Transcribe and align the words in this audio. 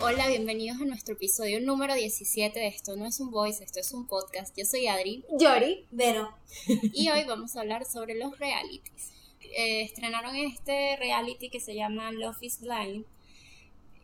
Hola, 0.00 0.28
bienvenidos 0.28 0.80
a 0.80 0.84
nuestro 0.84 1.14
episodio 1.14 1.60
número 1.60 1.94
17 1.94 2.58
de 2.58 2.66
Esto 2.68 2.96
no 2.96 3.06
es 3.06 3.18
un 3.20 3.30
voice, 3.30 3.64
esto 3.64 3.80
es 3.80 3.92
un 3.92 4.06
podcast. 4.06 4.56
Yo 4.56 4.64
soy 4.64 4.86
Adri 4.86 5.24
Yori. 5.38 5.86
Vero. 5.90 6.30
y 6.66 7.08
hoy 7.10 7.24
vamos 7.24 7.56
a 7.56 7.60
hablar 7.60 7.84
sobre 7.84 8.14
los 8.14 8.38
realities. 8.38 9.12
Eh, 9.56 9.82
estrenaron 9.82 10.36
este 10.36 10.96
reality 10.96 11.48
que 11.48 11.60
se 11.60 11.74
llama 11.74 12.12
Love 12.12 12.42
is 12.42 12.60
Blind 12.60 13.04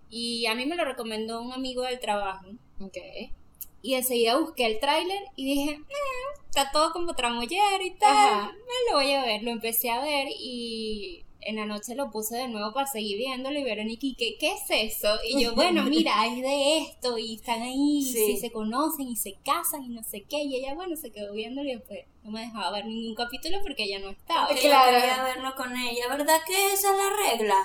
y 0.09 0.47
a 0.47 0.55
mí 0.55 0.67
me 0.67 0.77
lo 0.77 0.85
recomendó 0.85 1.41
un 1.43 1.53
amigo 1.53 1.83
del 1.83 2.01
trabajo. 2.01 2.47
Ok. 2.81 2.97
Y 3.83 3.95
enseguida 3.95 4.39
busqué 4.39 4.67
el 4.67 4.79
tráiler 4.81 5.21
y 5.37 5.45
dije, 5.45 5.71
"Eh, 5.73 6.41
está 6.49 6.71
todo 6.73 6.93
como 6.93 7.15
tramoyero 7.15 7.85
y 7.85 7.91
tal, 7.99 8.11
Ajá. 8.17 8.53
me 8.53 8.91
lo 8.93 8.97
voy 8.99 9.13
a 9.13 9.25
ver. 9.25 9.43
Lo 9.43 9.51
empecé 9.51 9.91
a 9.91 10.01
ver 10.01 10.29
y 10.31 11.25
en 11.45 11.57
la 11.57 11.67
noche 11.67 11.95
lo 11.95 12.11
puse 12.11 12.37
de 12.37 12.49
nuevo 12.49 12.73
para 12.73 12.87
seguir 12.87 13.17
viéndolo 13.19 13.59
y 13.59 13.65
Verónica, 13.65 14.07
¿y 14.07 14.15
qué, 14.15 14.37
qué 14.39 14.53
es 14.53 14.95
eso? 14.97 15.09
Y 15.29 15.43
yo, 15.43 15.55
bueno, 15.55 15.85
mira, 15.85 16.27
es 16.27 16.41
de 16.41 16.79
esto 16.79 17.19
y 17.19 17.35
están 17.37 17.63
ahí, 17.63 17.99
y 17.99 18.03
Sí. 18.05 18.27
sí, 18.27 18.37
se 18.39 18.51
conocen 18.51 19.09
y 19.09 19.17
se 19.17 19.35
casan 19.45 19.85
y 19.85 19.89
no 19.89 20.03
sé 20.03 20.23
qué. 20.23 20.43
Y 20.43 20.57
ella, 20.57 20.75
bueno, 20.75 20.97
se 20.97 21.11
quedó 21.11 21.33
viéndolo 21.33 21.69
y 21.69 21.75
después 21.77 22.01
no 22.23 22.31
me 22.31 22.41
dejaba 22.43 22.71
ver 22.73 22.87
ningún 22.87 23.15
capítulo 23.15 23.59
porque 23.63 23.85
ella 23.85 23.99
no 23.99 24.11
estaba. 24.11 24.49
Porque 24.49 24.63
Claro. 24.63 24.93
yo 24.93 25.01
quería 25.01 25.23
verlo 25.25 25.55
con 25.57 25.77
ella, 25.77 26.09
¿verdad 26.09 26.41
que 26.47 26.73
esa 26.73 26.91
es 26.93 26.97
la 26.99 27.31
regla? 27.31 27.57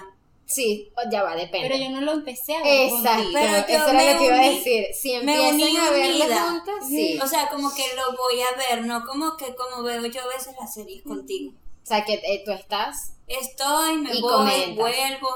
Sí, 0.49 0.89
o- 0.95 1.09
ya 1.11 1.23
va, 1.23 1.35
depende. 1.35 1.67
Pero 1.67 1.83
yo 1.83 1.89
no 1.89 1.99
lo 1.99 2.13
empecé 2.13 2.55
a 2.55 2.63
ver 2.63 2.87
Exacto. 2.89 3.29
Pero 3.33 3.57
eso 3.57 3.89
era 3.89 4.13
lo 4.13 4.17
que 4.19 4.25
iba 4.27 4.39
a 4.39 4.49
decir. 4.49 4.85
Si 4.93 5.09
me 5.17 5.49
empiezan 5.49 5.75
a 5.83 5.91
verlo 5.91 6.25
juntas, 6.25 6.87
sí. 6.87 7.19
O 7.21 7.27
sea, 7.27 7.49
como 7.49 7.69
que 7.75 7.83
lo 7.97 8.15
voy 8.15 8.39
a 8.41 8.55
ver, 8.75 8.85
no 8.85 9.03
como 9.03 9.35
que 9.35 9.53
como 9.55 9.83
veo 9.83 10.05
yo 10.05 10.21
a 10.21 10.27
veces 10.27 10.55
las 10.57 10.73
series 10.73 11.03
contigo. 11.03 11.51
O 11.87 11.89
sea, 11.89 12.03
que 12.03 12.15
eh, 12.15 12.41
tú 12.43 12.51
estás. 12.51 13.13
Estoy, 13.27 13.95
me 13.99 14.13
Y 14.13 14.21
voy, 14.21 14.31
comentas. 14.33 14.75
vuelvo. 14.75 15.29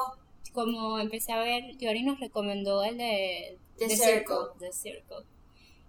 como 0.51 0.99
empecé 0.99 1.31
a 1.31 1.39
ver, 1.39 1.77
Yori 1.77 2.03
nos 2.03 2.19
recomendó 2.19 2.83
el 2.83 2.97
de 2.97 3.57
The 3.77 3.89
Circle. 3.95 4.35
The 4.59 4.73
Circle. 4.73 5.25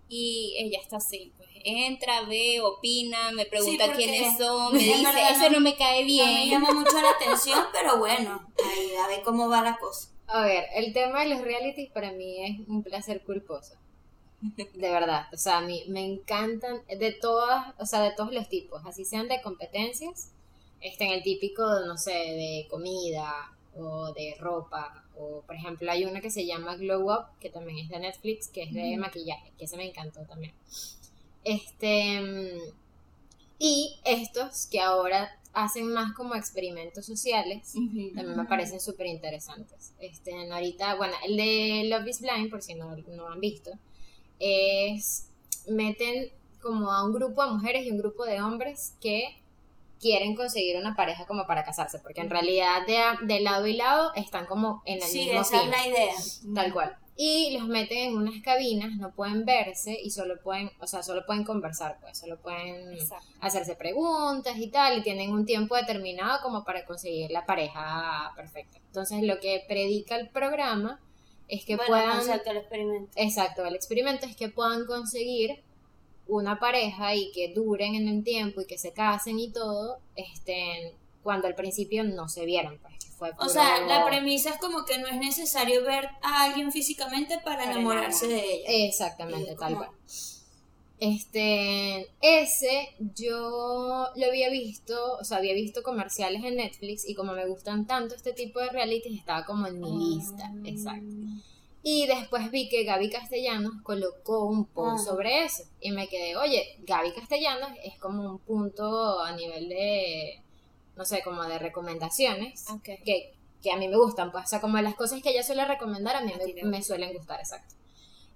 Y 0.08 0.54
ella 0.58 0.78
está 0.80 0.98
así, 0.98 1.32
pues 1.36 1.48
entra, 1.64 2.22
ve, 2.22 2.60
opina, 2.60 3.32
me 3.32 3.44
pregunta 3.46 3.92
quiénes 3.92 4.36
son, 4.38 4.72
me 4.72 4.78
dice, 4.78 5.02
verdad 5.04 5.30
ese 5.32 5.50
no- 5.50 5.56
no 5.56 5.60
me 5.62 5.74
cae 5.76 6.00
No 6.02 6.06
me 6.06 6.12
bien. 6.12 6.50
llama 6.50 6.70
mucho 6.72 7.00
la 7.00 7.10
atención, 7.10 7.58
pero 7.72 7.98
bueno, 7.98 8.46
ahí 8.64 8.94
a 9.02 9.08
ver 9.08 9.22
cómo 9.22 9.48
va 9.48 9.62
la 9.62 9.76
cosa. 9.78 10.10
A 10.28 10.42
ver, 10.42 10.66
el 10.76 10.92
tema 10.92 11.22
de 11.24 11.30
los 11.30 11.40
realities 11.40 11.90
para 11.90 12.12
mí 12.12 12.44
es 12.44 12.68
un 12.68 12.84
placer 12.84 13.22
culposo. 13.24 13.74
De 14.40 14.90
verdad. 14.90 15.26
O 15.32 15.36
sea, 15.36 15.58
a 15.58 15.60
mí 15.62 15.82
me 15.88 16.04
encantan 16.04 16.82
de 16.86 17.12
todas, 17.12 17.74
o 17.80 17.86
sea, 17.86 18.00
de 18.02 18.12
todos 18.12 18.32
los 18.32 18.48
tipos. 18.48 18.80
Así 18.86 19.04
sean 19.04 19.26
de 19.28 19.40
competencias, 19.42 20.30
este, 20.82 21.04
en 21.04 21.12
el 21.12 21.22
típico, 21.22 21.62
no 21.86 21.96
sé, 21.96 22.12
de 22.12 22.66
comida 22.70 23.52
o 23.76 24.12
de 24.12 24.34
ropa. 24.38 25.04
O, 25.16 25.42
por 25.42 25.54
ejemplo, 25.54 25.90
hay 25.90 26.04
una 26.04 26.20
que 26.20 26.30
se 26.30 26.46
llama 26.46 26.76
Glow 26.76 27.10
Up, 27.12 27.38
que 27.40 27.50
también 27.50 27.78
es 27.78 27.88
de 27.88 28.00
Netflix, 28.00 28.48
que 28.48 28.62
es 28.64 28.72
de 28.72 28.92
Ujú. 28.92 29.00
maquillaje, 29.00 29.52
que 29.58 29.64
ese 29.66 29.76
me 29.76 29.86
encantó 29.88 30.20
también. 30.26 30.54
Este. 31.44 32.20
mm, 32.20 32.74
Y 33.58 34.00
estos 34.04 34.66
que 34.66 34.80
ahora 34.80 35.30
hacen 35.52 35.86
más 35.92 36.12
como 36.14 36.34
experimentos 36.34 37.06
sociales, 37.06 37.74
Ujú. 37.76 38.12
también 38.14 38.36
me 38.36 38.44
parecen 38.46 38.80
súper 38.80 39.06
interesantes. 39.06 39.92
Este, 40.00 40.32
ahorita, 40.50 40.96
bueno, 40.96 41.14
el 41.24 41.36
de 41.36 41.84
Love 41.88 42.08
is 42.08 42.20
Blind, 42.20 42.50
por 42.50 42.62
si 42.62 42.74
no, 42.74 42.96
no 42.96 43.28
han 43.28 43.40
visto, 43.40 43.70
es, 44.40 45.28
meten 45.68 46.32
como 46.60 46.90
a 46.92 47.04
un 47.04 47.12
grupo 47.12 47.44
de 47.44 47.52
mujeres 47.52 47.86
y 47.86 47.90
un 47.90 47.98
grupo 47.98 48.24
de 48.24 48.40
hombres 48.40 48.94
que 49.00 49.41
quieren 50.02 50.34
conseguir 50.34 50.76
una 50.76 50.94
pareja 50.96 51.24
como 51.26 51.46
para 51.46 51.64
casarse, 51.64 51.98
porque 52.00 52.20
en 52.20 52.28
realidad 52.28 52.86
de, 52.86 52.98
a- 52.98 53.18
de 53.22 53.40
lado 53.40 53.66
y 53.66 53.74
lado 53.74 54.12
están 54.16 54.44
como 54.46 54.82
en 54.84 54.96
el 54.96 55.02
Sí, 55.02 55.20
mismo 55.26 55.40
esa 55.40 55.60
fin, 55.60 55.72
es 55.72 55.78
la 55.78 55.86
idea. 55.86 56.14
tal 56.54 56.72
cual. 56.74 56.96
Y 57.16 57.56
los 57.56 57.68
meten 57.68 57.98
en 57.98 58.16
unas 58.16 58.42
cabinas, 58.42 58.96
no 58.96 59.14
pueden 59.14 59.44
verse 59.44 59.96
y 60.02 60.10
solo 60.10 60.40
pueden, 60.42 60.70
o 60.80 60.86
sea, 60.86 61.02
solo 61.02 61.24
pueden 61.26 61.44
conversar, 61.44 61.98
pues, 62.00 62.18
solo 62.18 62.40
pueden 62.40 62.92
Exacto. 62.94 63.26
hacerse 63.40 63.76
preguntas 63.76 64.56
y 64.58 64.68
tal, 64.68 64.98
y 64.98 65.02
tienen 65.02 65.30
un 65.30 65.44
tiempo 65.46 65.76
determinado 65.76 66.40
como 66.42 66.64
para 66.64 66.84
conseguir 66.84 67.30
la 67.30 67.44
pareja 67.46 68.32
perfecta. 68.34 68.78
Entonces, 68.86 69.22
lo 69.22 69.38
que 69.40 69.62
predica 69.68 70.16
el 70.16 70.30
programa 70.30 71.00
es 71.48 71.64
que 71.66 71.76
bueno, 71.76 71.90
puedan, 71.92 72.18
exacto, 72.18 72.50
el 72.50 72.56
experimento. 72.56 73.12
exacto, 73.16 73.64
el 73.66 73.74
experimento 73.74 74.26
es 74.26 74.34
que 74.34 74.48
puedan 74.48 74.86
conseguir 74.86 75.62
una 76.26 76.58
pareja 76.58 77.14
y 77.14 77.30
que 77.32 77.52
duren 77.54 77.94
en 77.94 78.08
el 78.08 78.24
tiempo 78.24 78.60
y 78.60 78.66
que 78.66 78.78
se 78.78 78.92
casen 78.92 79.38
y 79.38 79.50
todo, 79.50 79.98
este, 80.16 80.94
cuando 81.22 81.46
al 81.46 81.54
principio 81.54 82.04
no 82.04 82.28
se 82.28 82.44
vieron, 82.44 82.78
pues, 82.78 82.94
que 83.04 83.10
fue 83.10 83.32
O 83.38 83.48
sea, 83.48 83.80
la 83.86 84.04
premisa 84.06 84.50
es 84.50 84.58
como 84.58 84.84
que 84.84 84.98
no 84.98 85.06
es 85.08 85.16
necesario 85.16 85.84
ver 85.84 86.08
a 86.22 86.44
alguien 86.44 86.72
físicamente 86.72 87.36
para 87.44 87.64
Para 87.64 87.72
enamorarse 87.72 88.26
de 88.28 88.54
ella. 88.66 88.86
Exactamente, 88.86 89.54
tal 89.56 89.76
cual. 89.76 89.90
Este, 90.98 92.06
ese 92.20 92.94
yo 93.16 94.06
lo 94.14 94.26
había 94.26 94.48
visto, 94.50 94.94
o 95.20 95.24
sea, 95.24 95.38
había 95.38 95.52
visto 95.52 95.82
comerciales 95.82 96.44
en 96.44 96.54
Netflix 96.56 97.08
y 97.08 97.14
como 97.16 97.32
me 97.32 97.44
gustan 97.46 97.88
tanto 97.88 98.14
este 98.14 98.32
tipo 98.32 98.60
de 98.60 98.68
realities, 98.68 99.18
estaba 99.18 99.44
como 99.44 99.66
en 99.66 99.80
mi 99.80 100.14
lista, 100.14 100.44
Ah. 100.44 100.60
exacto. 100.64 101.16
Y 101.84 102.06
después 102.06 102.50
vi 102.52 102.68
que 102.68 102.84
Gaby 102.84 103.10
Castellanos 103.10 103.72
colocó 103.82 104.44
un 104.44 104.66
post 104.66 105.00
Ah. 105.00 105.10
sobre 105.10 105.44
eso 105.44 105.64
y 105.80 105.90
me 105.90 106.08
quedé, 106.08 106.36
oye, 106.36 106.76
Gaby 106.80 107.12
Castellanos 107.12 107.70
es 107.82 107.98
como 107.98 108.22
un 108.30 108.38
punto 108.38 109.20
a 109.20 109.32
nivel 109.32 109.68
de, 109.68 110.40
no 110.96 111.04
sé, 111.04 111.22
como 111.22 111.42
de 111.44 111.58
recomendaciones 111.58 112.64
Ok. 112.70 112.84
que, 113.04 113.32
que 113.62 113.72
a 113.72 113.76
mí 113.76 113.88
me 113.88 113.96
gustan, 113.96 114.30
pues, 114.30 114.44
o 114.44 114.48
sea, 114.48 114.60
como 114.60 114.78
las 114.80 114.94
cosas 114.94 115.22
que 115.22 115.30
ella 115.30 115.42
suele 115.42 115.64
recomendar 115.64 116.14
a 116.16 116.20
mí 116.20 116.32
me, 116.54 116.62
me 116.68 116.82
suelen 116.82 117.12
gustar, 117.14 117.40
exacto. 117.40 117.74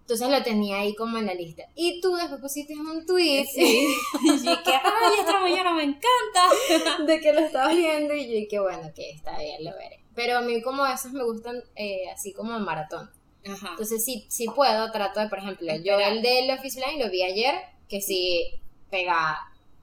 Entonces 0.01 0.29
lo 0.29 0.41
tenía 0.45 0.79
ahí 0.79 0.95
como 0.95 1.19
en 1.19 1.27
la 1.27 1.35
lista. 1.35 1.65
Y 1.75 2.01
tú 2.01 2.15
después 2.15 2.41
pusiste 2.41 2.75
un 2.75 3.05
tweet 3.07 3.45
Y 3.57 4.45
que, 4.63 4.71
ay, 4.73 5.13
esta 5.21 5.41
mañana 5.41 5.75
me 5.75 5.83
encanta. 5.83 7.05
de 7.07 7.21
que 7.21 7.33
lo 7.33 7.41
estabas 7.41 7.75
viendo 7.77 8.15
y 8.15 8.27
yo 8.27 8.33
dije, 8.35 8.59
bueno, 8.61 8.89
que 8.95 9.11
está 9.11 9.37
bien, 9.39 9.65
lo 9.65 9.73
veré. 9.73 10.05
Pero 10.15 10.39
a 10.39 10.43
mí 10.43 10.63
como 10.63 10.87
esos 10.87 11.13
me 11.13 11.25
gustan 11.25 11.61
eh, 11.75 12.09
así 12.13 12.33
como 12.33 12.57
en 12.57 12.63
maratón. 12.65 13.11
Ajá. 13.49 13.71
Entonces 13.71 14.05
si, 14.05 14.27
si 14.29 14.47
puedo, 14.47 14.91
trato 14.91 15.21
de, 15.21 15.29
por 15.29 15.39
ejemplo, 15.39 15.75
yo 15.77 15.99
el 15.99 16.23
de 16.23 16.53
Office 16.53 16.81
Line 16.81 17.05
lo 17.05 17.11
vi 17.11 17.23
ayer, 17.23 17.55
que 17.89 18.01
sí 18.01 18.61
pegaba 18.91 19.39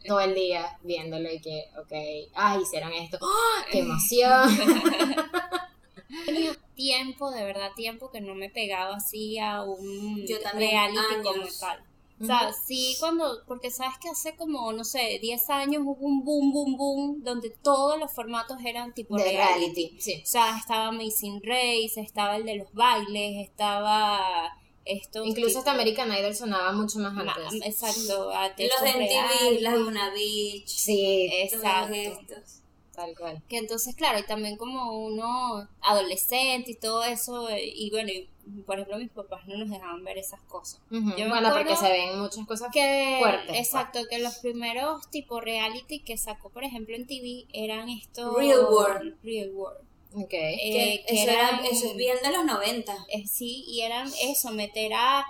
todo 0.06 0.20
el 0.20 0.36
día 0.36 0.78
viéndolo 0.84 1.32
y 1.32 1.40
que, 1.40 1.66
ok, 1.80 1.92
ay, 2.34 2.62
hicieron 2.62 2.92
esto, 2.94 3.18
¡Ah! 3.22 3.66
¡qué 3.72 3.80
emoción! 3.80 4.50
Tenía 6.26 6.54
tiempo, 6.76 7.32
de 7.32 7.44
verdad, 7.44 7.72
tiempo 7.76 8.12
que 8.12 8.22
no 8.22 8.36
me 8.36 8.50
pegaba 8.50 8.96
así 8.98 9.40
a 9.40 9.64
un 9.64 10.26
Yo 10.28 10.40
también, 10.42 10.72
reality 10.72 11.00
años. 11.16 11.28
como 11.28 11.48
tal. 11.60 11.84
O 12.22 12.26
sea, 12.26 12.54
sí, 12.54 12.96
cuando, 13.00 13.44
porque 13.48 13.70
sabes 13.72 13.98
que 13.98 14.08
hace 14.10 14.36
como, 14.36 14.72
no 14.72 14.84
sé, 14.84 15.20
10 15.22 15.50
años 15.50 15.82
hubo 15.86 16.06
un 16.06 16.24
boom, 16.24 16.54
boom, 16.54 16.78
boom, 16.78 17.24
donde 17.24 17.50
todos 17.50 18.00
los 18.00 18.12
formatos 18.14 18.58
eran 18.64 18.94
tipo 18.94 19.18
de 19.18 19.24
reality. 19.24 19.60
reality, 19.90 20.02
sí. 20.02 20.22
O 20.24 20.26
sea, 20.26 20.58
estaba 20.58 20.88
Amazing 20.88 21.42
Race, 21.44 21.94
estaba 22.00 22.38
el 22.38 22.46
de 22.46 22.56
los 22.56 22.72
bailes, 22.74 23.46
estaba 23.48 24.56
esto. 24.86 25.24
Incluso 25.26 25.60
hasta 25.60 25.72
American 25.72 26.12
Idol 26.18 26.36
sonaba 26.36 26.72
mucho 26.72 27.00
más 27.00 27.14
Ma- 27.14 27.34
antes. 27.34 27.62
Exacto, 27.66 28.30
a 28.32 28.48
Los 28.50 28.58
de 28.58 28.68
MTV, 28.90 28.98
reales. 28.98 29.62
Laguna 29.62 30.10
Beach, 30.14 30.68
Sí, 30.68 31.30
Exacto. 31.42 31.94
todos 31.94 31.98
estos. 32.20 32.63
Tal 32.96 33.16
cual. 33.18 33.42
Que 33.50 33.58
entonces, 33.58 33.96
claro, 33.96 34.20
y 34.20 34.24
también 34.24 34.56
como 34.58 34.98
uno 35.06 35.68
adolescente 35.82 36.72
y 36.72 36.76
todo 36.76 37.04
eso, 37.04 37.50
eh, 37.50 37.66
y 37.76 37.90
bueno, 37.92 38.10
y, 38.12 38.30
por 38.66 38.76
ejemplo, 38.76 38.98
mis 38.98 39.10
papás 39.10 39.46
no 39.48 39.58
nos 39.58 39.70
dejaban 39.70 40.04
ver 40.04 40.18
esas 40.18 40.42
cosas. 40.42 40.80
Yo 40.92 41.00
me 41.00 41.28
Bueno, 41.30 41.50
porque 41.52 41.76
se 41.76 41.90
ven 41.90 42.20
muchas 42.20 42.46
cosas 42.46 42.70
Que, 42.74 43.18
fuertes. 43.20 43.48
pues. 43.48 43.60
exacto, 43.60 44.00
que 44.10 44.20
los 44.20 44.36
primeros 44.40 45.10
tipo 45.10 45.40
reality 45.42 46.00
que 46.00 46.18
sacó, 46.18 46.50
por 46.50 46.64
ejemplo, 46.64 46.96
en 46.96 47.08
TV 47.08 47.46
eran 47.54 47.90
estos... 47.90 48.36
Real 48.36 48.66
World. 48.70 49.16
Real 49.24 49.52
World. 49.54 49.80
Ok. 50.16 50.34
Eh, 50.34 50.58
Que 50.62 51.04
que 51.08 51.14
eso, 51.24 51.32
era- 51.32 51.50
eran- 51.50 51.66
eso 51.66 51.88
es 51.88 51.96
bien 51.96 52.18
de 52.24 52.32
los 52.32 52.46
90. 52.46 52.96
Eh, 53.12 53.26
sí, 53.26 53.64
y 53.68 53.82
eran 53.82 54.08
eso, 54.22 54.52
meter 54.52 54.94
a 54.94 55.26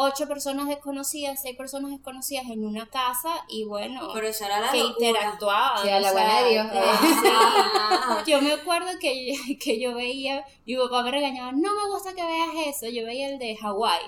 ocho 0.00 0.28
personas 0.28 0.68
desconocidas, 0.68 1.40
seis 1.42 1.56
personas 1.56 1.90
desconocidas 1.90 2.44
en 2.46 2.64
una 2.64 2.88
casa 2.88 3.44
y 3.48 3.64
bueno, 3.64 4.10
Pero 4.14 4.28
eso 4.28 4.44
era 4.44 4.60
la 4.60 4.70
que 4.70 4.78
locura. 4.78 5.08
interactuaban. 5.08 5.82
Sí, 5.82 5.88
a 5.88 5.98
la 6.00 6.10
o 6.10 6.12
buena 6.12 6.30
sea, 6.30 6.42
de 6.44 6.50
Dios. 6.50 6.66
Ah, 6.72 8.22
sí. 8.24 8.30
Yo 8.30 8.40
me 8.40 8.52
acuerdo 8.52 8.90
que, 9.00 9.56
que 9.60 9.80
yo 9.80 9.94
veía, 9.94 10.44
mi 10.66 10.76
papá 10.76 11.02
me 11.02 11.10
regañaba, 11.10 11.50
no 11.52 11.74
me 11.74 11.88
gusta 11.92 12.14
que 12.14 12.24
veas 12.24 12.68
eso, 12.68 12.86
yo 12.88 13.04
veía 13.04 13.28
el 13.28 13.38
de 13.38 13.56
Hawái. 13.56 14.02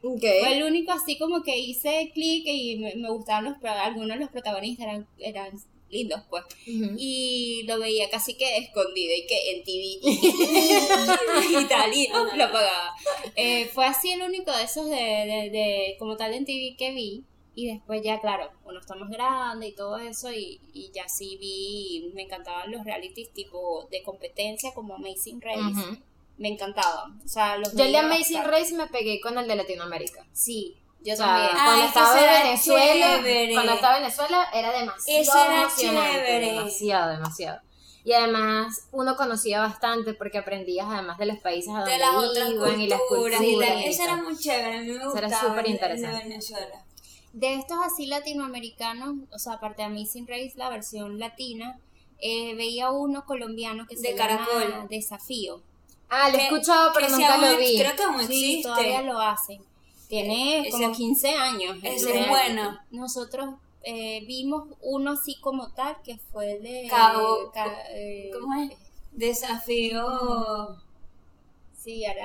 Fue 0.00 0.56
el 0.56 0.64
único 0.64 0.92
así 0.92 1.16
como 1.18 1.42
que 1.42 1.56
hice 1.58 2.10
clic 2.12 2.44
y 2.46 2.76
me, 2.78 2.94
me 2.96 3.08
gustaban 3.10 3.44
los, 3.44 3.54
algunos 3.64 4.08
de 4.08 4.16
los 4.16 4.30
protagonistas, 4.30 4.86
eran, 4.86 5.06
eran 5.18 5.52
lindos 5.92 6.22
pues. 6.28 6.44
Y 6.66 7.62
lo 7.66 7.78
veía 7.78 8.10
casi 8.10 8.34
que 8.34 8.56
escondido 8.56 9.14
y 9.14 9.26
que 9.26 9.52
en 9.52 9.62
TV 9.62 10.00
y 11.62 11.64
tal, 11.68 11.94
y 11.94 12.08
lo 12.08 12.44
apagaba. 12.44 12.94
Eh, 13.36 13.66
fue 13.66 13.84
así 13.86 14.10
el 14.10 14.22
único 14.22 14.50
de 14.50 14.64
esos 14.64 14.86
de, 14.86 14.96
de, 14.96 15.50
de 15.52 15.96
como 15.98 16.16
tal 16.16 16.34
en 16.34 16.44
TV 16.44 16.74
que 16.76 16.92
vi. 16.92 17.24
Y 17.54 17.66
después 17.66 18.02
ya, 18.02 18.18
claro, 18.18 18.50
uno 18.64 18.80
está 18.80 18.94
más 18.94 19.10
grande 19.10 19.68
y 19.68 19.72
todo 19.72 19.98
eso, 19.98 20.32
y, 20.32 20.58
y 20.72 20.90
ya 20.94 21.06
sí 21.06 21.36
vi, 21.36 22.10
me 22.14 22.22
encantaban 22.22 22.72
los 22.72 22.82
realities 22.82 23.30
tipo 23.34 23.86
de 23.90 24.02
competencia 24.02 24.72
como 24.72 24.94
Amazing 24.94 25.42
Race. 25.42 25.60
Me 25.60 26.02
me 26.38 26.48
encantaba. 26.48 27.14
O 27.24 27.28
sea, 27.28 27.56
los 27.58 27.74
Yo 27.74 27.84
el 27.84 27.92
de 27.92 27.98
Amazing. 27.98 28.42
Race 28.44 28.74
me 28.74 28.86
pegué 28.88 29.20
con 29.20 29.38
el 29.38 29.46
de 29.46 29.54
Latinoamérica. 29.54 30.26
Sí, 30.32 30.74
yo 31.04 31.14
O 31.14 31.16
sea, 31.16 31.26
también. 31.26 31.50
Ah, 31.54 31.64
cuando 31.66 31.84
estaba 31.86 32.20
en 32.36 32.42
Venezuela, 32.44 33.16
chévere. 33.16 33.52
cuando 33.54 33.72
estaba 33.72 33.96
en 33.96 34.02
Venezuela 34.02 34.48
era 34.54 34.72
demasiado 34.72 35.20
Eso 35.22 35.44
era 35.44 35.62
emocionante, 35.62 36.12
chévere. 36.16 36.46
demasiado, 36.52 37.10
demasiado. 37.12 37.60
Y 38.04 38.12
además 38.14 38.88
uno 38.90 39.14
conocía 39.16 39.60
bastante 39.60 40.12
porque 40.14 40.38
aprendías 40.38 40.86
además 40.90 41.18
de 41.18 41.26
los 41.26 41.38
países 41.38 41.70
a 41.72 41.78
donde 41.80 41.92
De 41.92 41.98
las 41.98 42.14
otras 42.16 42.50
iban 42.50 42.80
y 42.80 42.88
las 42.88 43.00
culturas 43.08 43.40
y 43.40 43.62
Eso 43.86 44.02
era 44.02 44.16
muy 44.16 44.36
chévere, 44.36 44.78
a 44.78 44.80
mí 44.80 44.86
me 44.88 44.96
Eso 44.96 45.04
gustaba. 45.10 45.26
era 45.28 45.40
súper 45.40 45.68
interesante. 45.68 46.16
de 46.16 46.22
Venezuela. 46.24 46.84
De 47.32 47.54
estos 47.54 47.78
así 47.84 48.06
latinoamericanos, 48.06 49.14
o 49.32 49.38
sea, 49.38 49.54
aparte 49.54 49.82
de 49.82 49.86
Amazing 49.86 50.26
Race, 50.26 50.52
la 50.56 50.68
versión 50.68 51.18
latina, 51.18 51.78
eh, 52.20 52.54
veía 52.56 52.90
uno 52.90 53.24
colombiano 53.24 53.86
que 53.86 53.96
se 53.96 54.02
De 54.02 54.14
llama 54.16 54.46
Caracol. 54.46 54.88
Desafío. 54.90 55.62
Ah, 56.10 56.28
lo 56.28 56.36
he 56.38 56.42
escuchado, 56.42 56.90
pero 56.94 57.08
nunca 57.08 57.38
lo 57.38 57.56
vi. 57.56 57.78
Creo 57.78 57.96
que 57.96 58.02
aún 58.02 58.18
Sí, 58.18 58.24
existe. 58.60 58.62
todavía 58.68 59.02
lo 59.02 59.18
hacen. 59.20 59.62
Tiene 60.12 60.68
Ese- 60.68 60.70
como 60.72 60.92
15 60.92 61.28
años. 61.30 61.78
ese 61.82 62.20
es 62.20 62.28
bueno. 62.28 62.78
Nosotros 62.90 63.54
eh, 63.82 64.22
vimos 64.26 64.68
uno 64.82 65.12
así 65.12 65.40
como 65.40 65.72
tal, 65.72 65.96
que 66.04 66.18
fue 66.30 66.52
el 66.52 66.62
de... 66.62 66.86
Cabo- 66.90 67.50
Ca- 67.52 67.82
eh, 67.90 68.30
¿Cómo 68.38 68.60
es? 68.62 68.72
Desafío. 69.12 70.04
Sí, 70.06 70.74
era 70.74 70.91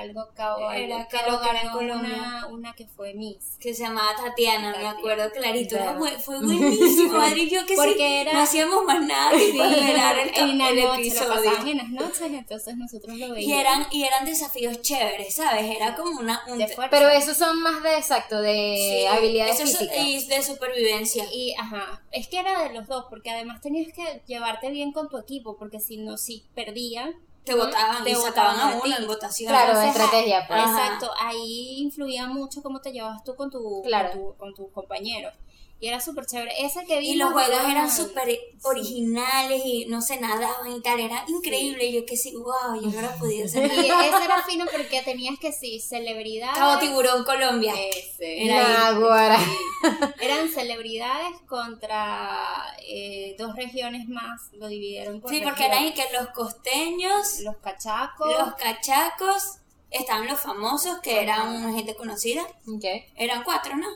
algo 0.00 0.28
cabo. 0.34 0.70
Era 0.70 1.06
Cabo 1.08 1.40
lo 1.82 1.94
una, 1.94 2.46
una 2.50 2.72
que 2.74 2.86
fue 2.86 3.14
Miss. 3.14 3.56
que 3.60 3.74
se 3.74 3.82
llamaba 3.84 4.14
Tatiana, 4.16 4.68
me 4.68 4.72
Tatiana. 4.74 4.98
acuerdo 4.98 5.30
clarito. 5.32 5.74
Era 5.76 5.84
Claro. 5.96 6.00
bu- 6.00 6.18
fue 6.20 6.38
buenísimo, 6.44 7.18
Adri 7.18 7.42
y 7.42 7.50
yo 7.50 7.66
que 7.66 7.74
Porque 7.74 7.94
sí, 7.96 8.02
era- 8.02 8.32
no 8.32 8.40
hacíamos 8.40 8.84
más 8.84 9.02
nada 9.02 9.30
que 9.32 9.38
Sí, 9.52 9.58
esperar 9.60 10.18
el, 10.18 10.28
el 10.34 10.58
lo 10.58 10.94
episodio. 10.94 11.28
pasaban 11.34 11.68
en 11.68 11.76
las 11.78 11.88
noches, 11.90 12.20
entonces 12.32 12.76
nosotros 12.76 13.16
lo 13.16 13.26
Y 13.26 13.30
veíamos. 13.32 13.60
eran, 13.60 13.86
y 13.90 14.04
eran 14.04 14.24
desafíos 14.24 14.80
chéveres, 14.82 15.34
¿sabes? 15.34 15.64
Era 15.76 15.94
como 15.96 16.20
una... 16.20 16.40
Un. 16.46 16.64
Pero 16.90 17.08
esos 17.08 17.36
son 17.36 17.60
más 17.62 17.82
de 17.82 17.96
exacto, 17.96 18.40
de 18.40 18.76
sí, 19.00 19.06
habilidades 19.06 19.60
físicas. 19.60 19.96
y 19.98 20.26
de 20.26 20.42
supervivencia. 20.42 21.24
Y, 21.32 21.54
ajá, 21.58 22.02
es 22.12 22.28
que 22.28 22.38
era 22.38 22.62
de 22.64 22.74
los 22.74 22.86
dos, 22.86 23.06
porque 23.10 23.30
además 23.30 23.60
tenías 23.60 23.92
que 23.92 24.22
llevarte 24.26 24.70
bien 24.70 24.92
con 24.92 25.08
tu 25.08 25.18
equipo, 25.18 25.56
porque 25.56 25.80
si 25.80 25.96
no, 25.96 26.16
si 26.16 26.44
perdían, 26.54 27.14
Te 27.48 27.54
votaban 27.54 28.04
Te 28.04 28.10
y 28.10 28.14
sacaban 28.14 28.54
votaban 28.56 28.60
a 28.60 28.72
a 28.72 28.74
uno 28.76 28.82
ti. 28.96 29.02
en 29.02 29.06
votación. 29.06 29.48
Claro, 29.50 29.72
Entonces, 29.72 29.96
estrategia, 30.00 30.44
pues. 30.46 30.60
Exacto, 30.60 31.10
ahí 31.20 31.80
influía 31.80 32.26
mucho 32.26 32.62
cómo 32.62 32.80
te 32.80 32.92
llevabas 32.92 33.22
tú 33.24 33.34
con, 33.36 33.50
tu, 33.50 33.82
Claro. 33.82 34.10
con, 34.12 34.20
tu- 34.20 34.36
con 34.36 34.54
tus 34.54 34.72
compañeros. 34.72 35.32
Y 35.80 35.86
era 35.86 36.00
súper 36.00 36.26
chévere. 36.26 36.50
Ese 36.64 36.84
que 36.86 36.98
vimos 36.98 37.14
Y 37.14 37.18
los 37.18 37.32
juegos 37.32 37.60
era- 37.60 37.70
eran 37.70 37.90
súper 37.90 38.36
originales 38.64 39.62
y 39.64 39.86
no 39.86 40.02
se 40.02 40.18
nadaban 40.18 40.72
y 40.76 40.80
tal, 40.82 40.98
era 40.98 41.24
increíble. 41.28 41.84
Y 41.86 41.92
yo 42.00 42.04
que 42.06 42.16
sí, 42.16 42.34
wow, 42.34 42.80
yo 42.90 43.00
no 43.00 43.08
podido 43.18 43.44
Y 43.44 43.48
hacer 43.48 43.64
ese 43.64 44.24
era 44.24 44.42
fino 44.42 44.64
porque 44.72 45.02
tenías 45.02 45.38
que 45.38 45.52
sí, 45.52 45.78
celebridades. 45.80 46.58
Cabo 46.58 46.80
Tiburón, 46.80 47.22
Colombia. 47.24 47.74
Ese, 47.76 48.44
Era 48.44 48.66
ahí. 48.88 48.94
Naguará. 48.94 49.38
Eran 50.20 50.48
celebridades 50.48 51.40
contra 51.46 52.74
eh, 52.88 53.36
dos 53.38 53.54
regiones 53.54 54.08
más, 54.08 54.50
lo 54.54 54.66
dividieron 54.66 55.20
por 55.20 55.30
Sí, 55.30 55.40
porque 55.44 55.66
eran 55.66 55.84
y 55.86 55.94
que 55.94 56.04
los 56.12 56.28
costeños, 56.30 57.40
los 57.40 57.56
cachacos, 57.58 58.32
los 58.36 58.54
cachacos, 58.56 59.58
estaban 59.90 60.26
los 60.26 60.40
famosos, 60.40 60.98
que 60.98 61.22
eran 61.22 61.48
una 61.54 61.72
gente 61.72 61.94
conocida. 61.94 62.42
Ok. 62.66 62.84
Eran 63.14 63.44
cuatro, 63.44 63.76
¿no? 63.76 63.86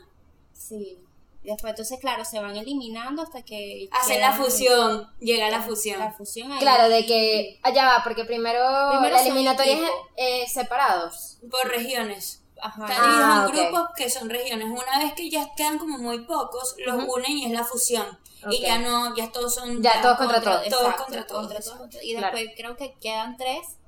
sí. 0.53 0.99
Y 1.45 1.49
Después, 1.51 1.71
entonces, 1.73 1.99
claro, 2.01 2.25
se 2.25 2.39
van 2.41 2.57
eliminando 2.57 3.23
hasta 3.23 3.43
que. 3.43 3.89
Hacen 3.91 4.21
la 4.21 4.33
fusión, 4.33 5.11
llega 5.19 5.51
la 5.51 5.61
fusión. 5.63 5.99
La 5.99 6.13
fusión 6.13 6.53
ahí. 6.53 6.61
Claro, 6.61 6.89
de 6.89 7.05
que 7.05 7.59
allá 7.63 7.85
va, 7.87 8.05
porque 8.05 8.25
primero, 8.25 8.61
Primero 8.91 9.15
la 9.17 9.23
eliminatoria 9.23 9.73
es 9.73 9.79
equipo. 9.81 10.09
eh, 10.17 10.45
separados. 10.49 11.39
Por 11.51 11.69
regiones. 11.69 12.39
Ajá. 12.61 12.87
Están 12.87 13.05
divididos 13.05 13.27
Ah, 13.29 13.41
en 13.43 13.47
ok. 13.49 13.55
grupos 13.73 13.89
que 13.97 14.09
son 14.09 14.31
regiones. 14.31 14.69
Una 14.69 14.99
vez 15.01 15.15
que 15.15 15.29
ya 15.29 15.53
quedan 15.57 15.79
como 15.79 15.99
muy 15.99 16.21
pocos, 16.21 16.77
los 16.87 17.03
Ujú. 17.03 17.15
unen 17.17 17.33
y 17.39 17.47
es 17.47 17.51
la 17.51 17.65
fusión. 17.65 18.07
Ok. 18.47 18.53
Y 18.53 18.61
ya 18.61 18.79
no, 18.79 19.17
ya 19.17 19.33
todos 19.33 19.53
son. 19.55 19.83
Ya 19.83 20.01
todos 20.01 20.17
contra 20.19 20.41
todos. 20.41 20.63
Todos 20.69 20.81
Exacto, 20.83 21.03
contra 21.05 21.27
todos. 21.27 21.49
todos. 21.65 21.89
Y 22.05 22.15
Claro. 22.17 22.37
después 22.37 22.55
creo 22.57 22.77
que 22.77 22.95
quedan 23.01 23.37
tres. 23.37 23.79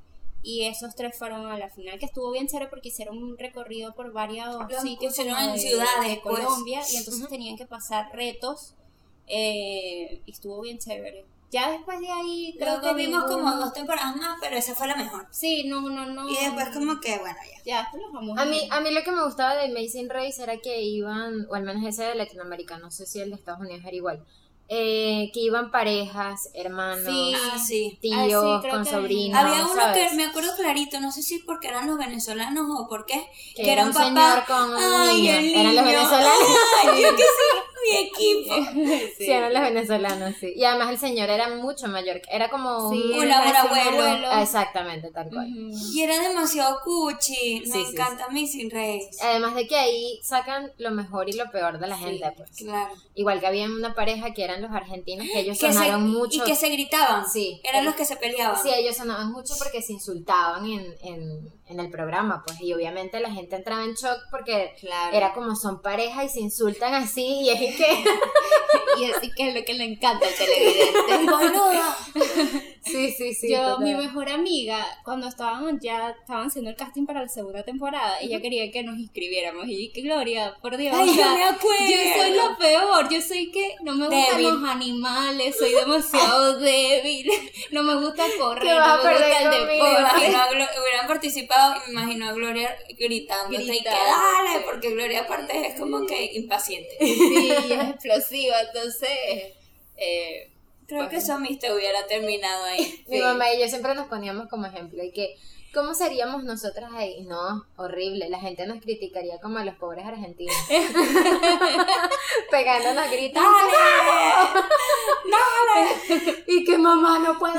Y 0.46 0.67
esos 0.67 0.94
tres 0.94 1.17
fueron 1.19 1.46
a 1.46 1.58
la 1.58 1.70
final, 1.70 1.99
que 1.99 2.05
estuvo 2.05 2.31
bien 2.31 2.46
chévere 2.46 2.69
porque 2.69 2.88
hicieron 2.91 3.17
un 3.17 3.38
recorrido 3.38 3.94
por 3.94 4.12
varios 4.12 4.55
Los 4.70 4.82
sitios 4.82 5.17
como 5.17 5.37
en 5.38 5.52
de- 5.55 5.58
ciudades, 5.58 6.06
de 6.08 6.20
pues. 6.23 6.37
Colombia 6.44 6.82
y 6.93 6.96
entonces 6.96 7.29
tenían 7.29 7.56
que 7.56 7.64
pasar 7.67 8.11
retos 8.14 8.75
eh, 9.26 10.20
y 10.26 10.31
estuvo 10.31 10.61
bien 10.61 10.79
chévere. 10.79 11.25
Ya 11.50 11.70
después 11.70 12.00
de 12.00 12.11
ahí 12.11 12.55
creo 12.58 12.79
Luego 12.79 12.88
que 12.88 12.94
vimos 13.06 13.25
como 13.25 13.55
dos 13.55 13.73
temporadas 13.73 14.17
más, 14.17 14.38
pero 14.41 14.56
esa 14.56 14.75
fue 14.75 14.88
la 14.88 14.96
mejor. 14.96 15.26
Sí, 15.31 15.64
no, 15.69 15.81
no, 15.88 16.05
no. 16.06 16.29
Y 16.29 16.35
después 16.37 16.69
como 16.70 17.00
que, 17.00 17.17
bueno, 17.19 17.37
ya. 17.49 17.62
Ya, 17.64 17.81
después 17.82 18.02
los 18.02 18.12
vamos 18.12 18.38
A 18.38 18.44
mí, 18.44 18.69
a 18.70 18.81
mí 18.81 18.90
lo 18.93 19.02
que 19.05 19.12
me 19.12 19.25
gustaba 19.25 19.55
de 19.55 19.67
Amazing 19.67 20.11
Race 20.11 20.43
era 20.43 20.56
que 20.58 20.82
iban, 20.82 21.47
o 21.49 21.55
al 21.55 21.62
menos 21.62 21.85
ese 21.87 22.02
de 22.05 22.17
Latinoamérica, 22.17 22.79
no 22.79 22.90
sé 22.90 23.06
si 23.06 23.20
el 23.20 23.31
de 23.31 23.37
Estados 23.37 23.61
Unidos 23.61 23.85
era 23.87 23.94
igual, 23.94 24.25
eh, 24.69 25.31
que 25.34 25.40
iban 25.40 25.70
parejas, 25.70 26.49
hermanos, 26.55 27.05
Sí. 27.06 27.34
Ah, 27.37 27.58
sí. 27.58 27.99
tíos, 28.00 28.16
Ah, 28.19 28.25
sí, 28.26 28.61
creo 28.62 28.75
con 28.75 28.84
que- 28.84 28.90
sobrinos. 28.90 29.38
Había 29.38 29.66
uno 29.66 29.75
¿sabes? 29.75 30.11
que 30.11 30.16
me 30.16 30.25
acuerdo 30.25 30.56
clarito, 30.56 31.00
no 31.00 31.12
sé 31.12 31.22
si 31.22 31.38
porque 31.40 31.69
eran 31.69 31.87
los 31.87 31.99
venezolanos 31.99 32.66
o 32.78 32.88
por 32.88 33.05
qué, 33.05 33.26
Que 33.55 33.72
era 33.72 33.84
un 33.84 33.93
papá. 33.93 34.05
señor 34.06 34.44
con 34.46 34.70
un 34.75 34.82
Ay, 34.82 35.16
niño. 35.22 35.32
el 35.34 35.55
Eran 35.55 35.76
los 35.76 35.84
venezolanos. 35.84 36.49
Ay, 36.84 37.02
yo 37.02 37.11
que 37.16 37.22
sí, 37.22 37.58
mi 37.90 37.96
equipo. 38.06 38.54
Sí, 39.19 39.31
eran 39.31 39.52
los 39.54 39.62
venezolanos, 39.62 40.34
sí. 40.40 40.52
Y 40.56 40.64
además 40.64 40.90
el 40.90 40.98
señor 40.98 41.31
era 41.31 41.48
mucho 41.56 41.86
mayor, 41.88 42.20
era 42.31 42.48
como 42.50 42.90
Sí, 42.92 43.02
un... 43.14 43.20
Un 43.25 43.32
abuelo. 43.32 43.58
abuelo. 43.92 44.32
Exactamente, 44.42 45.10
tal 45.10 45.28
cual. 45.31 45.46
Y 45.48 46.02
era 46.02 46.19
demasiado 46.28 46.81
cuchi. 46.84 47.60
Me 47.60 47.66
Sí, 47.72 47.86
encanta 47.92 48.28
Missing 48.28 48.70
Race. 48.70 49.10
Además 49.22 49.54
de 49.54 49.66
que 49.66 49.76
ahí 49.76 50.20
sacan 50.22 50.72
lo 50.78 50.90
mejor 50.90 51.28
y 51.28 51.34
lo 51.34 51.50
peor 51.50 51.78
de 51.78 51.86
la 51.86 51.96
gente, 51.96 52.25
pues. 52.36 52.50
Claro. 52.56 52.92
Igual 53.14 53.40
que 53.40 53.46
había 53.46 53.66
una 53.66 53.94
pareja 53.94 54.32
que 54.34 54.44
eran 54.44 54.60
los 54.62 54.72
argentinos, 54.72 55.26
que 55.32 55.40
ellos 55.40 55.58
Que 55.58 55.69
se- 55.69 55.72
sonaron 55.75 56.10
mucho. 56.10 56.42
Y 56.42 56.44
que 56.46 56.54
se 56.56 56.69
gritaban. 56.69 57.28
Sí. 57.28 57.60
Eran 57.64 57.84
los 57.84 57.94
que 57.94 58.04
se 58.04 58.16
peleaban. 58.16 58.60
Sí, 58.62 58.70
ellos 58.75 58.96
sonaban 58.96 59.30
mucho 59.32 59.54
porque 59.58 59.80
se 59.82 59.92
insultaban 59.92 60.64
en, 60.66 60.94
en, 61.02 61.52
en 61.69 61.81
el 61.81 61.90
programa, 61.90 62.43
pues, 62.46 62.61
y 62.61 62.72
obviamente 62.75 63.20
la 63.20 63.31
gente 63.31 63.56
entraba 63.56 63.84
en 63.84 63.94
shock 63.94 64.19
porque 64.31 64.75
Claro. 64.81 65.16
era 65.16 65.32
como 65.32 65.56
son 65.56 65.81
pareja 65.81 66.25
y 66.25 66.28
se 66.28 66.40
insultan 66.40 66.94
así, 66.94 67.25
y 67.43 67.50
es 67.50 67.76
que... 67.76 68.05
Y 68.96 69.11
así 69.11 69.28
que 69.33 69.49
es 69.49 69.54
lo 69.56 69.64
que 69.64 69.75
le 69.75 69.85
encanta 69.85 70.25
al 70.25 70.35
televidente. 70.35 71.28
Boluda. 71.28 71.97
sí, 72.85 73.11
sí, 73.11 73.35
sí. 73.35 73.50
Yo, 73.50 73.61
total. 73.71 73.85
mi 73.85 73.94
mejor 73.94 74.28
amiga, 74.28 74.87
cuando 75.04 75.26
estaban 75.26 75.80
ya 75.80 76.11
estaban 76.11 76.47
haciendo 76.47 76.71
el 76.71 76.76
casting 76.76 77.04
para 77.04 77.23
la 77.23 77.28
segunda 77.28 77.64
temporada, 77.64 78.21
ella 78.21 78.40
quería 78.40 78.71
que 78.71 78.85
nos 78.85 78.97
inscribiéramos. 78.99 79.64
Y 79.66 79.90
que 79.90 80.02
Gloria, 80.02 80.54
por 80.62 80.76
Dios. 80.76 80.94
Ay, 80.97 81.11
o 81.11 81.12
sea, 81.14 81.26
yo 81.26 81.35
me 81.35 81.44
acuerdo. 81.44 81.85
yo 81.88 82.23
soy 82.23 82.30
lo 82.37 82.56
peor. 82.56 83.09
Yo 83.11 83.21
soy 83.21 83.50
que 83.50 83.75
no 83.83 83.94
me 83.94 84.06
gustan 84.06 84.37
Débil. 84.38 84.54
los 84.61 84.71
animales, 84.71 85.56
soy 85.59 85.73
demasiado 85.73 86.59
débil. 86.61 87.28
No 87.73 87.83
me 87.83 87.97
gusta 87.97 88.23
correr, 88.38 88.62
¿Qué 88.62 88.75
vas 88.75 89.02
no 89.02 89.11
me 89.11 89.16
gusta 89.18 89.38
el 89.40 89.59
conmigo? 89.61 89.85
Deporte. 89.87 90.26
Hubieran 90.80 91.06
participado 91.06 91.76
y 91.76 91.92
me 91.92 92.02
imagino 92.02 92.28
a 92.28 92.33
Gloria 92.33 92.76
gritando 92.99 93.59
y 93.59 93.83
que 93.83 93.88
dale, 93.88 94.61
porque 94.64 94.90
Gloria 94.90 95.21
aparte 95.21 95.66
es 95.68 95.78
como 95.78 96.06
que 96.06 96.33
impaciente. 96.35 96.97
Sí, 97.00 97.52
es 97.52 97.90
explosiva, 97.90 98.61
entonces. 98.61 99.11
Eh, 99.97 100.50
Creo 100.87 101.09
que 101.09 101.16
eso 101.16 101.38
te 101.61 101.73
hubiera 101.73 102.06
terminado 102.06 102.64
ahí. 102.64 103.04
Mi 103.09 103.21
mamá 103.21 103.52
y 103.52 103.61
yo 103.61 103.68
siempre 103.68 103.94
nos 103.94 104.06
poníamos 104.09 104.49
como 104.49 104.66
ejemplo 104.66 105.02
y 105.02 105.12
que, 105.12 105.37
¿cómo 105.73 105.94
seríamos 105.94 106.44
nosotras 106.44 106.90
ahí? 106.94 107.23
No, 107.23 107.64
horrible, 107.76 108.28
la 108.28 108.38
gente 108.38 108.66
nos 108.66 108.80
criticaría 108.83 109.40
como 109.40 109.59
a 109.59 109.64
los 109.64 109.76
pobres 109.76 110.04
argentinos. 110.04 110.54
Pegándonos 112.50 113.11
gritos. 113.11 113.42
Y 116.47 116.64
que 116.64 116.78
mamá 116.78 117.18
no 117.18 117.37
puedo. 117.38 117.54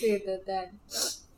Sí, 0.00 0.20
total. 0.24 0.70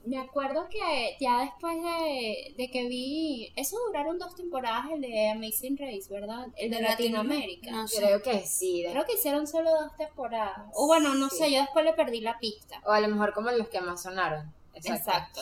Me 0.04 0.18
acuerdo 0.18 0.68
que 0.68 1.16
ya 1.20 1.40
después 1.40 1.76
de, 1.82 2.54
de 2.56 2.70
que 2.70 2.86
vi. 2.86 3.52
Eso 3.56 3.76
duraron 3.88 4.18
dos 4.20 4.36
temporadas, 4.36 4.86
el 4.92 5.00
de 5.00 5.30
Amazing 5.30 5.76
Race, 5.76 6.06
¿verdad? 6.08 6.46
El 6.56 6.70
de, 6.70 6.76
De 6.76 6.82
Latinoamérica. 6.82 7.70
No. 7.72 7.86
Creo 7.86 8.22
que 8.22 8.46
sí. 8.46 8.84
Creo 8.88 9.04
que 9.04 9.14
hicieron 9.14 9.48
solo 9.48 9.70
dos 9.72 9.96
temporadas. 9.96 10.70
O 10.74 10.86
bueno, 10.86 11.14
no 11.16 11.28
Sí. 11.28 11.38
sé, 11.38 11.50
yo 11.52 11.60
después 11.60 11.84
le 11.84 11.92
perdí 11.94 12.20
la 12.20 12.38
pista. 12.38 12.80
O 12.86 12.90
a 12.92 13.00
lo 13.00 13.08
mejor 13.08 13.34
como 13.34 13.50
los 13.50 13.68
que 13.68 13.80
más 13.80 14.02
sonaron. 14.02 14.52
Exacto. 14.74 15.40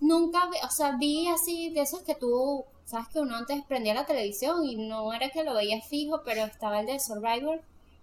Nunca, 0.00 0.48
vi- 0.50 0.58
o 0.66 0.70
sea, 0.70 0.96
vi 0.98 1.28
así 1.28 1.70
de 1.70 1.80
esos 1.80 2.02
que 2.02 2.14
tú. 2.14 2.64
Sabes 2.84 3.08
que 3.08 3.20
uno 3.20 3.36
antes 3.36 3.62
prendía 3.64 3.94
la 3.94 4.04
televisión 4.04 4.64
y 4.66 4.76
no 4.76 5.14
era 5.14 5.30
que 5.30 5.44
lo 5.44 5.54
veías 5.54 5.88
fijo, 5.88 6.22
pero 6.24 6.44
estaba 6.44 6.80
el 6.80 6.86
de 6.86 7.00
Survivor, 7.00 7.62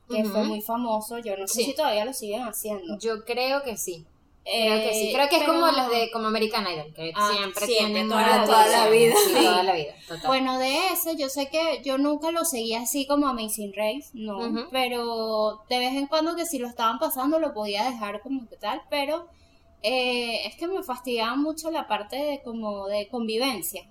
que 0.09 0.23
fue 0.25 0.43
muy 0.43 0.61
famoso. 0.61 1.17
Yo 1.19 1.37
no 1.37 1.47
sé 1.47 1.53
Sí. 1.55 1.63
si 1.65 1.75
todavía 1.75 2.05
lo 2.05 2.13
siguen 2.13 2.41
haciendo. 2.41 2.97
Yo 2.99 3.23
creo 3.25 3.63
que 3.63 3.77
sí. 3.77 4.05
Creo 4.43 4.79
que 4.81 4.93
sí. 4.93 5.09
Eh, 5.09 5.11
Creo 5.13 5.29
que 5.29 5.35
es 5.37 5.43
como 5.43 5.67
los 5.67 5.89
de 5.91 6.09
como 6.11 6.27
American 6.27 6.65
Idol, 6.65 6.91
que 6.95 7.11
Ah, 7.15 7.29
siempre, 7.31 7.67
siempre, 7.67 7.85
tienen 7.93 8.09
toda 8.09 8.21
una 8.23 8.45
toda 8.45 8.65
la 8.67 8.89
vida. 8.89 9.13
Sí, 9.27 9.33
toda 9.33 9.61
la 9.63 9.73
vida. 9.73 9.93
Total. 10.07 10.25
Bueno, 10.27 10.57
de 10.57 10.87
ese, 10.87 11.15
yo 11.17 11.29
sé 11.29 11.49
que 11.49 11.81
yo 11.83 11.99
nunca 11.99 12.31
lo 12.31 12.43
seguía 12.45 12.81
así 12.81 13.05
como 13.05 13.27
Amazing 13.27 13.73
Race, 13.75 14.09
no, 14.13 14.67
pero 14.71 15.61
de 15.69 15.77
vez 15.77 15.93
en 15.93 16.07
cuando 16.07 16.35
que 16.35 16.45
si 16.47 16.57
lo 16.57 16.67
estaban 16.67 16.97
pasando 16.97 17.37
lo 17.37 17.53
podía 17.53 17.83
dejar 17.91 18.21
como 18.21 18.47
que 18.49 18.55
tal, 18.57 18.81
pero 18.89 19.27
eh, 19.83 20.47
es 20.47 20.55
que 20.55 20.67
me 20.67 20.81
fastidiaba 20.83 21.35
mucho 21.35 21.69
la 21.69 21.87
parte 21.87 22.15
de 22.15 22.41
como 22.41 22.87
de 22.87 23.07
convivencia. 23.09 23.83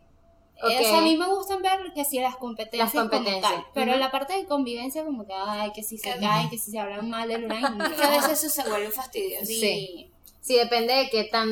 Ok. 0.60 0.70
O 0.80 0.82
sea, 0.82 0.98
a 0.98 1.02
mí 1.02 1.16
me 1.16 1.26
gustan 1.28 1.62
ver 1.62 1.92
que 1.94 2.04
si 2.04 2.18
las 2.18 2.36
competencias, 2.36 2.92
Las 2.92 2.92
como 2.92 3.10
competencias, 3.10 3.52
tal, 3.52 3.64
pero 3.74 3.92
ujú. 3.92 4.00
la 4.00 4.10
parte 4.10 4.32
de 4.34 4.44
convivencia 4.46 5.04
como 5.04 5.24
que, 5.26 5.32
ay, 5.32 5.70
que 5.72 5.82
si 5.84 5.98
se 5.98 6.18
caen, 6.18 6.50
que 6.50 6.58
si 6.58 6.72
se 6.72 6.78
hablan 6.80 7.08
mal 7.08 7.28
del 7.28 7.44
uno, 7.44 7.54
ay, 7.54 7.62
no. 7.76 7.96
Que 7.96 8.02
a 8.02 8.10
veces 8.10 8.44
eso 8.44 8.62
se 8.62 8.68
vuelve 8.68 8.90
fastidioso. 8.90 9.46
Sí. 9.46 9.60
Sí. 9.60 10.10
Sí, 10.40 10.56
depende 10.56 10.94
de 10.94 11.10
qué 11.10 11.24
tan, 11.24 11.48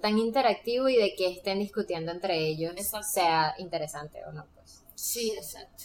tan 0.00 0.18
interactivo 0.18 0.88
y 0.88 0.96
de 0.96 1.14
qué 1.14 1.30
estén 1.30 1.58
discutiendo 1.58 2.10
entre 2.10 2.38
ellos 2.38 2.72
Exacto. 2.76 3.06
sea 3.12 3.54
interesante 3.58 4.24
o 4.24 4.32
no. 4.32 4.46
Pues. 4.54 4.82
Sí, 4.94 5.32
exacto. 5.36 5.84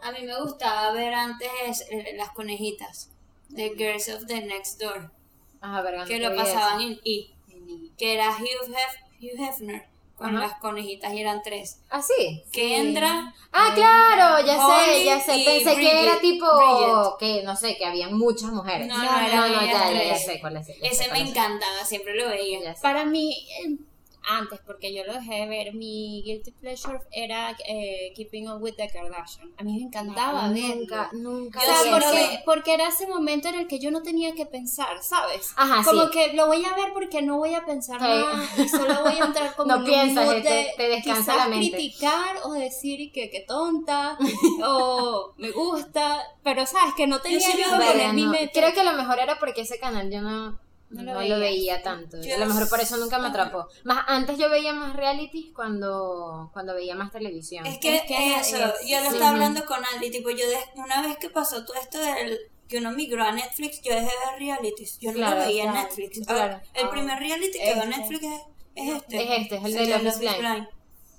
A 0.00 0.10
mí 0.12 0.22
me 0.22 0.40
gustaba 0.40 0.92
ver 0.92 1.12
antes 1.14 1.86
eh, 1.90 2.14
las 2.16 2.30
conejitas 2.30 3.10
de 3.48 3.74
Girls 3.76 4.08
of 4.08 4.26
the 4.26 4.40
Next 4.42 4.80
Door, 4.80 5.10
Ajá, 5.60 6.04
que 6.06 6.18
lo 6.18 6.34
pasaban 6.34 6.80
en 6.80 7.00
E, 7.04 7.30
que 7.96 8.14
era 8.14 8.30
Hugh, 8.30 8.70
Hef- 8.70 9.20
Hugh 9.20 9.40
Hefner 9.40 9.93
con 10.16 10.36
Ajá. 10.36 10.46
las 10.46 10.58
conejitas 10.60 11.12
y 11.12 11.20
eran 11.20 11.42
tres. 11.42 11.80
Ah, 11.90 12.00
sí. 12.02 12.44
Kendra, 12.52 13.34
Ah, 13.52 13.70
claro, 13.74 14.44
ya 14.44 14.54
sé, 14.56 14.92
Holly 14.92 15.04
ya 15.04 15.20
sé. 15.20 15.42
Pensé 15.44 15.76
que 15.76 16.02
era 16.02 16.16
Bridget. 16.16 16.20
tipo 16.20 16.46
Bridget. 16.56 17.18
que 17.18 17.42
no 17.44 17.54
sé, 17.56 17.76
que 17.76 17.84
habían 17.86 18.14
muchas 18.16 18.50
mujeres. 18.50 18.86
No, 18.88 18.96
no, 18.96 19.02
eran 19.04 19.52
no, 19.52 19.60
ellas 19.60 19.92
ya, 19.92 20.04
ya, 20.04 20.16
sé 20.16 20.40
cuál 20.40 20.56
es. 20.56 20.66
ya 20.66 20.74
sé 20.74 20.86
ese 20.86 21.08
cuál 21.08 21.22
me 21.22 21.28
encantaba, 21.30 21.84
siempre 21.84 22.14
lo 22.16 22.28
veía. 22.28 22.74
Sé. 22.74 22.82
Para 22.82 23.04
mí, 23.04 23.46
eh, 23.64 23.76
antes, 24.28 24.60
porque 24.66 24.94
yo 24.94 25.04
lo 25.04 25.12
dejé 25.14 25.34
de 25.40 25.46
ver, 25.46 25.74
mi 25.74 26.22
guilty 26.24 26.52
pleasure 26.52 26.98
era 27.12 27.56
eh, 27.68 28.12
Keeping 28.16 28.48
Up 28.50 28.62
with 28.62 28.74
the 28.76 28.88
Kardashian. 28.88 29.52
A 29.58 29.62
mí 29.62 29.76
me 29.78 29.82
encantaba 29.86 30.48
verlo. 30.48 30.74
Nunca, 30.76 31.10
nunca. 31.12 31.58
O 31.58 31.62
sea, 31.62 31.76
porque, 31.92 32.40
porque 32.44 32.74
era 32.74 32.88
ese 32.88 33.06
momento 33.06 33.48
en 33.48 33.56
el 33.56 33.66
que 33.68 33.78
yo 33.78 33.90
no 33.90 34.02
tenía 34.02 34.34
que 34.34 34.46
pensar, 34.46 35.02
¿sabes? 35.02 35.52
Ajá, 35.56 35.82
como 35.84 36.04
sí. 36.04 36.10
que 36.12 36.32
lo 36.34 36.46
voy 36.46 36.64
a 36.64 36.74
ver 36.74 36.92
porque 36.92 37.22
no 37.22 37.38
voy 37.38 37.54
a 37.54 37.64
pensar 37.64 37.98
Sí. 38.00 38.04
nada 38.06 38.42
y 38.56 38.68
solo 38.68 39.02
voy 39.02 39.14
a 39.14 39.24
entrar 39.24 39.54
como 39.56 39.68
No 39.68 39.74
en 39.76 39.80
un 39.82 39.86
piensas, 39.86 40.24
mood 40.26 40.42
te- 40.42 40.48
de 40.48 40.70
te 40.76 40.88
descansa 40.88 41.20
quizás 41.32 41.36
la 41.36 41.48
mente. 41.48 41.70
criticar 41.76 42.36
o 42.44 42.52
decir 42.52 43.12
que, 43.12 43.30
que 43.30 43.40
tonta 43.40 44.16
o 44.66 45.34
me 45.36 45.50
gusta, 45.50 46.22
pero 46.42 46.66
sabes 46.66 46.94
que 46.96 47.06
no 47.06 47.20
tenía 47.20 47.40
yo 47.40 47.78
que 47.78 48.12
mi 48.12 48.22
no. 48.24 48.30
mente. 48.30 48.50
Creo 48.52 48.72
que 48.72 48.84
lo 48.84 48.92
mejor 48.92 49.18
era 49.18 49.38
porque 49.38 49.62
ese 49.62 49.78
canal 49.78 50.10
yo 50.10 50.20
no, 50.22 50.58
No 50.90 51.02
no, 51.02 51.14
lo 51.14 51.26
lo, 51.26 51.38
veía 51.40 51.82
tanto. 51.82 52.20
Yo 52.22 52.34
a 52.36 52.38
lo 52.38 52.46
mejor 52.46 52.68
por 52.68 52.78
eso 52.80 52.96
nunca 52.98 53.18
me 53.18 53.28
atrapó. 53.28 53.66
Más 53.84 54.04
antes 54.06 54.38
yo 54.38 54.48
veía 54.48 54.72
más 54.72 54.94
realities 54.94 55.46
cuando, 55.54 56.50
cuando 56.52 56.74
veía 56.74 56.94
más 56.94 57.10
televisión. 57.10 57.66
Es 57.66 57.78
que, 57.78 57.96
Es 57.96 58.02
que 58.02 58.36
eso, 58.38 58.56
es- 58.56 58.88
yo 58.88 58.98
lo 59.00 59.08
sí. 59.08 59.14
estaba 59.14 59.30
hablando 59.30 59.64
con 59.66 59.78
Aldi, 59.84 60.10
tipo, 60.10 60.30
yo 60.30 60.46
de- 60.48 60.58
una 60.80 61.02
vez 61.02 61.16
que 61.18 61.30
pasó 61.30 61.64
todo 61.64 61.76
esto 61.76 61.98
del 61.98 62.38
que 62.68 62.78
uno 62.78 62.92
migró 62.92 63.24
a 63.24 63.32
Netflix, 63.32 63.82
yo 63.82 63.92
dejé 63.92 64.06
de 64.06 64.30
ver 64.30 64.38
realities, 64.38 64.98
yo 65.00 65.10
no 65.10 65.16
Claro, 65.16 65.40
lo 65.40 65.46
veía 65.46 65.64
en 65.64 65.70
claro, 65.70 65.88
Netflix. 65.88 66.26
claro. 66.26 66.60
El 66.74 66.86
Ah, 66.86 66.90
primer 66.90 67.18
reality 67.18 67.58
que 67.58 67.74
veo 67.74 67.82
en 67.82 67.92
este. 67.92 68.00
Netflix 68.00 68.24
es, 68.24 68.40
es 68.76 68.94
este. 68.94 69.16
Es 69.16 69.40
este, 69.42 69.56
es 69.56 69.64
el 69.64 69.72
Sí, 69.72 69.78
de 69.78 69.86
Love 69.86 69.96
is 69.98 70.04
Love 70.04 70.12
is 70.14 70.18
Blind. 70.20 70.38
Blind. 70.38 70.68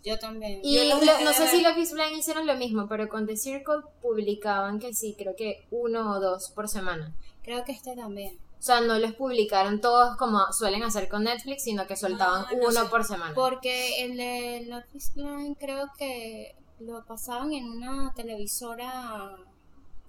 Yo 0.05 0.19
también. 0.19 0.59
Y 0.63 0.75
Yo 0.75 0.83
los 0.95 1.05
lo- 1.05 1.19
no 1.21 1.33
sé 1.33 1.47
si. 1.47 1.61
Love 1.61 1.77
is 1.79 1.91
Blind 1.91 2.15
hicieron 2.17 2.45
lo 2.47 2.55
mismo, 2.55 2.87
pero 2.87 3.09
con 3.09 3.25
The 3.27 3.35
Circle 3.37 3.81
publicaban 4.01 4.79
que 4.79 4.93
sí, 4.93 5.15
creo 5.17 5.35
que 5.35 5.65
uno 5.71 6.11
o 6.13 6.19
dos 6.19 6.51
por 6.51 6.69
semana. 6.69 7.13
Creo 7.43 7.63
que 7.65 7.71
este 7.73 7.95
también. 7.95 8.39
O 8.57 8.61
sea, 8.65 8.81
no 8.81 8.97
los 8.97 9.13
publicaron 9.13 9.79
todos 9.81 10.17
como 10.17 10.39
suelen 10.51 10.81
hacer 10.83 11.07
con 11.07 11.23
Netflix, 11.25 11.63
sino 11.63 11.85
que 11.85 11.95
soltaban 11.95 12.45
Ah, 12.47 12.51
no 12.53 12.67
uno 12.69 12.83
sé. 12.83 12.89
por 12.89 13.03
semana. 13.03 13.33
Porque 13.35 14.03
el 14.03 14.17
de 14.17 14.83
is 14.93 15.13
Blind 15.13 15.57
creo 15.59 15.91
que 15.97 16.55
lo 16.79 17.05
pasaban 17.05 17.53
en 17.53 17.69
una 17.69 18.11
televisora, 18.15 19.35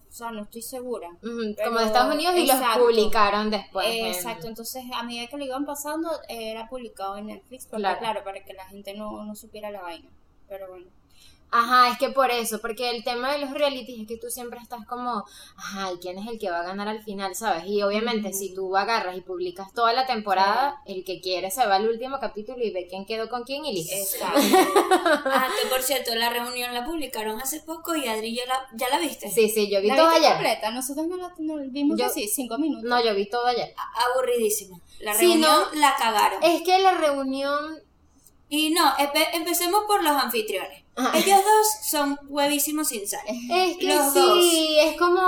o 0.09 0.13
sea, 0.13 0.31
no 0.31 0.43
estoy 0.45 0.63
segura. 0.63 1.09
Como 1.21 1.79
de 1.79 1.85
Estados 1.87 2.15
Unidos 2.15 2.35
y 2.37 2.47
los 2.47 2.57
publicaron 2.79 3.51
después. 3.51 3.87
Eh, 3.89 4.01
en- 4.01 4.07
Exacto, 4.07 4.47
entonces 4.47 4.85
a 4.95 5.03
medida 5.03 5.27
que 5.27 5.37
lo 5.37 5.45
iban 5.45 5.67
pasando 5.67 6.11
era 6.29 6.69
publicado 6.69 7.17
en 7.19 7.27
Netflix, 7.27 7.67
porque 7.67 7.83
Claro. 7.83 7.99
claro, 7.99 8.25
para 8.25 8.43
que 8.43 8.55
la 8.55 8.65
gente 8.67 8.95
no, 8.95 9.25
no 9.25 9.35
supiera 9.35 9.71
la 9.71 9.83
vaina. 9.83 10.09
Pero 10.49 10.69
bueno. 10.69 10.87
Ajá, 11.59 11.89
es 11.91 11.99
que 11.99 12.11
por 12.11 12.31
eso, 12.31 12.61
porque 12.61 12.91
el 12.91 13.03
tema 13.03 13.33
de 13.33 13.39
los 13.39 13.51
realities 13.51 14.01
es 14.03 14.07
que 14.07 14.19
tú 14.19 14.29
siempre 14.29 14.59
estás 14.61 14.85
como, 14.87 15.25
ajá, 15.57 15.93
¿y 15.93 15.97
quién 15.99 16.19
es 16.19 16.27
el 16.29 16.39
que 16.39 16.51
va 16.51 16.61
a 16.61 16.65
ganar 16.65 16.87
al 16.89 17.03
final, 17.03 17.35
sabes? 17.35 17.65
Y 17.67 17.83
obviamente 17.83 18.33
si 18.33 18.55
tú 18.55 18.77
agarras 18.77 19.17
y 19.17 19.23
publicas 19.23 19.73
toda 19.73 19.93
la 19.95 20.07
temporada, 20.07 20.83
el 20.85 21.05
que 21.05 21.21
quiere 21.21 21.51
se 21.51 21.65
va 21.67 21.77
al 21.77 21.89
último 21.89 22.19
capítulo 22.21 22.63
y 22.63 22.71
ve 22.71 22.87
quién 22.91 23.07
quedó 23.07 23.29
con 23.31 23.45
quién 23.45 23.65
y 23.65 23.73
listo. 23.73 23.95
Exacto. 23.97 24.41
Ah, 25.29 25.49
que 25.61 25.69
por 25.69 25.83
cierto, 25.83 26.15
la 26.15 26.31
reunión 26.31 26.73
la 26.75 26.85
publicaron 26.85 27.41
hace 27.41 27.61
poco 27.61 27.95
y 27.95 28.07
Adri 28.07 28.35
ya 28.35 28.45
la, 28.47 28.67
¿ya 28.75 28.89
la 28.89 28.99
viste. 28.99 29.31
Sí, 29.31 29.49
sí, 29.49 29.71
yo 29.71 29.81
vi 29.81 29.89
¿La 29.89 29.97
todo 29.97 30.09
viste 30.11 30.19
ayer. 30.27 30.33
completa? 30.37 30.71
Nosotros 30.71 31.07
no 31.07 31.17
la 31.17 31.33
no, 31.39 31.57
vimos 31.71 31.99
Yo- 31.99 32.07
así, 32.07 32.29
cinco 32.29 32.59
minutos. 32.59 32.85
No, 32.85 33.03
yo 33.05 33.15
vi 33.15 33.27
todo 33.29 33.47
ayer. 33.47 33.75
Aburridísima. 34.13 34.79
La 35.01 35.15
Sí, 35.15 35.27
reunión 35.27 35.51
¿no? 35.75 35.81
la 35.81 35.95
cagaron. 35.99 36.43
Es 36.43 36.63
que 36.63 36.79
la 36.79 36.95
reunión... 36.95 37.81
Y 38.49 38.71
no, 38.71 38.85
empe- 38.97 39.29
empecemos 39.33 39.85
por 39.87 40.03
los 40.05 40.13
anfitriones. 40.13 40.83
Ajá. 40.97 41.17
Ellos 41.19 41.39
dos 41.45 41.67
son 41.91 42.19
huevísimos 42.29 42.89
sin 42.89 43.07
sal. 43.07 43.21
Es 43.27 43.77
que 43.79 43.95
Los 43.95 44.13
sí, 44.13 44.79
es 44.81 44.97
como... 44.99 45.21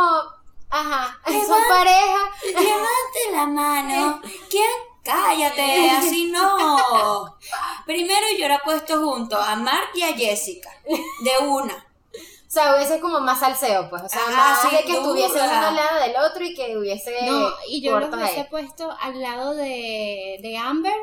Ajá, 0.70 1.18
son 1.24 1.62
pareja. 1.68 2.30
Levante 2.44 3.32
la 3.32 3.46
mano. 3.46 4.20
¿Quién? 4.50 4.68
Cállate, 5.02 5.90
así 5.90 6.26
no. 6.30 7.38
Primero 7.86 8.26
yo 8.38 8.44
era 8.44 8.58
puesto 8.62 9.00
junto 9.00 9.38
a 9.38 9.56
Mark 9.56 9.88
y 9.94 10.02
a 10.02 10.12
Jessica. 10.14 10.70
De 10.86 11.46
una. 11.46 11.86
O 12.14 12.50
sea, 12.50 12.74
hubiese 12.76 13.00
como 13.00 13.20
más 13.20 13.40
salseo, 13.40 13.88
pues. 13.88 14.02
O 14.02 14.08
sea, 14.08 14.20
Ah, 14.28 14.58
más 14.62 14.70
de 14.72 14.84
que 14.84 14.92
estuviese 14.92 15.38
uno 15.38 15.66
al 15.68 15.74
lado 15.76 16.00
del 16.00 16.16
otro 16.16 16.44
y 16.44 16.54
que 16.54 16.76
hubiese 16.76 17.14
No, 17.26 17.50
y 17.66 17.80
yo 17.82 17.98
los 17.98 18.08
hubiese 18.14 18.40
ahí. 18.40 18.46
puesto 18.50 18.90
al 19.00 19.20
lado 19.22 19.54
de, 19.54 20.38
de 20.42 20.56
Amber 20.58 20.96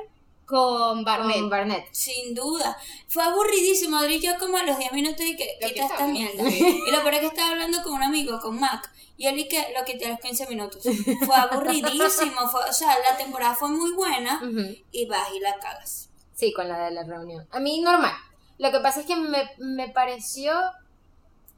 con 0.46 1.04
Barnett. 1.04 1.40
Con 1.40 1.50
Barnett. 1.50 1.88
Sin 1.92 2.34
duda. 2.34 2.78
Fue 3.08 3.24
aburridísimo. 3.24 3.98
Adri 3.98 4.20
yo 4.20 4.38
como 4.40 4.58
a 4.58 4.64
los 4.64 4.78
10 4.78 4.94
minutos 4.94 5.26
y 5.26 5.36
que 5.36 5.58
quita 5.62 5.86
esta 5.86 6.08
mierda. 6.08 6.44
Y 6.50 6.92
lo 6.92 7.02
peor 7.02 7.14
es 7.16 7.20
que 7.22 7.26
estaba 7.28 7.50
hablando 7.50 7.82
con 7.84 7.94
un 7.94 8.04
amigo, 8.04 8.40
con 8.40 8.60
Mac. 8.60 8.92
Y 9.18 9.28
él 9.28 9.40
y 9.40 9.48
que 9.48 9.74
lo 9.78 9.86
quité 9.86 10.08
a 10.08 10.10
los 10.10 10.20
15 10.20 10.48
minutos. 10.48 10.84
Fue 11.26 11.36
aburridísimo. 11.36 12.50
Fue, 12.50 12.64
o 12.70 12.74
sea, 12.74 12.98
la 13.10 13.18
temporada 13.18 13.56
fue 13.56 13.70
muy 13.70 13.94
buena 13.94 14.42
y 14.92 15.06
vas 15.06 15.28
y 15.34 15.40
la 15.40 15.58
cagas. 15.60 16.10
Sí, 16.34 16.52
con 16.52 16.68
la 16.68 16.86
de 16.86 16.92
la 16.92 17.04
reunión. 17.04 17.48
A 17.52 17.60
mí 17.60 17.80
normal. 17.80 18.14
Lo 18.58 18.72
que 18.72 18.80
pasa 18.80 19.02
es 19.02 19.06
que 19.06 19.16
me, 19.16 19.50
me 19.58 19.90
pareció, 19.90 20.54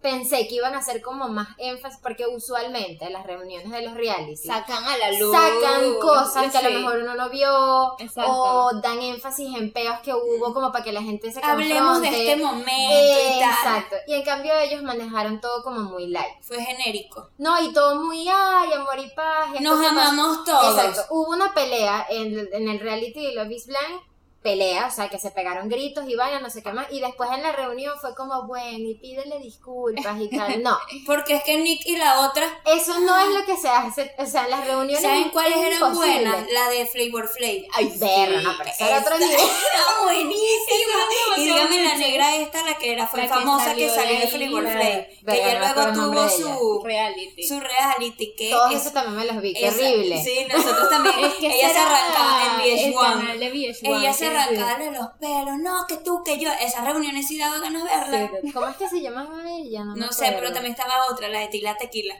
pensé 0.02 0.48
que 0.48 0.56
iban 0.56 0.74
a 0.76 0.78
hacer 0.80 1.02
como 1.02 1.28
más 1.28 1.48
énfasis, 1.58 2.00
porque 2.02 2.26
usualmente 2.28 3.10
las 3.10 3.26
reuniones 3.26 3.72
de 3.72 3.82
los 3.82 3.94
realities 3.96 4.44
Sacan 4.46 4.84
a 4.84 4.96
la 4.98 5.12
luz. 5.12 5.32
sacan 5.32 5.96
cosas 6.00 6.52
que 6.52 6.58
a 6.58 6.70
lo 6.70 6.80
mejor 6.80 7.00
uno 7.00 7.16
no 7.16 7.30
vio, 7.30 8.00
Exacto. 8.00 8.32
o 8.32 8.74
dan 8.82 9.02
énfasis 9.02 9.56
en 9.58 9.72
peos 9.74 10.00
que 10.04 10.14
hubo 10.14 10.54
como 10.54 10.72
para 10.72 10.84
que 10.84 10.92
la 10.92 11.02
gente 11.02 11.32
se 11.32 11.40
Hablemos 11.44 12.00
de 12.02 12.08
confronte. 12.08 12.32
este 12.32 12.44
momento 12.44 12.70
y 12.72 13.40
tal. 13.40 13.50
Exacto. 13.52 13.96
Y 14.08 14.14
en 14.14 14.24
cambio 14.24 14.54
ellos 14.60 14.84
manejaron 14.84 15.42
todo 15.42 15.64
como 15.64 15.82
muy 15.82 16.08
light. 16.08 16.42
Fue 16.42 16.62
genérico. 16.64 17.30
No, 17.38 17.60
y 17.62 17.74
todo 17.74 17.96
muy, 18.04 18.28
ay, 18.30 18.74
amor 18.74 19.00
y 19.00 19.10
paz. 19.10 19.50
Nos 19.60 19.84
amamos 19.86 20.44
todos. 20.46 20.78
Exacto. 20.78 21.02
Hubo 21.14 21.32
una 21.32 21.54
pelea 21.54 22.06
en, 22.10 22.48
en 22.54 22.70
el 22.70 22.80
reality 22.80 23.26
de 23.26 23.34
Love 23.34 23.52
is 23.52 23.66
Blind. 23.66 24.02
Pelea, 24.42 24.86
o 24.88 24.92
sea, 24.92 25.10
que 25.10 25.20
se 25.20 25.32
pegaron 25.32 25.68
gritos 25.68 26.08
y 26.08 26.16
vainas, 26.16 26.42
no 26.42 26.50
sé 26.50 26.64
qué 26.64 26.72
más. 26.72 26.88
Y 26.92 27.02
después 27.02 27.30
en 27.34 27.44
la 27.44 27.52
reunión 27.52 27.94
fue 28.00 28.16
como, 28.16 28.48
bueno, 28.48 28.88
y 28.90 28.96
pídele 28.96 29.40
disculpas 29.40 30.20
y 30.22 30.30
tal. 30.38 30.64
No, 30.64 30.78
Porque 31.06 31.36
es 31.36 31.44
que 31.44 31.58
Nick 31.58 31.86
y 31.86 31.98
la 31.98 32.22
otra, 32.22 32.48
eso 32.66 32.98
no 33.00 33.18
es 33.20 33.28
lo 33.30 33.46
que 33.46 33.58
se 33.58 33.68
hace. 33.68 34.14
O 34.18 34.26
sea, 34.26 34.46
en 34.46 34.52
las 34.52 34.66
reuniones. 34.66 35.02
¿saben 35.02 35.30
cuáles 35.32 35.58
es 35.58 35.66
eran 35.66 35.74
imposible. 35.92 36.22
buenas? 36.30 36.46
La 36.52 36.70
de 36.70 36.86
Flavor 36.86 37.28
Flav. 37.28 37.52
Ay, 37.74 37.94
perro, 38.00 38.42
no, 38.42 38.52
pero 38.58 38.70
eso 38.70 38.86
era 38.86 39.00
otro 39.00 39.18
nivel. 39.18 39.36
Era 39.40 40.04
buenísima. 40.04 40.98
Y 41.38 41.44
dígame 41.46 41.84
la 41.84 41.96
negra 41.98 42.36
esta, 42.38 42.64
la 42.64 42.78
que 42.78 42.92
era, 42.94 43.06
fue 43.08 43.22
La 43.24 43.30
famosa 43.30 43.76
que 43.76 43.90
salió 43.90 43.94
salió 43.94 44.20
de 44.22 44.28
Flavor 44.28 44.64
la- 44.64 44.72
Flav. 44.72 44.84
Que 45.08 45.18
Verga, 45.22 45.50
ella 45.52 45.74
luego 45.76 45.94
tuvo 46.14 46.30
su, 46.30 46.84
Reality. 46.84 47.44
su 47.48 47.60
reality. 47.60 48.34
Que 48.36 48.50
Todos 48.50 48.72
es- 48.72 48.82
esos 48.82 48.94
también 48.94 49.18
me 49.18 49.26
los 49.34 49.42
vi. 49.42 49.54
Qué 49.54 49.68
esa- 49.68 49.78
horrible. 49.78 50.24
Sí, 50.24 50.46
nosotros 50.52 50.90
también. 50.90 51.16
Es 51.28 51.34
que 51.36 51.48
ella 51.48 51.70
se 51.70 51.78
arrancaba 51.80 52.44
en 52.66 52.80
el 52.80 52.94
canal 52.94 53.36
VH1. 53.36 53.38
de 53.40 53.52
VH1, 53.52 53.98
Ella 54.00 54.14
se 54.14 54.26
de 54.46 54.92
los 54.92 55.08
pelos. 55.20 55.58
No, 55.60 55.86
que 55.88 55.98
tú, 55.98 56.24
que 56.24 56.40
yo. 56.40 56.50
Esas 56.62 56.86
reuniones 56.86 57.28
sí 57.28 57.38
daba 57.38 57.60
ganas 57.60 57.84
de 57.84 57.90
verlas. 57.90 58.54
¿Cómo 58.54 58.68
es 58.68 58.78
que 58.78 58.88
se 58.90 59.02
llamaba 59.02 59.42
ella? 59.50 59.84
No, 59.84 59.96
No 59.96 60.12
sé, 60.12 60.26
pero 60.26 60.38
acuerdo. 60.38 60.54
también 60.54 60.74
estaba 60.74 60.94
otra, 61.12 61.30
la 61.30 61.40
de 61.40 61.48
Tila 61.48 61.76
Tequila. 61.78 62.16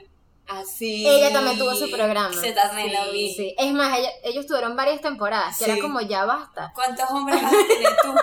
Así. 0.46 1.06
Ella 1.06 1.30
también 1.32 1.58
tuvo 1.58 1.74
su 1.74 1.90
programa. 1.90 2.32
Se 2.32 2.52
también 2.52 2.92
la 2.92 3.06
vi. 3.08 3.34
Sí, 3.34 3.54
es 3.58 3.72
más, 3.72 3.98
ella- 3.98 4.10
ellos 4.24 4.46
tuvieron 4.46 4.74
varias 4.76 5.00
temporadas, 5.02 5.58
que 5.58 5.64
Sí. 5.66 5.70
era 5.72 5.80
como 5.82 6.00
ya 6.00 6.24
basta. 6.24 6.72
¿Cuántos 6.74 7.10
hombres 7.10 7.42
vas 7.42 7.52
a 7.52 7.66
tener 7.68 7.96
tú? 8.02 8.14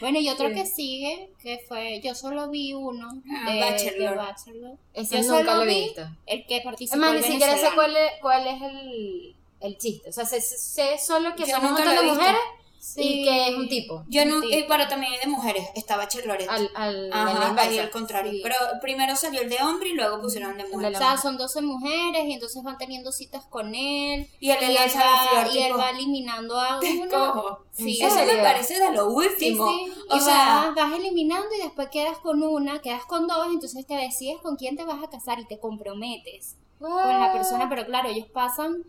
Bueno, 0.00 0.20
y 0.20 0.28
otro 0.30 0.48
Sí. 0.48 0.54
que 0.54 0.64
sigue, 0.66 1.30
que 1.42 1.58
fue, 1.66 2.00
yo 2.00 2.14
solo 2.14 2.48
vi 2.50 2.72
uno 2.72 3.08
Ah, 3.44 3.50
de 3.50 3.60
Bachelor. 3.60 4.10
de 4.10 4.16
Bachelor. 4.16 4.78
Ese 4.94 5.16
Yo 5.16 5.22
nunca 5.22 5.38
solo 5.52 5.54
lo 5.56 5.62
he 5.62 5.74
vi 5.74 5.84
visto. 5.86 6.02
El 6.26 6.46
que 6.46 6.56
Es 6.58 6.64
participó 6.64 7.00
más, 7.00 7.14
el 7.14 7.20
ni 7.20 7.26
siquiera 7.26 7.56
sé 7.58 7.68
cuál 7.74 7.96
es, 7.96 8.12
cuál 8.22 8.46
es 8.46 8.62
el, 8.62 9.36
el 9.60 9.76
chiste. 9.78 10.08
O 10.08 10.12
sea, 10.12 10.24
sé, 10.24 10.40
sé 10.40 10.96
solo 11.04 11.34
que 11.34 11.46
Yo 11.46 11.56
son 11.56 11.64
un 11.66 11.72
montón 11.72 11.96
de 11.96 12.02
mujeres 12.02 12.40
Sí. 12.80 13.02
y 13.02 13.24
que 13.24 13.48
es 13.48 13.54
un 13.56 13.68
tipo. 13.68 14.04
Yo 14.08 14.24
no, 14.24 14.42
eh, 14.44 14.64
pero 14.68 14.86
también 14.88 15.12
hay 15.12 15.18
de 15.18 15.26
mujeres, 15.26 15.68
estaba 15.74 16.08
Charlotte. 16.08 16.46
Al, 16.48 16.70
al, 16.74 17.12
Ajá, 17.12 17.54
ahí 17.60 17.78
al 17.78 17.90
contrario. 17.90 18.32
Sí. 18.32 18.40
Pero 18.42 18.56
primero 18.80 19.14
salió 19.16 19.42
el 19.42 19.50
de 19.50 19.56
hombre 19.62 19.90
y 19.90 19.94
luego 19.94 20.20
pusieron 20.20 20.52
el 20.52 20.58
de 20.58 20.72
mujer. 20.72 20.94
O 20.94 20.98
sea, 20.98 21.16
son 21.16 21.36
12 21.36 21.60
mujeres 21.62 22.24
y 22.26 22.32
entonces 22.32 22.62
van 22.62 22.78
teniendo 22.78 23.12
citas 23.12 23.44
con 23.46 23.74
él. 23.74 24.28
Y 24.40 24.50
él 24.50 24.58
Y 24.70 24.74
va, 24.74 24.88
flor, 24.88 25.54
y 25.54 25.58
él 25.58 25.64
tipo, 25.66 25.78
va 25.78 25.90
eliminando 25.90 26.58
a 26.60 26.80
uno. 27.02 27.58
Sí, 27.72 28.00
¿En 28.00 28.08
Eso 28.08 28.24
me 28.24 28.42
parece 28.42 28.78
de 28.80 28.92
lo 28.92 29.08
último. 29.10 29.68
sí. 29.68 29.92
O 30.10 30.16
y 30.16 30.20
sea, 30.20 30.72
vas, 30.74 30.74
vas 30.74 30.98
eliminando 30.98 31.48
y 31.58 31.62
después 31.62 31.88
quedas 31.90 32.18
con 32.18 32.42
una, 32.42 32.80
quedas 32.80 33.04
con 33.04 33.26
dos, 33.26 33.46
entonces 33.48 33.86
te 33.86 33.94
decides 33.94 34.38
con 34.40 34.56
quién 34.56 34.76
te 34.76 34.84
vas 34.84 35.02
a 35.02 35.10
casar 35.10 35.38
y 35.38 35.44
te 35.46 35.58
comprometes 35.58 36.56
con 36.78 36.90
la 37.20 37.32
persona, 37.32 37.68
pero 37.68 37.84
claro, 37.86 38.08
ellos 38.08 38.28
pasan 38.32 38.84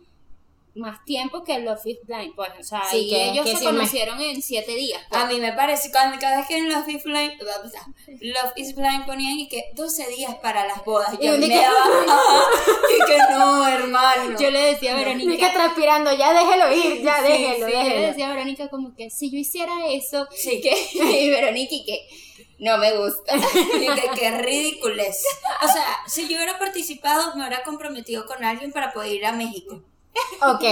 más 0.76 1.04
tiempo 1.06 1.44
que 1.44 1.60
Love 1.60 1.86
is 1.86 1.98
Blind, 2.04 2.34
pues, 2.36 2.52
o 2.60 2.64
sea, 2.64 2.84
Sí, 2.90 2.98
y 2.98 3.10
que- 3.10 3.30
ellos 3.32 3.46
que 3.46 3.52
se 3.52 3.58
sí 3.58 3.66
me- 3.66 3.72
conocieron 3.72 4.20
en 4.22 4.42
siete 4.42 4.74
días. 4.76 5.02
pues. 5.10 5.22
a 5.22 5.26
mí 5.26 5.40
me 5.40 5.52
parece, 5.54 5.92
cuando 5.92 6.18
cada 6.20 6.38
vez 6.38 6.48
que 6.48 6.58
en 6.58 6.70
Love 6.70 6.88
is 6.90 7.04
Blind, 7.04 7.34
Love 8.22 8.52
is 8.56 8.76
Blind 8.76 9.06
ponían 9.06 9.40
y 9.40 9.48
que 9.50 9.72
12 9.76 10.08
días 10.10 10.36
para 10.36 10.66
las 10.68 10.84
bodas. 10.86 11.14
Y 11.20 11.26
Yo 11.26 11.34
un 11.34 11.40
me 11.42 11.50
daba, 11.50 11.76
y 12.96 13.06
que 13.06 13.18
no, 13.34 13.68
hermano. 13.68 14.40
Yo 14.40 14.52
le 14.52 14.60
decía 14.74 14.94
a 14.94 14.98
Ni 14.98 15.04
que 15.04 15.10
Verónica, 15.16 15.54
transpirando, 15.54 16.14
ya 16.16 16.34
déjelo 16.34 16.72
ir, 16.74 17.02
ya 17.04 17.18
sí, 17.18 17.32
déjelo, 17.32 17.66
sí, 17.68 17.74
yo 17.74 17.84
le 17.84 18.02
decía 18.08 18.28
a 18.28 18.34
Verónica 18.34 18.70
como 18.70 18.96
que 18.96 19.10
si 19.10 19.30
yo 19.32 19.38
hiciera 19.38 19.74
eso, 19.90 20.28
Sí. 20.32 20.62
que, 20.62 20.74
y 21.24 21.30
Verónica 21.30 21.76
y 21.76 21.86
que 21.86 22.08
no 22.60 22.78
me 22.78 22.92
gusta. 22.98 23.36
Y 23.38 23.88
que 23.88 24.10
qué 24.20 24.32
ridiculez. 24.32 25.24
O 25.64 25.68
sea, 25.68 25.86
si 26.08 26.28
yo 26.28 26.36
hubiera 26.38 26.60
participado, 26.60 27.34
me 27.36 27.42
hubiera 27.48 27.64
comprometido 27.64 28.26
con 28.26 28.44
alguien 28.44 28.72
para 28.72 28.92
poder 28.94 29.14
ir 29.14 29.26
a 29.26 29.32
México. 29.32 29.82
Ok, 30.42 30.63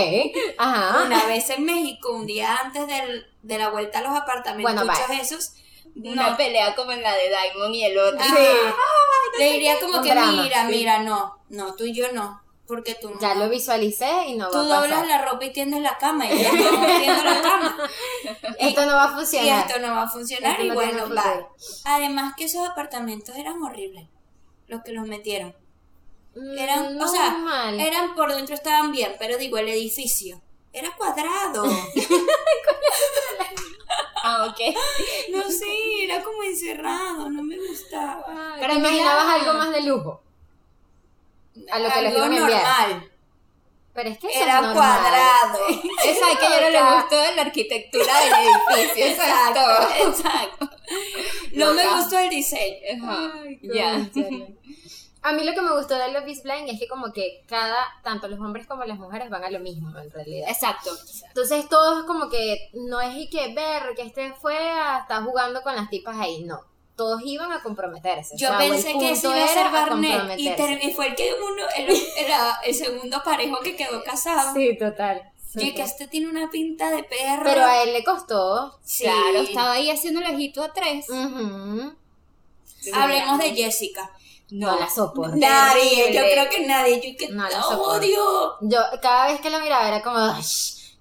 ajá. 0.57 1.03
Una 1.05 1.25
vez 1.25 1.49
en 1.49 1.65
México, 1.65 2.11
un 2.13 2.25
día 2.25 2.55
antes 2.63 2.87
del, 2.87 3.27
de 3.41 3.57
la 3.57 3.69
vuelta 3.69 3.99
a 3.99 4.01
los 4.01 4.11
apartamentos 4.17 4.73
Bueno, 4.73 4.93
esos, 5.21 5.53
Una 5.95 6.31
no, 6.31 6.37
pelea 6.37 6.75
como 6.75 6.91
en 6.91 7.01
la 7.01 7.13
de 7.15 7.29
Diamond 7.29 7.75
y 7.75 7.83
el 7.83 7.97
otro. 7.97 8.25
Le 9.39 9.53
diría 9.53 9.79
como 9.79 9.97
Un 9.97 10.03
que 10.03 10.11
drama, 10.11 10.31
mira, 10.43 10.61
sí. 10.67 10.71
mira, 10.75 10.99
no, 10.99 11.37
no, 11.49 11.75
tú 11.75 11.83
y 11.85 11.93
yo 11.93 12.11
no, 12.13 12.41
porque 12.65 12.95
tú 12.95 13.09
no. 13.09 13.19
Ya 13.19 13.35
lo 13.35 13.49
visualicé 13.49 14.09
y 14.27 14.35
no 14.35 14.49
Tú 14.49 14.57
va 14.57 14.63
a 14.63 14.81
doblas 14.81 15.01
pasar. 15.01 15.07
la 15.07 15.25
ropa 15.25 15.45
y 15.45 15.53
tiendes 15.53 15.81
la 15.81 15.97
cama 15.97 16.25
y 16.25 16.37
ya 16.41 16.49
estamos 16.49 16.87
tiendo 16.99 17.23
la 17.23 17.41
cama. 17.41 17.77
Esto 18.59 18.85
no 18.85 18.93
va 18.93 19.03
a 19.03 19.11
Y 19.11 19.15
funcionar. 19.15 19.67
esto 19.67 19.79
no 19.79 19.93
va 19.95 20.03
a 20.03 20.09
funcionar 20.09 20.51
Esto 20.53 20.63
y 20.63 20.67
no 20.69 20.73
bueno, 20.75 21.03
futuro. 21.03 21.55
Además 21.85 22.33
que 22.37 22.45
esos 22.45 22.67
apartamentos 22.67 23.35
eran 23.35 23.61
horribles, 23.61 24.07
los 24.67 24.81
que 24.83 24.91
los 24.93 25.05
metieron. 25.07 25.55
Eran, 26.57 27.01
o 27.01 27.07
sea, 27.07 27.29
normal. 27.31 27.79
eran 27.79 28.15
por 28.15 28.33
dentro 28.33 28.53
estaban 28.55 28.91
bien, 28.91 29.15
pero 29.19 29.37
digo, 29.37 29.57
el 29.57 29.69
edificio 29.69 30.41
era 30.73 30.91
cuadrado. 30.95 31.65
Ah, 34.23 34.45
ok. 34.49 34.59
no 35.31 35.49
sé, 35.49 36.03
era 36.03 36.21
como 36.21 36.43
encerrado, 36.43 37.29
no 37.29 37.43
me 37.43 37.55
gustaba. 37.57 38.25
Ay, 38.27 38.59
Pero 38.59 38.73
¿Te 38.73 38.79
mira- 38.79 38.89
imaginabas 38.89 39.25
algo 39.41 39.53
más 39.53 39.71
de 39.71 39.81
lujo? 39.83 40.21
A 41.71 41.79
lo 41.79 41.89
que 41.89 42.01
les 42.01 42.13
Algo 42.13 42.17
iban 42.25 42.33
a 42.33 42.37
enviar. 42.37 42.61
normal. 42.89 43.11
Pero 43.93 44.09
es 44.09 44.17
que 44.19 44.27
eso 44.27 44.35
es 44.39 44.43
Era 44.43 44.61
normal. 44.61 44.73
cuadrado. 44.75 45.59
Esa 46.05 46.31
es 46.31 46.37
que 46.39 46.45
yo 46.45 46.61
no 46.61 46.69
le 46.69 46.81
gustó 46.95 47.35
la 47.35 47.41
arquitectura 47.41 48.19
del 48.19 48.33
edificio. 48.33 49.05
Exacto, 49.05 49.87
Exacto. 50.09 50.69
No 51.53 51.73
me 51.73 51.87
gustó 51.87 52.19
el 52.19 52.29
diseño. 52.29 53.09
Ay, 53.09 53.59
Ya. 53.63 54.07
A 55.23 55.33
mí 55.33 55.43
lo 55.43 55.53
que 55.53 55.61
me 55.61 55.75
gustó 55.75 55.95
de 55.95 56.11
Love 56.11 56.27
is 56.27 56.43
Blind 56.43 56.69
es 56.69 56.79
que 56.79 56.87
como 56.87 57.11
que 57.11 57.43
cada, 57.47 57.77
tanto 58.03 58.27
los 58.27 58.39
hombres 58.39 58.67
como 58.67 58.85
las 58.85 58.97
mujeres 58.97 59.29
van 59.29 59.43
a 59.43 59.49
lo 59.49 59.59
mismo 59.59 59.97
en 59.97 60.11
realidad. 60.11 60.49
Exacto. 60.49 60.91
Entonces 61.27 61.67
todos 61.67 62.05
como 62.05 62.29
que 62.29 62.69
no 62.73 63.01
es 63.01 63.15
y 63.15 63.29
que 63.29 63.53
ver 63.53 63.95
que 63.95 64.03
este 64.03 64.33
fue 64.33 64.55
a 64.57 64.99
estar 64.99 65.23
jugando 65.23 65.61
con 65.63 65.75
las 65.75 65.89
tipas 65.89 66.17
ahí, 66.17 66.43
no. 66.43 66.61
Todos 66.95 67.21
iban 67.25 67.51
a 67.51 67.61
comprometerse. 67.61 68.37
Yo 68.37 68.47
O 68.47 68.49
sea, 68.51 68.59
pensé 68.59 68.93
que 68.93 69.11
punto 69.11 69.35
iba 69.35 69.45
a 69.45 69.47
ser 69.47 69.71
Barnett 69.71 70.39
y, 70.39 70.49
y 70.49 70.93
fue 70.93 71.07
el 71.07 71.15
que 71.15 71.31
uno, 71.33 71.63
el, 71.75 71.95
era 72.17 72.59
el 72.63 72.73
segundo 72.73 73.21
parejo 73.23 73.59
que 73.59 73.75
quedó 73.75 74.03
casado. 74.03 74.53
Sí, 74.53 74.77
total. 74.77 75.31
Y 75.55 75.73
que 75.73 75.81
este 75.81 76.07
tiene 76.07 76.27
una 76.29 76.49
pinta 76.49 76.89
de 76.91 77.03
perro. 77.03 77.43
Pero 77.43 77.65
a 77.65 77.83
él 77.83 77.93
le 77.93 78.03
costó. 78.03 78.79
Sí. 78.83 79.03
Claro, 79.03 79.39
estaba 79.39 79.71
ahí 79.73 79.89
haciendo 79.89 80.21
el 80.21 80.33
ojito 80.33 80.63
a 80.63 80.73
tres. 80.73 81.09
Ujú. 81.09 81.95
Hablemos 82.93 83.39
de 83.39 83.55
Jessica. 83.55 84.11
No, 84.49 84.79
la 84.79 84.89
soporto. 84.89 85.35
Nadie, 85.35 86.13
yo 86.13 86.21
creo 86.21 86.49
que 86.49 86.65
nadie. 86.65 87.01
Yo 87.01 87.17
que 87.17 87.33
No 87.33 87.49
la 87.49 87.67
odio. 87.67 88.55
Yo 88.61 88.79
cada 89.01 89.27
vez 89.31 89.41
que 89.41 89.49
la 89.49 89.59
miraba 89.59 89.87
era 89.87 90.01
como, 90.01 90.17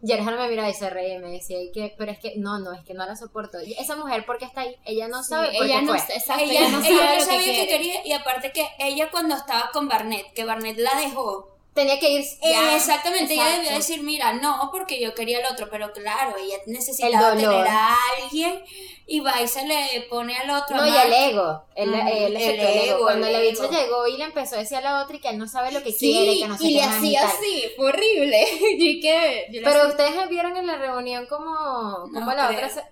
Yerjan 0.02 0.36
me 0.36 0.48
miraba 0.48 0.68
y 0.68 0.74
se 0.74 0.90
reía 0.90 1.14
y 1.14 1.18
me 1.18 1.30
decía, 1.30 1.60
"¿Y 1.60 1.72
qué? 1.72 1.94
pero 1.96 2.12
es 2.12 2.18
que 2.18 2.34
no, 2.36 2.58
no, 2.58 2.72
es 2.72 2.84
que 2.84 2.92
no 2.94 3.06
la 3.06 3.16
soporto. 3.16 3.60
Y 3.62 3.72
Esa 3.74 3.96
mujer, 3.96 4.26
¿por 4.26 4.38
qué 4.38 4.44
está 4.44 4.60
ahí? 4.62 4.76
Ella 4.84 5.08
no 5.08 5.22
sabe 5.22 5.56
por 5.56 5.66
ella 5.66 5.80
qué 5.80 5.86
no, 5.86 5.92
fue. 5.96 6.14
exacto, 6.14 6.44
Ella, 6.44 6.60
ella 6.60 6.68
no 6.70 6.78
ella 6.84 6.98
sabe 6.98 7.08
no 7.08 7.14
lo 7.24 7.24
sabía 7.24 7.52
que 7.54 7.66
quería 7.68 8.06
y 8.06 8.12
aparte 8.12 8.52
que 8.52 8.66
ella 8.78 9.10
cuando 9.10 9.34
estaba 9.36 9.70
con 9.72 9.88
Barnett, 9.88 10.32
que 10.34 10.44
Barnett 10.44 10.78
la 10.78 10.94
dejó, 11.00 11.55
Tenía 11.76 11.98
que 12.00 12.08
ir 12.10 12.22
eh, 12.22 12.52
ya. 12.52 12.74
exactamente, 12.74 13.34
ella 13.34 13.58
debió 13.58 13.70
decir, 13.72 14.02
mira, 14.02 14.32
no, 14.32 14.70
porque 14.72 14.98
yo 15.00 15.14
quería 15.14 15.38
el 15.40 15.46
otro, 15.46 15.68
pero 15.70 15.92
claro, 15.92 16.34
ella 16.38 16.56
necesitaba 16.66 17.32
El 17.32 17.38
tener 17.38 17.68
a 17.68 17.94
alguien 18.22 18.64
y 19.06 19.20
va 19.20 19.40
y 19.42 19.46
se 19.46 19.64
le 19.66 20.06
pone 20.08 20.36
al 20.36 20.50
otro. 20.50 20.76
No, 20.76 20.82
a 20.82 20.88
y 20.88 20.96
el 20.96 21.12
ego, 21.12 21.64
el, 21.76 21.94
el 21.94 22.36
ego. 22.36 22.62
ego, 22.94 22.98
Cuando 23.04 23.28
la 23.28 23.40
bicha 23.40 23.68
llegó 23.70 24.06
y 24.08 24.16
le 24.16 24.24
empezó 24.24 24.56
a 24.56 24.58
decir 24.58 24.78
a 24.78 24.80
la 24.80 25.02
otra 25.02 25.16
y 25.16 25.20
que 25.20 25.28
él 25.28 25.38
no 25.38 25.46
sabe 25.46 25.70
lo 25.70 25.82
que 25.82 25.92
Sí, 25.92 26.12
quiere, 26.12 26.38
que 26.38 26.48
no 26.48 26.56
sé 26.58 26.64
y 26.64 26.68
qué 26.68 26.74
le 26.74 26.82
hacía 26.82 27.26
así, 27.26 27.64
fue 27.76 27.86
horrible. 27.90 28.46
Y 28.78 29.00
que, 29.00 29.46
yo 29.52 29.60
le 29.60 29.66
Pero 29.66 29.88
ustedes 29.88 30.28
vieron 30.30 30.56
en 30.56 30.66
la 30.66 30.76
reunión 30.78 31.26
como, 31.26 32.08
como 32.12 32.20
No 32.20 32.34
la 32.34 32.48
creo. 32.48 32.56
otra 32.56 32.68
se... 32.70 32.82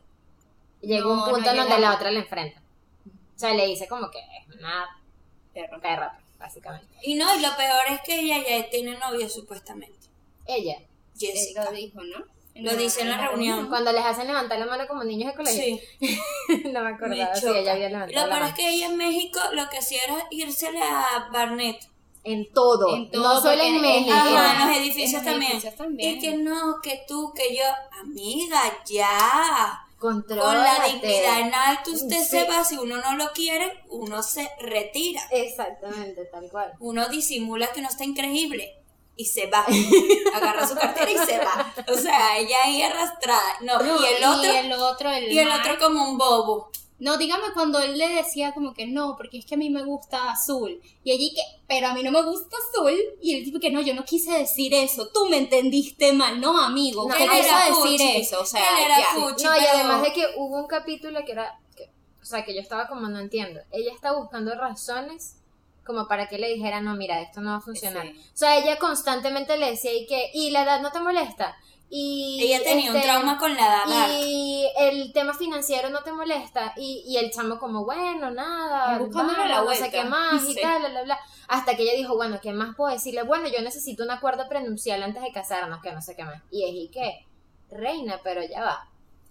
Llegó 0.82 1.14
No, 1.14 1.24
un 1.24 1.30
punto 1.30 1.52
no 1.54 1.62
en 1.62 1.68
donde 1.68 1.78
la 1.80 1.94
otra 1.94 2.10
le 2.10 2.20
enfrenta. 2.20 2.60
O 3.36 3.38
sea, 3.38 3.54
le 3.54 3.66
dice 3.66 3.88
como 3.88 4.10
que 4.10 4.18
es 4.18 4.56
una 4.58 4.86
Perro. 5.52 5.80
perra, 5.80 6.18
básicamente. 6.44 6.86
Y 7.02 7.14
no, 7.14 7.34
y 7.36 7.40
lo 7.40 7.56
peor 7.56 7.82
es 7.90 8.00
que 8.02 8.20
ella 8.20 8.36
ya 8.46 8.70
tiene 8.70 8.96
novio 8.98 9.28
supuestamente. 9.28 10.08
Ella, 10.46 10.76
Él 10.78 10.86
Jessica. 11.18 11.64
lo 11.64 11.72
dijo, 11.72 12.00
¿no? 12.02 12.24
Lo 12.56 12.76
dice 12.76 13.00
en 13.00 13.08
la 13.10 13.16
reunión. 13.26 13.68
cuando 13.68 13.90
les 13.90 14.04
hacen 14.04 14.28
levantar 14.28 14.58
la 14.60 14.66
mano 14.66 14.86
como 14.86 15.02
niños 15.02 15.30
de 15.32 15.36
colegio. 15.36 15.78
Sí, 15.98 16.18
no 16.72 16.82
me 16.82 16.90
acordaba 16.90 17.34
si 17.34 17.48
ella 17.48 17.72
había 17.72 17.88
Lo 17.88 17.96
levantado 17.98 18.26
la 18.28 18.34
peor 18.36 18.48
es 18.48 18.54
que 18.54 18.68
ella 18.70 18.86
en 18.86 18.96
México 18.96 19.40
lo 19.52 19.68
que 19.70 19.78
hacía 19.78 20.04
era 20.04 20.26
irsele 20.30 20.80
a 20.80 21.28
Barnett. 21.32 21.88
En 22.26 22.50
todo, 22.54 22.94
En 22.96 23.10
todo, 23.10 23.22
no 23.34 23.40
solo 23.40 23.62
en 23.62 23.80
México. 23.82 24.14
En- 24.16 24.60
en 24.62 24.68
los 24.68 24.76
edificios 24.78 25.10
en 25.10 25.16
los 25.16 25.24
también. 25.24 25.52
edificios 25.52 25.74
también. 25.76 26.10
Y 26.16 26.18
que 26.20 26.36
no, 26.38 26.80
que 26.82 27.02
tú, 27.08 27.32
que 27.36 27.54
yo. 27.56 27.64
Amiga, 28.00 28.60
ya. 28.86 29.83
Contrólate. 30.04 30.46
Con 30.46 30.58
la 30.62 30.84
dignidad 30.86 31.40
en 31.40 31.54
alto 31.54 31.92
usted 31.92 32.18
Sí. 32.20 32.26
se 32.28 32.44
va. 32.44 32.62
Si 32.62 32.76
uno 32.76 32.98
no 32.98 33.16
lo 33.16 33.32
quiere, 33.32 33.84
uno 33.88 34.22
se 34.22 34.50
retira. 34.60 35.22
Exactamente, 35.30 36.26
tal 36.26 36.50
cual. 36.50 36.72
Uno 36.78 37.08
disimula 37.08 37.68
que 37.72 37.80
no 37.80 37.88
está 37.88 38.04
increíble. 38.04 38.82
Y 39.16 39.24
se 39.24 39.46
va. 39.46 39.64
Agarra 40.34 40.68
su 40.68 40.74
cartera 40.74 41.10
y 41.10 41.16
se 41.16 41.38
va. 41.38 41.72
O 41.88 41.94
sea, 41.96 42.36
ella 42.36 42.56
ahí 42.64 42.82
arrastrada. 42.82 43.40
No, 43.62 43.78
No, 43.78 43.98
y 44.02 44.04
el 44.06 44.24
otro. 44.24 44.44
y 44.52 44.56
el 44.56 44.72
otro, 44.72 45.10
el 45.10 45.32
Y 45.32 45.38
el 45.38 45.48
Mark. 45.48 45.62
otro 45.62 45.78
como 45.86 46.06
un 46.10 46.18
bobo. 46.18 46.70
No, 47.04 47.18
dígame 47.18 47.44
cuando 47.52 47.78
él 47.80 47.98
le 47.98 48.08
decía 48.08 48.52
como 48.52 48.72
que 48.72 48.86
no, 48.86 49.14
porque 49.16 49.38
es 49.38 49.44
que 49.46 49.56
a 49.56 49.58
mí 49.58 49.68
me 49.68 49.84
gusta 49.84 50.30
azul. 50.30 50.80
Y 51.04 51.12
allí 51.12 51.34
que, 51.34 51.42
pero 51.68 51.88
a 51.88 51.94
mí 51.94 52.02
no 52.02 52.10
me 52.10 52.22
gusta 52.22 52.56
azul. 52.56 52.94
Y 53.20 53.34
el 53.36 53.44
tipo 53.44 53.60
que 53.60 53.70
no, 53.70 53.82
yo 53.82 53.94
no 53.94 54.04
quise 54.04 54.32
decir 54.38 54.72
eso. 54.72 55.08
Tú 55.12 55.26
me 55.28 55.36
entendiste 55.36 56.12
mal, 56.14 56.40
no, 56.40 56.58
amigo. 56.58 57.06
No, 57.06 57.14
¿Qué 57.14 57.24
él 57.24 57.30
quiso 57.30 57.82
decir 57.82 58.00
fuchi. 58.00 58.16
eso? 58.20 58.40
O 58.40 58.46
sea, 58.46 58.60
Él 58.78 58.84
era 58.86 58.98
ya. 58.98 59.06
fuchi. 59.20 59.44
No, 59.44 59.54
y 59.54 59.64
además 59.66 60.02
de 60.02 60.12
que 60.14 60.26
hubo 60.38 60.58
un 60.60 60.66
capítulo 60.66 61.20
que 61.26 61.32
era, 61.32 61.60
que- 61.76 61.90
o 62.22 62.24
sea, 62.24 62.44
que 62.44 62.54
yo 62.54 62.60
estaba 62.62 62.88
como 62.88 63.06
no 63.08 63.18
entiendo. 63.18 63.60
Ella 63.70 63.92
está 63.94 64.12
buscando 64.16 64.54
razones 64.54 65.36
como 65.84 66.08
para 66.08 66.28
que 66.28 66.38
le 66.38 66.48
dijera, 66.54 66.80
no, 66.80 66.94
mira, 66.96 67.20
esto 67.20 67.42
no 67.42 67.50
va 67.50 67.56
a 67.56 67.60
funcionar. 67.60 68.06
Sí. 68.06 68.18
O 68.18 68.36
sea, 68.38 68.56
ella 68.56 68.78
constantemente 68.78 69.58
le 69.58 69.70
decía 69.70 69.92
y 69.92 70.06
que, 70.06 70.30
y 70.32 70.50
la 70.50 70.62
edad 70.62 70.80
no 70.80 70.90
te 70.90 71.00
molesta. 71.00 71.54
Y 71.96 72.42
Ella 72.42 72.60
tenía 72.64 72.90
un 72.90 72.96
este, 72.96 73.08
trauma 73.08 73.38
con 73.38 73.54
la 73.54 73.66
edad. 73.68 74.08
Y 74.10 74.68
el 74.76 75.12
tema 75.12 75.32
financiero 75.32 75.90
no 75.90 76.02
te 76.02 76.10
molesta. 76.10 76.74
Y, 76.76 77.04
y 77.06 77.18
el 77.18 77.30
chamo 77.30 77.56
como, 77.60 77.84
bueno, 77.84 78.32
nada, 78.32 78.98
vamos, 78.98 79.38
la 79.38 79.62
no 79.62 79.70
sé 79.70 79.78
vuelta. 79.78 79.90
qué 79.90 80.02
más 80.08 80.42
y 80.48 80.56
tal, 80.56 80.80
bla, 80.80 80.88
bla, 80.88 81.02
bla. 81.04 81.18
Hasta 81.46 81.76
que 81.76 81.84
ella 81.84 81.92
dijo, 81.94 82.16
bueno, 82.16 82.40
¿qué 82.42 82.52
más 82.52 82.74
puedo 82.74 82.92
decirle? 82.92 83.22
Bueno, 83.22 83.46
yo 83.46 83.62
necesito 83.62 84.02
un 84.02 84.10
acuerdo 84.10 84.48
prenupcial 84.48 85.04
antes 85.04 85.22
de 85.22 85.30
casarnos, 85.30 85.80
que 85.82 85.92
no 85.92 86.02
sé 86.02 86.16
qué 86.16 86.24
más. 86.24 86.42
Y 86.50 86.64
es, 86.64 86.70
¿y 86.74 86.88
qué? 86.88 87.26
Reina, 87.70 88.18
pero 88.24 88.42
ya 88.42 88.64
va. 88.64 88.88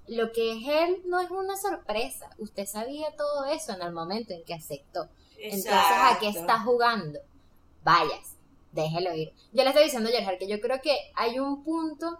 Lo 0.07 0.31
que 0.31 0.53
es 0.53 0.65
él 0.65 1.01
no 1.03 1.19
es 1.19 1.29
una 1.31 1.57
sorpresa. 1.57 2.29
Usted 2.37 2.65
sabía 2.65 3.13
todo 3.17 3.43
eso 3.43 3.73
en 3.73 3.81
el 3.81 3.91
momento 3.91 4.33
en 4.33 4.45
que 4.45 4.53
aceptó. 4.53 5.09
Entonces, 5.37 5.73
¿a 5.73 6.17
qué 6.17 6.29
está 6.29 6.61
jugando? 6.61 7.19
Vayas, 7.83 8.37
déjelo 8.71 9.13
ir. 9.13 9.33
Yo 9.51 9.63
le 9.63 9.69
estoy 9.71 9.83
diciendo 9.83 10.07
a 10.07 10.13
Gerhard 10.13 10.37
que 10.37 10.47
yo 10.47 10.61
creo 10.61 10.79
que 10.81 10.95
hay 11.13 11.39
un 11.39 11.61
punto 11.61 12.19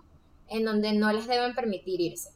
en 0.49 0.65
donde 0.65 0.93
no 0.93 1.11
les 1.11 1.27
deben 1.27 1.53
permitir 1.55 1.99
irse. 2.01 2.29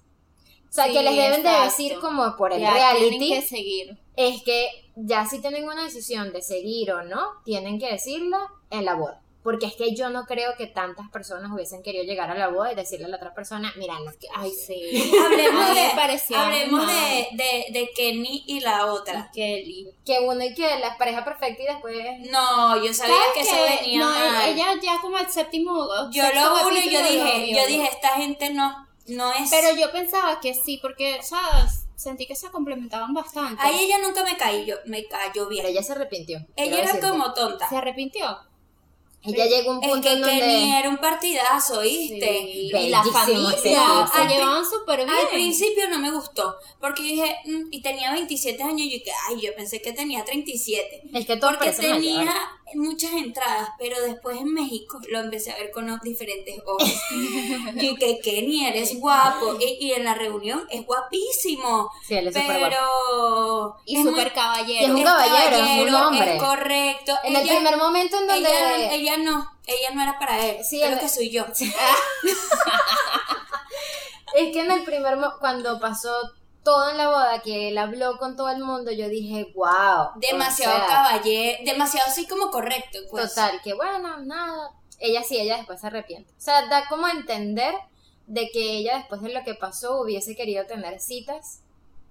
O 0.70 0.72
sea, 0.72 0.86
Sí, 0.86 0.93
que 0.93 1.04
les 1.04 1.15
deben 1.15 1.43
de 1.43 1.50
decir 1.65 1.98
como 2.00 2.36
por 2.36 2.52
el 2.54 2.60
Ya, 2.62 2.74
reality, 2.74 3.17
Tienen 3.17 3.41
que 3.41 3.48
seguir. 3.48 3.98
es 4.15 4.43
que 4.43 4.67
ya 4.96 5.26
si 5.26 5.39
tienen 5.39 5.63
una 5.65 5.84
decisión 5.86 6.34
de 6.34 6.41
seguir 6.41 6.91
o 6.91 7.04
no, 7.04 7.22
tienen 7.46 7.80
que 7.80 7.91
decirla 7.91 8.39
en 8.70 8.86
la 8.86 8.96
boda. 8.96 9.22
Porque 9.48 9.66
es 9.68 9.76
que 9.76 9.96
yo 9.96 10.10
no 10.10 10.26
creo 10.26 10.58
que 10.58 10.68
tantas 10.68 11.10
personas 11.10 11.50
hubiesen 11.54 11.82
querido 11.82 12.04
llegar 12.04 12.30
a 12.30 12.36
la 12.36 12.50
boda 12.50 12.74
y 12.74 12.76
decirle 12.76 13.06
a 13.06 13.08
la 13.08 13.16
otra 13.16 13.34
persona, 13.34 13.72
mira, 13.78 13.94
no, 13.98 14.12
Ay, 14.36 14.52
sí. 14.52 15.10
Hablemos, 15.26 15.74
de, 15.74 16.36
hablemos 16.36 16.86
de, 16.86 17.28
de, 17.32 17.66
de 17.72 17.90
Kenny 17.96 18.44
y 18.46 18.60
la 18.60 18.88
otra. 18.88 19.32
Kelly. 19.34 19.88
que 20.06 20.20
uno 20.20 20.44
y 20.44 20.54
que 20.54 20.80
la 20.80 20.98
pareja 20.98 21.24
perfecta 21.24 21.64
y 21.64 21.66
después... 21.66 21.96
No, 22.30 22.76
yo 22.84 22.94
sabía 22.94 23.16
¿Sabes 23.16 23.32
que 23.36 23.40
eso 23.40 23.56
qué? 23.56 23.86
venía 23.86 24.00
no, 24.00 24.10
mal. 24.10 24.50
ella 24.50 24.66
ya 24.84 25.00
como 25.00 25.18
el 25.18 25.32
séptimo 25.32 25.88
yo 26.12 26.24
lo 26.24 26.68
uno 26.68 26.78
y 26.78 26.90
yo 26.90 27.02
dije, 27.02 27.56
yo 27.56 27.68
dije, 27.68 27.88
esta 27.90 28.10
gente 28.18 28.50
no, 28.50 28.86
no 29.08 29.32
es... 29.32 29.50
pero 29.50 29.74
yo 29.78 29.90
pensaba 29.94 30.42
que 30.42 30.56
sí 30.56 30.78
porque 30.82 31.24
sea, 31.24 31.66
sentí 31.96 32.28
que 32.28 32.36
se 32.36 32.52
complementaban 32.52 33.14
bastante 33.14 33.64
a 33.64 33.72
ella 33.72 33.98
nunca 34.00 34.26
me 34.26 34.36
cayó, 34.36 34.76
me 34.88 35.06
cayó 35.06 35.48
bien. 35.48 35.64
Pero 35.64 35.74
ella 35.74 35.84
se 35.84 35.94
arrepintió. 35.94 36.40
Ella 36.58 36.80
era 36.80 36.88
decirte. 36.88 37.08
como 37.08 37.34
tonta. 37.34 37.70
se 37.70 37.78
arrepintió 37.78 38.38
Ella 39.28 39.46
llegó 39.46 39.72
a 39.72 39.78
un 39.78 39.84
Es 39.84 39.90
punto 39.90 40.08
que 40.08 40.13
en 40.16 40.22
donde... 40.22 40.40
Kenny 40.40 40.74
era 40.74 40.90
un 40.90 40.98
partidazo, 40.98 41.80
¿oíste? 41.80 42.40
Sí, 42.44 42.72
y 42.74 42.90
la 42.90 43.04
familia 43.04 43.52
se 43.58 43.76
Al 43.76 44.28
llevaban 44.28 44.66
súper 44.66 45.06
bien 45.06 45.10
Al 45.10 45.28
principio 45.30 45.90
no 45.90 46.00
me 46.00 46.12
gustó, 46.12 46.56
porque 46.80 47.04
dije, 47.04 47.36
mm, 47.46 47.68
y 47.72 47.82
tenía 47.82 48.12
27 48.13 48.62
años, 48.63 48.82
y 48.82 48.98
yo 49.00 49.04
que, 49.04 49.12
ay, 49.30 49.42
yo 49.42 49.54
pensé 49.56 49.82
que 49.82 49.92
tenía 49.94 50.24
37. 50.26 51.04
Es 51.13 51.26
que 51.26 51.38
todo 51.38 51.52
Porque 51.52 51.72
tenía 51.72 52.18
mayor. 52.20 52.34
muchas 52.76 53.13
entradas, 53.13 53.70
pero 53.80 54.02
después 54.02 54.38
en 54.38 54.54
México 54.54 55.00
lo 55.10 55.20
empecé 55.20 55.52
a 55.52 55.56
ver 55.58 55.72
con 55.72 55.88
los 55.88 56.02
diferentes 56.02 56.60
ojos. 56.66 56.90
y 57.76 57.96
que 57.96 58.20
Kenny 58.20 58.66
eres 58.66 59.00
guapo, 59.00 59.58
y, 59.60 59.86
y 59.88 59.92
en 59.94 60.04
la 60.04 60.13
reunión 60.13 60.66
es 60.70 60.86
guapísimo, 60.86 61.90
Sí, 62.08 62.16
él 62.16 62.28
es 62.28 62.34
guapo. 62.34 62.48
pero... 62.62 63.78
y 63.86 63.98
es 63.98 64.04
súper 64.04 64.28
Y 64.28 64.30
es 64.30 64.34
caballero 64.34 64.96
un 64.96 65.04
caballero, 65.04 65.58
es 65.66 65.88
un 65.88 65.94
hombre. 65.96 66.36
Es 66.36 66.44
correcto. 66.44 67.13
En 67.24 67.36
el 67.36 67.42
Ella- 67.42 67.56
primer 67.56 67.78
momento 67.78 68.18
en 68.20 68.28
donde... 68.28 68.50
ella, 68.50 68.94
ella 68.94 69.16
no, 69.17 69.51
ella 69.65 69.91
no 69.93 70.01
era 70.03 70.17
para 70.19 70.45
él, 70.45 70.63
Sí, 70.63 70.80
creo 70.80 70.93
en- 70.93 70.99
que 70.99 71.10
soy 71.10 71.30
yo. 71.32 71.45
Es 74.36 74.53
que 74.53 74.62
en 74.62 74.71
el 74.71 74.84
primer 74.84 75.17
cuando 75.39 75.80
pasó 75.80 76.12
todo 76.63 76.89
en 76.91 76.97
la 76.97 77.08
boda, 77.08 77.41
que 77.41 77.69
él 77.69 77.77
habló 77.77 78.17
con 78.17 78.36
todo 78.36 78.49
el 78.49 78.62
mundo, 78.63 78.91
yo 78.91 79.08
dije, 79.08 79.51
wow. 79.56 80.10
Demasiado 80.17 80.86
caballero, 80.86 81.60
demasiado 81.65 82.08
así 82.10 82.27
como 82.27 82.51
correcto, 82.51 82.99
pues. 83.10 83.30
Total, 83.34 83.62
que 83.63 83.73
bueno, 83.73 84.17
nada. 84.19 84.71
Ella 84.99 85.23
sí, 85.23 85.38
ella 85.39 85.58
después 85.58 85.80
se 85.80 85.88
arrepiente. 85.88 86.32
O 86.38 86.41
sea, 86.41 86.67
da 86.67 86.88
como 86.89 87.06
a 87.06 87.12
entender 87.12 87.73
de 88.25 88.49
que 88.51 88.77
ella 88.80 88.97
después 88.97 89.21
de 89.21 89.30
lo 89.34 89.43
que 89.43 89.53
pasó 89.53 90.01
hubiese 90.01 90.36
querido 90.36 90.65
tener 90.65 90.99
citas 90.99 91.62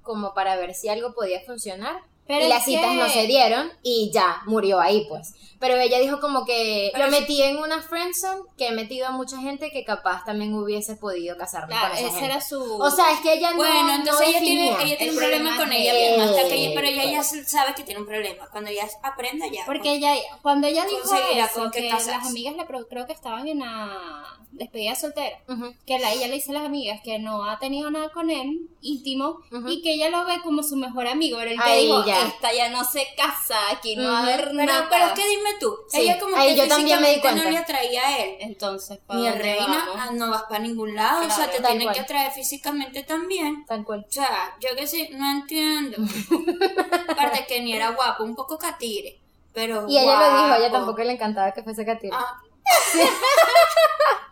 como 0.02 0.32
para 0.34 0.56
ver 0.56 0.74
si 0.74 0.88
algo 0.88 1.12
podía 1.14 1.40
funcionar. 1.44 2.00
Pero 2.26 2.40
y 2.40 2.44
es 2.44 2.48
las 2.48 2.64
citas 2.64 2.92
no 2.94 3.08
se 3.08 3.26
dieron 3.26 3.70
y 3.82 4.10
ya, 4.12 4.40
murió 4.46 4.80
ahí 4.80 5.06
pues. 5.08 5.34
Pero 5.66 5.81
ella 5.81 5.98
dijo 5.98 6.20
como 6.20 6.44
que 6.44 6.90
Pero 6.92 7.07
lo 7.07 7.11
metí 7.11 7.42
en 7.42 7.57
una 7.59 7.83
friendzone 7.83 8.42
que 8.57 8.68
he 8.68 8.72
metido 8.72 9.07
a 9.07 9.11
mucha 9.11 9.38
gente 9.38 9.70
que 9.70 9.85
capaz 9.85 10.24
también 10.24 10.55
hubiese 10.55 10.96
podido 10.96 11.37
casarme 11.37 11.74
Claro, 11.74 11.94
con 11.94 11.98
esa 12.05 12.11
gente. 12.12 12.24
era 12.26 12.40
su 12.40 12.61
O 12.81 12.90
sea, 12.90 13.12
es 13.12 13.20
que 13.20 13.33
ella 13.35 13.50
no 13.50 13.57
Bueno, 13.57 13.94
entonces 13.94 14.20
no 14.26 14.31
ella 14.31 14.40
tiene, 14.40 14.68
ella 14.83 14.96
tiene 14.98 15.12
un 15.12 15.18
problema 15.18 15.57
con 15.57 15.72
ella 15.72 15.92
misma, 15.92 16.24
hasta 16.24 16.48
que 16.48 16.55
él, 16.55 16.61
ella, 16.62 16.72
pero 16.74 16.87
ella 16.88 17.05
ya 17.11 17.22
sabe 17.22 17.74
que 17.74 17.83
tiene 17.83 18.00
un 18.00 18.07
problema. 18.07 18.46
Cuando 18.50 18.70
ella 18.70 18.87
aprenda 19.02 19.46
ya. 19.48 19.64
Porque 19.66 19.92
ella, 19.94 20.14
cuando 20.42 20.66
ella 20.66 20.85
dijo 20.85 21.02
eso, 21.14 21.61
con 21.61 21.70
que 21.70 21.88
casarse. 21.88 22.11
las 22.12 22.26
amigas 22.26 22.55
le 22.57 22.64
creo 22.87 23.07
que 23.07 23.12
estaban 23.12 23.46
en 23.48 23.59
la 23.61 24.22
despedida 24.52 24.94
soltera, 24.94 25.38
Ujú. 25.48 25.74
que 25.87 25.98
la, 25.98 26.12
ella 26.12 26.29
le 26.29 26.35
dice 26.35 26.50
a 26.50 26.55
las 26.55 26.64
amigas 26.64 27.00
que 27.05 27.18
no 27.18 27.44
ha 27.44 27.59
tenido 27.59 27.90
nada 27.90 28.09
con 28.11 28.31
él 28.31 28.68
íntimo 28.81 29.40
Ujú. 29.52 29.68
y 29.68 29.83
que 29.83 29.94
ella 29.94 30.09
lo 30.09 30.24
ve 30.24 30.40
como 30.42 30.62
su 30.62 30.76
mejor 30.76 31.07
amigo, 31.07 31.37
pero 31.38 31.50
el 31.50 31.59
que 31.59 31.62
Ahí 31.68 31.87
dijo, 31.87 32.07
ya. 32.07 32.22
esta 32.26 32.52
ya 32.55 32.70
no 32.70 32.83
se 32.85 33.07
casa, 33.16 33.59
aquí 33.70 33.96
no 33.96 34.05
va 34.05 34.18
a 34.20 34.22
Ujú. 34.22 34.31
haber 34.31 34.44
pero, 34.46 34.55
nada. 34.64 34.87
pero 34.88 35.07
es 35.07 35.12
que 35.12 35.29
dime 35.29 35.50
tú, 35.60 35.76
Sí, 35.88 36.00
ella 36.00 36.18
como 36.18 36.36
que 36.36 36.56
yo 36.56 36.68
también 36.68 37.00
me 37.00 37.08
di 37.08 37.14
físicamente 37.14 37.44
no 37.44 37.50
le 37.50 37.58
atraía 37.58 38.06
a 38.06 38.18
él. 38.18 38.36
Entonces, 38.40 38.98
¿para 39.06 39.20
Mi 39.20 39.30
reina, 39.30 39.84
vamos? 39.86 39.96
ah, 39.98 40.10
no 40.12 40.30
vas 40.30 40.42
para 40.44 40.60
ningún 40.60 40.94
lado, 40.94 41.26
o 41.26 41.30
sea, 41.30 41.50
te 41.50 41.62
tiene 41.62 41.84
cual. 41.84 41.94
que 41.94 42.00
atraer 42.00 42.32
físicamente 42.32 43.02
también. 43.02 43.64
Tal 43.66 43.84
cual. 43.84 44.06
O 44.08 44.12
sea, 44.12 44.56
yo 44.60 44.74
que 44.76 44.86
sí, 44.86 45.08
no 45.12 45.30
entiendo. 45.30 45.96
Aparte 47.08 47.46
que 47.46 47.60
ni 47.60 47.72
era 47.74 47.90
guapo, 47.90 48.24
un 48.24 48.34
poco 48.34 48.58
catire, 48.58 49.20
pero 49.52 49.86
Y 49.88 49.98
ella 49.98 50.18
lo 50.18 50.36
dijo, 50.36 50.52
a 50.52 50.58
ella 50.58 50.70
tampoco 50.72 51.02
le 51.02 51.12
encantaba 51.12 51.52
que 51.52 51.62
fuese 51.62 51.84
Catira. 51.84 52.18
Ah, 52.18 52.40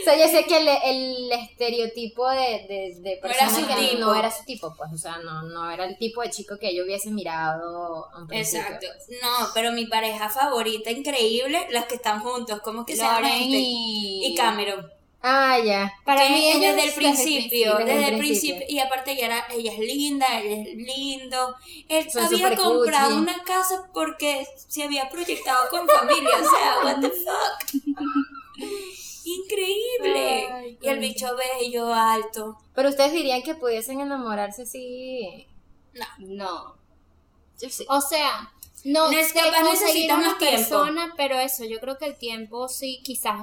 O 0.00 0.04
sea, 0.04 0.16
yo 0.18 0.28
sé 0.28 0.44
que 0.44 0.56
el, 0.58 0.68
el 0.68 1.32
estereotipo 1.32 2.28
de, 2.30 2.66
de, 2.68 2.94
de 3.00 3.20
No 3.22 3.28
era 3.30 3.48
su 3.50 3.66
que 3.66 3.74
tipo. 3.74 3.98
no 3.98 4.14
era 4.14 4.30
su 4.30 4.44
tipo, 4.44 4.74
pues, 4.76 4.92
o 4.92 4.98
sea, 4.98 5.18
no, 5.18 5.42
no 5.42 5.70
era 5.70 5.84
el 5.84 5.98
tipo 5.98 6.22
de 6.22 6.30
chico 6.30 6.58
que 6.58 6.68
ella 6.68 6.82
hubiese 6.84 7.10
mirado 7.10 8.06
a 8.12 8.22
un 8.22 8.32
exacto. 8.32 8.86
pues. 8.86 9.20
No, 9.20 9.48
pero 9.54 9.72
mi 9.72 9.86
pareja 9.86 10.28
favorita, 10.28 10.90
increíble, 10.90 11.66
las 11.70 11.86
que 11.86 11.96
están 11.96 12.20
juntos, 12.20 12.60
¿cómo 12.62 12.84
que 12.86 12.94
se 12.96 13.02
llama 13.02 13.20
Lauren 13.20 13.42
este? 13.42 13.48
y... 13.48 14.26
Y 14.26 14.34
Cameron. 14.36 14.92
Ah, 15.22 15.58
ya. 15.58 15.92
Para 16.04 16.28
mí 16.28 16.52
ellos 16.52 16.76
desde 16.76 16.88
el 16.88 16.94
principio, 16.94 17.76
desde 17.78 17.94
desde, 17.94 18.08
el 18.12 18.18
principio. 18.18 18.56
principio. 18.58 18.66
Y 18.68 18.78
aparte 18.78 19.10
ella, 19.12 19.26
era, 19.26 19.46
ella 19.52 19.72
es 19.72 19.78
linda, 19.80 20.40
él 20.40 20.52
es 20.68 20.76
lindo. 20.76 21.56
Él 21.88 22.08
Son 22.10 22.24
había 22.26 22.54
comprado 22.54 23.08
cuchi. 23.10 23.22
una 23.22 23.42
casa 23.42 23.90
porque 23.92 24.46
se 24.68 24.84
había 24.84 25.08
proyectado 25.08 25.68
con 25.70 25.88
familia. 25.88 26.30
O 26.40 26.48
sea, 26.48 26.76
what 26.84 27.00
the 27.00 27.10
fuck. 27.10 27.96
Increíble. 29.44 30.48
Ay, 30.52 30.78
y 30.80 30.88
el 30.88 30.98
bicho 30.98 31.28
bello, 31.36 31.92
alto. 31.92 32.58
Pero 32.74 32.88
ustedes 32.88 33.12
dirían 33.12 33.42
que 33.42 33.54
pudiesen 33.54 34.00
enamorarse 34.00 34.66
si... 34.66 35.46
No. 36.18 36.76
Yo 37.60 37.70
sí. 37.70 37.86
O 37.88 38.00
sea, 38.00 38.52
no 38.84 39.08
te 39.08 39.16
capaz 39.32 39.62
necesitas 39.62 40.18
más 40.18 40.38
tiempo. 40.38 40.56
persona, 40.56 41.14
pero 41.16 41.38
eso, 41.38 41.64
yo 41.64 41.80
creo 41.80 41.96
que 41.98 42.04
el 42.06 42.18
tiempo 42.18 42.68
sí, 42.68 43.00
quizás. 43.02 43.40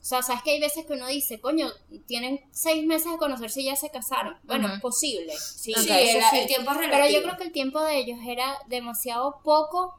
O 0.00 0.04
sea, 0.08 0.22
sabes 0.22 0.42
que 0.42 0.52
hay 0.52 0.60
veces 0.60 0.86
que 0.86 0.92
uno 0.94 1.06
dice, 1.06 1.40
coño, 1.40 1.68
tienen 2.06 2.40
seis 2.50 2.84
meses 2.86 3.12
de 3.12 3.18
conocerse 3.18 3.60
y 3.60 3.64
ya 3.66 3.76
se 3.76 3.90
casaron. 3.90 4.36
Bueno, 4.44 4.72
es 4.72 4.80
posible. 4.80 5.36
Sí. 5.36 5.72
Sí, 5.74 5.90
el, 5.90 6.22
sí. 6.30 6.38
el 6.38 6.46
tiempo 6.46 6.70
es 6.72 6.78
Pero 6.78 6.90
relativo. 6.90 7.20
yo 7.20 7.26
creo 7.26 7.36
que 7.36 7.44
el 7.44 7.52
tiempo 7.52 7.80
de 7.82 7.98
ellos 7.98 8.18
era 8.26 8.58
demasiado 8.68 9.40
poco 9.44 9.94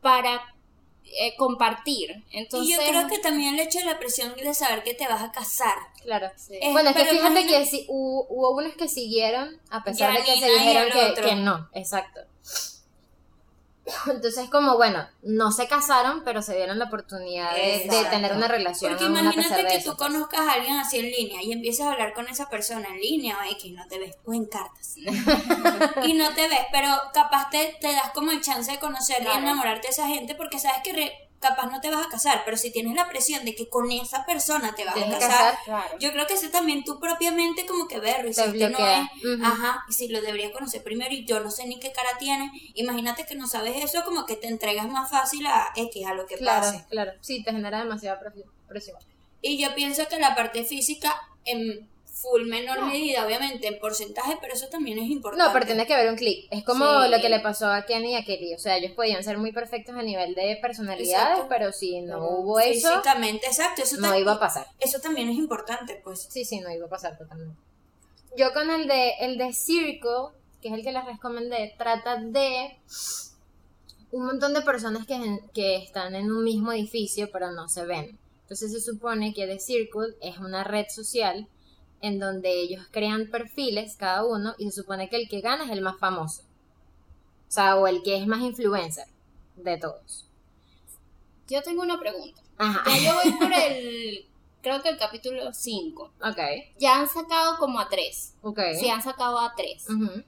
para 0.00 0.51
eh, 1.04 1.34
compartir. 1.36 2.24
Entonces, 2.30 2.68
Y 2.70 2.72
yo 2.72 2.88
creo 2.88 3.06
que 3.08 3.18
también 3.18 3.54
el 3.54 3.60
hecho 3.60 3.78
de 3.78 3.84
la 3.84 3.98
presión 3.98 4.34
de 4.36 4.54
saber 4.54 4.82
que 4.82 4.94
te 4.94 5.06
vas 5.06 5.22
a 5.22 5.30
casar. 5.32 5.76
Claro. 6.02 6.28
Sí. 6.36 6.54
Eh, 6.60 6.72
Bueno, 6.72 6.90
es 6.90 6.96
que 6.96 7.04
fíjate 7.04 7.40
imagina- 7.40 7.64
que 7.68 7.84
hubo, 7.88 8.26
hubo 8.28 8.50
unos 8.56 8.74
que 8.74 8.88
siguieron, 8.88 9.60
a 9.70 9.84
pesar 9.84 10.16
de 10.16 10.24
que 10.24 10.38
se 10.40 10.50
dijeron 10.50 10.88
que, 10.92 11.20
que 11.20 11.34
no, 11.36 11.68
exacto. 11.74 12.20
Entonces, 14.06 14.48
como 14.48 14.76
bueno, 14.76 15.06
no 15.22 15.50
se 15.50 15.66
casaron, 15.66 16.22
pero 16.24 16.40
se 16.42 16.54
dieron 16.54 16.78
la 16.78 16.84
oportunidad 16.84 17.52
de, 17.54 18.06
tener 18.10 18.32
una 18.32 18.48
relación. 18.48 18.92
Porque 18.92 19.06
imagínate 19.06 19.66
que 19.66 19.76
eso, 19.76 19.92
tú 19.92 19.96
pues. 19.96 20.08
conozcas 20.10 20.40
a 20.40 20.52
alguien 20.52 20.76
así 20.76 20.98
en 20.98 21.10
línea 21.10 21.42
y 21.42 21.52
empiezas 21.52 21.86
a 21.86 21.92
hablar 21.92 22.14
con 22.14 22.28
esa 22.28 22.48
persona 22.48 22.88
en 22.88 23.00
línea 23.00 23.38
o 23.38 23.50
X, 23.52 23.72
no 23.72 23.86
te 23.88 23.98
ves, 23.98 24.16
o 24.24 24.32
en 24.32 24.46
cartas. 24.46 24.94
y 26.04 26.12
no 26.14 26.32
te 26.34 26.48
ves, 26.48 26.66
pero 26.70 26.88
capaz 27.12 27.50
te, 27.50 27.76
te 27.80 27.92
das 27.92 28.10
como 28.14 28.30
el 28.30 28.40
chance 28.40 28.70
de 28.70 28.78
conocerla 28.78 29.34
y 29.34 29.38
enamorarte 29.38 29.88
de 29.88 29.92
esa 29.92 30.06
gente 30.06 30.34
porque 30.34 30.58
sabes 30.58 30.82
que 30.84 30.92
re- 30.92 31.31
capaz 31.42 31.66
no 31.70 31.80
te 31.82 31.90
vas 31.90 32.06
a 32.06 32.08
casar, 32.08 32.40
pero 32.46 32.56
si 32.56 32.70
tienes 32.70 32.94
la 32.94 33.06
presión 33.10 33.44
de 33.44 33.54
que 33.54 33.68
con 33.68 33.90
esa 33.90 34.24
persona 34.24 34.74
te 34.74 34.86
vas 34.86 34.96
a 34.96 35.00
casar, 35.10 35.20
casar. 35.20 35.58
Claro. 35.66 35.98
yo 36.00 36.10
creo 36.12 36.26
que 36.26 36.34
ese 36.34 36.48
también 36.48 36.84
tú 36.84 36.98
propiamente 36.98 37.66
como 37.66 37.86
que 37.86 38.00
ver, 38.00 38.24
y 38.26 38.32
si 38.32 38.40
Te 38.40 38.48
este 38.48 38.70
no 38.70 38.78
es, 38.78 39.00
Ujú. 39.22 39.44
ajá, 39.44 39.84
y 39.88 39.92
si 39.92 40.08
lo 40.08 40.22
deberías 40.22 40.52
conocer 40.52 40.82
primero 40.82 41.12
y 41.12 41.26
yo 41.26 41.40
no 41.40 41.50
sé 41.50 41.66
ni 41.66 41.78
qué 41.78 41.92
cara 41.92 42.16
tiene, 42.18 42.50
imagínate 42.74 43.26
que 43.26 43.34
no 43.34 43.46
sabes 43.46 43.84
eso, 43.84 44.02
como 44.04 44.24
que 44.24 44.36
te 44.36 44.46
entregas 44.48 44.88
más 44.88 45.10
fácil 45.10 45.46
a 45.46 45.72
X, 45.76 46.06
a 46.06 46.14
lo 46.14 46.24
que 46.26 46.36
Claro, 46.36 46.62
pase. 46.62 46.86
claro. 46.88 47.12
Sí, 47.20 47.42
te 47.42 47.52
genera 47.52 47.80
demasiada 47.80 48.18
presi- 48.18 48.44
presión. 48.68 48.96
Y 49.42 49.58
yo 49.60 49.74
pienso 49.74 50.06
que 50.08 50.18
la 50.18 50.34
parte 50.34 50.64
física 50.64 51.20
en 51.44 51.90
full 52.12 52.44
menor 52.46 52.84
medida, 52.84 53.24
obviamente, 53.26 53.66
en 53.66 53.78
porcentaje, 53.80 54.36
pero 54.40 54.52
eso 54.52 54.68
también 54.68 54.98
es 54.98 55.08
importante. 55.10 55.44
No, 55.44 55.52
pero 55.52 55.64
tiene 55.66 55.86
que 55.86 55.94
haber 55.94 56.10
un 56.10 56.16
clic. 56.16 56.46
Es 56.50 56.62
como 56.62 56.84
Sí. 57.04 57.10
lo 57.10 57.20
que 57.20 57.28
le 57.30 57.40
pasó 57.40 57.66
a 57.68 57.86
Kenny 57.86 58.12
y 58.12 58.14
a 58.16 58.24
Kelly. 58.24 58.54
O 58.54 58.58
sea, 58.58 58.76
ellos 58.76 58.92
podían 58.92 59.24
ser 59.24 59.38
muy 59.38 59.50
perfectos 59.50 59.94
a 59.96 60.02
nivel 60.02 60.34
de 60.34 60.58
personalidades, 60.60 61.30
Exacto. 61.30 61.46
pero 61.48 61.72
si 61.72 62.02
no 62.02 62.18
Pero 62.20 62.30
hubo 62.38 62.60
eso, 62.60 62.88
Físicamente, 62.90 63.46
exacto. 63.46 63.82
Eso, 63.82 63.96
no 63.98 64.16
iba 64.16 64.32
a 64.32 64.38
pasar. 64.38 64.66
eso 64.78 65.00
también 65.00 65.30
es 65.30 65.36
importante, 65.36 66.00
pues. 66.04 66.28
Sí, 66.30 66.44
sí, 66.44 66.60
no 66.60 66.70
iba 66.70 66.86
a 66.86 66.90
pasar 66.90 67.16
totalmente. 67.16 67.58
Yo 68.36 68.52
con 68.52 68.70
el 68.70 68.86
de 68.86 69.12
el 69.20 69.38
de 69.38 69.52
Circle, 69.52 70.32
que 70.60 70.68
es 70.68 70.74
el 70.74 70.82
que 70.82 70.92
les 70.92 71.04
recomendé, 71.04 71.74
trata 71.76 72.16
de 72.16 72.76
un 74.10 74.26
montón 74.26 74.52
de 74.54 74.60
personas 74.62 75.06
que, 75.06 75.40
que 75.54 75.76
están 75.76 76.14
en 76.14 76.30
un 76.30 76.44
mismo 76.44 76.72
edificio 76.72 77.30
pero 77.32 77.50
no 77.52 77.68
se 77.68 77.84
ven. 77.86 78.18
Entonces 78.42 78.72
se 78.72 78.80
supone 78.80 79.32
que 79.32 79.46
The 79.46 79.58
Circle 79.58 80.14
es 80.20 80.38
una 80.38 80.62
red 80.64 80.86
social 80.90 81.48
en 82.02 82.18
donde 82.18 82.52
ellos 82.60 82.86
crean 82.90 83.28
perfiles 83.30 83.96
cada 83.96 84.24
uno 84.24 84.54
y 84.58 84.66
se 84.66 84.82
supone 84.82 85.08
que 85.08 85.16
el 85.16 85.28
que 85.28 85.40
gana 85.40 85.64
es 85.64 85.70
el 85.70 85.80
más 85.80 85.98
famoso. 85.98 86.42
O 87.48 87.50
sea, 87.54 87.76
o 87.76 87.86
el 87.86 88.02
que 88.02 88.16
es 88.16 88.26
más 88.26 88.40
influencer 88.40 89.06
de 89.56 89.78
todos. 89.78 90.26
Yo 91.48 91.62
tengo 91.62 91.82
una 91.82 91.98
pregunta. 91.98 92.40
Ajá. 92.58 92.82
Ya 92.90 92.98
yo 92.98 93.14
voy 93.14 93.32
por 93.38 93.52
el, 93.70 94.26
creo 94.62 94.82
que 94.82 94.88
el 94.90 94.98
capítulo 94.98 95.52
5. 95.52 96.12
Ok, 96.24 96.38
Ya 96.78 96.96
han 97.00 97.08
sacado 97.08 97.56
como 97.58 97.78
a 97.78 97.88
3. 97.88 98.34
ok. 98.42 98.58
Sí, 98.78 98.88
han 98.88 99.02
sacado 99.02 99.38
a 99.38 99.54
3. 99.54 99.88
Ujú. 99.90 100.22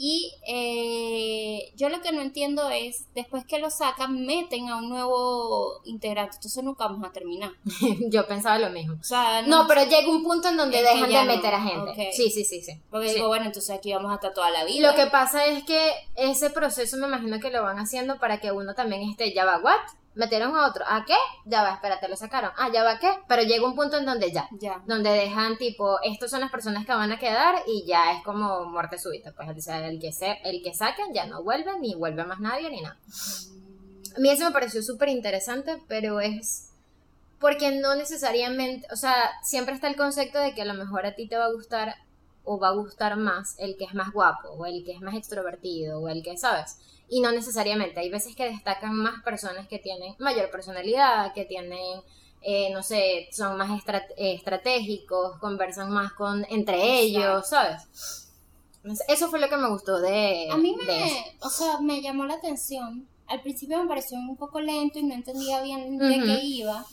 Y 0.00 0.32
eh, 0.46 1.72
yo 1.76 1.88
lo 1.88 2.00
que 2.00 2.12
no 2.12 2.20
entiendo 2.22 2.68
es, 2.70 3.06
después 3.14 3.44
que 3.44 3.58
lo 3.58 3.68
sacan, 3.70 4.24
meten 4.26 4.68
a 4.68 4.76
un 4.76 4.88
nuevo 4.88 5.80
integrante. 5.84 6.36
Entonces 6.36 6.62
nunca 6.62 6.86
vamos 6.86 7.08
a 7.08 7.12
terminar. 7.12 7.50
Yo 8.08 8.26
pensaba 8.28 8.58
lo 8.58 8.70
mismo. 8.70 8.94
O 9.00 9.04
sea, 9.04 9.42
No, 9.42 9.66
pero 9.66 9.82
llega 9.84 10.08
un 10.08 10.22
punto 10.22 10.48
en 10.48 10.56
donde 10.56 10.80
dejan 10.82 11.08
de 11.08 11.14
no. 11.14 11.24
meter 11.24 11.52
a 11.54 11.60
gente. 11.62 12.10
Sí, 12.12 12.30
sí, 12.30 12.44
sí, 12.44 12.62
sí. 12.62 12.72
Porque 12.90 13.08
Sí. 13.08 13.14
digo, 13.16 13.26
bueno, 13.28 13.46
entonces 13.46 13.74
aquí 13.76 13.92
vamos 13.92 14.12
hasta 14.12 14.32
toda 14.32 14.50
la 14.50 14.64
vida. 14.64 14.88
Lo 14.90 14.96
que 14.96 15.06
pasa 15.10 15.44
es 15.46 15.64
que 15.64 15.90
ese 16.14 16.50
proceso 16.50 16.96
me 16.96 17.06
imagino 17.08 17.40
que 17.40 17.50
lo 17.50 17.62
van 17.64 17.78
haciendo 17.78 18.18
para 18.18 18.38
que 18.40 18.52
uno 18.52 18.74
también 18.74 19.02
esté, 19.02 19.32
ya 19.34 19.44
va, 19.44 19.58
¿what? 19.58 19.80
Metieron 20.18 20.56
a 20.56 20.66
otro, 20.66 20.84
¿a 20.84 21.04
qué? 21.04 21.14
Ya 21.44 21.62
va, 21.62 21.74
espérate, 21.74 22.08
lo 22.08 22.16
sacaron. 22.16 22.50
Ah, 22.56 22.68
ya 22.72 22.82
va, 22.82 22.98
¿qué? 22.98 23.08
Pero 23.28 23.42
llega 23.44 23.64
un 23.64 23.76
punto 23.76 23.98
en 23.98 24.04
donde 24.04 24.32
ya, 24.32 24.48
Ya. 24.58 24.82
donde 24.84 25.10
dejan 25.10 25.56
tipo, 25.58 26.00
estos 26.02 26.28
son 26.32 26.40
las 26.40 26.50
personas 26.50 26.84
que 26.84 26.92
van 26.92 27.12
a 27.12 27.20
quedar 27.20 27.54
y 27.68 27.86
ya 27.86 28.10
es 28.12 28.24
como 28.24 28.64
muerte 28.64 28.98
súbita. 28.98 29.30
Pues 29.30 29.48
o 29.48 29.60
sea, 29.60 29.86
el 29.86 30.00
que, 30.00 30.10
se, 30.12 30.40
el 30.42 30.60
que 30.60 30.74
saquen 30.74 31.14
ya 31.14 31.26
no 31.26 31.44
vuelve, 31.44 31.78
ni 31.78 31.94
vuelve 31.94 32.24
más 32.24 32.40
nadie, 32.40 32.68
ni 32.68 32.80
nada. 32.80 32.96
A 34.16 34.18
mí 34.18 34.28
eso 34.28 34.44
me 34.44 34.50
pareció 34.50 34.82
súper 34.82 35.08
interesante, 35.08 35.80
pero 35.86 36.20
es 36.20 36.70
porque 37.38 37.70
no 37.70 37.94
necesariamente, 37.94 38.88
o 38.92 38.96
sea, 38.96 39.30
siempre 39.44 39.72
está 39.72 39.86
el 39.86 39.94
concepto 39.94 40.40
de 40.40 40.52
que 40.52 40.62
a 40.62 40.64
lo 40.64 40.74
mejor 40.74 41.06
a 41.06 41.14
ti 41.14 41.28
te 41.28 41.36
va 41.36 41.44
a 41.44 41.52
gustar 41.52 41.94
o 42.50 42.58
va 42.58 42.68
a 42.68 42.72
gustar 42.72 43.16
más 43.16 43.54
el 43.58 43.76
que 43.76 43.84
es 43.84 43.94
más 43.94 44.10
guapo, 44.12 44.48
o 44.58 44.64
el 44.64 44.82
que 44.84 44.92
es 44.92 45.00
más 45.02 45.14
extrovertido, 45.14 46.00
o 46.00 46.08
el 46.08 46.22
que, 46.22 46.36
¿sabes? 46.38 46.78
Y 47.10 47.20
no 47.20 47.30
necesariamente, 47.30 48.00
hay 48.00 48.10
veces 48.10 48.34
que 48.34 48.44
destacan 48.50 48.94
más 48.94 49.22
personas 49.22 49.68
que 49.68 49.78
tienen 49.78 50.14
mayor 50.18 50.50
personalidad, 50.50 51.32
que 51.34 51.44
tienen, 51.44 52.00
eh, 52.42 52.70
no 52.72 52.82
sé, 52.82 53.28
son 53.32 53.56
más 53.58 53.70
estra- 53.78 54.06
eh, 54.16 54.34
estratégicos, 54.34 55.38
conversan 55.38 55.90
más 55.90 56.12
con 56.14 56.46
entre 56.48 57.00
ellos, 57.00 57.48
¿sabes? 57.48 57.82
Eso 59.08 59.28
fue 59.28 59.40
lo 59.40 59.48
que 59.48 59.56
me 59.56 59.68
gustó 59.68 60.00
de... 60.00 60.48
A 60.50 60.56
mí 60.56 60.74
de 60.74 60.86
me, 60.86 61.36
o 61.42 61.50
sea, 61.50 61.80
me 61.80 62.00
llamó 62.00 62.24
la 62.24 62.34
atención. 62.34 63.06
Al 63.26 63.42
principio 63.42 63.82
me 63.82 63.88
pareció 63.88 64.16
un 64.18 64.36
poco 64.36 64.60
lento 64.60 64.98
y 64.98 65.02
no 65.02 65.14
entendía 65.14 65.60
bien 65.62 65.98
de 65.98 66.16
Ujú. 66.16 66.24
qué 66.24 66.40
iba. 66.42 66.86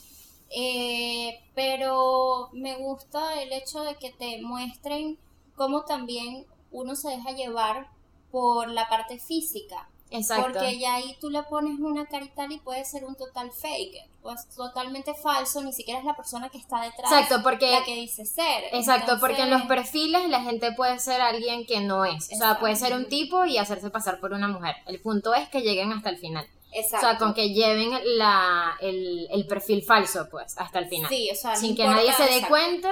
Eh, 0.49 1.39
pero 1.53 2.49
me 2.53 2.75
gusta 2.77 3.41
el 3.41 3.51
hecho 3.53 3.81
de 3.83 3.95
que 3.95 4.11
te 4.11 4.41
muestren 4.41 5.17
cómo 5.55 5.85
también 5.85 6.45
uno 6.71 6.95
se 6.95 7.09
deja 7.09 7.31
llevar 7.31 7.89
por 8.31 8.69
la 8.69 8.87
parte 8.89 9.19
física. 9.19 9.89
Exacto. 10.11 10.53
Porque 10.53 10.77
ya 10.77 10.95
ahí 10.95 11.17
tú 11.19 11.29
le 11.29 11.41
pones 11.43 11.79
una 11.79 12.05
carita 12.05 12.45
y 12.49 12.59
puede 12.59 12.85
ser 12.85 13.05
un 13.05 13.15
total 13.15 13.51
fake, 13.51 14.07
pues 14.21 14.47
totalmente 14.55 15.13
falso, 15.13 15.61
ni 15.61 15.73
siquiera 15.73 15.99
es 15.99 16.05
la 16.05 16.15
persona 16.15 16.49
que 16.49 16.57
está 16.57 16.81
detrás 16.81 17.11
Exacto, 17.11 17.41
porque 17.43 17.71
la 17.71 17.83
que 17.83 17.95
dice 17.95 18.25
ser. 18.25 18.65
Exacto, 18.71 19.17
porque 19.19 19.41
en 19.41 19.49
los 19.49 19.61
Entonces, 19.61 19.89
perfiles 19.89 20.29
la 20.29 20.41
gente 20.41 20.71
puede 20.73 20.99
ser 20.99 21.21
alguien 21.21 21.65
que 21.65 21.81
no 21.81 22.05
es. 22.05 22.29
O 22.31 22.37
sea, 22.37 22.59
puede 22.59 22.75
ser 22.75 22.93
un 22.93 23.07
tipo 23.07 23.45
y 23.45 23.57
hacerse 23.57 23.89
pasar 23.89 24.19
por 24.19 24.33
una 24.33 24.47
mujer. 24.47 24.75
El 24.85 25.01
punto 25.01 25.33
es 25.33 25.49
que 25.49 25.61
lleguen 25.61 25.91
hasta 25.91 26.09
el 26.09 26.17
final. 26.17 26.47
Exacto. 26.71 27.07
O 27.07 27.09
sea, 27.09 27.17
con 27.17 27.33
que 27.33 27.53
lleven 27.53 27.91
la, 28.17 28.77
el, 28.81 29.27
el 29.31 29.47
perfil 29.47 29.81
falso, 29.83 30.27
pues, 30.29 30.57
hasta 30.57 30.79
el 30.79 30.87
final. 30.87 31.09
Sí, 31.09 31.29
o 31.31 31.35
sea, 31.35 31.55
Sin 31.55 31.75
que 31.75 31.85
nadie 31.85 32.13
se 32.13 32.23
dé 32.23 32.35
exacto. 32.35 32.49
cuenta 32.49 32.91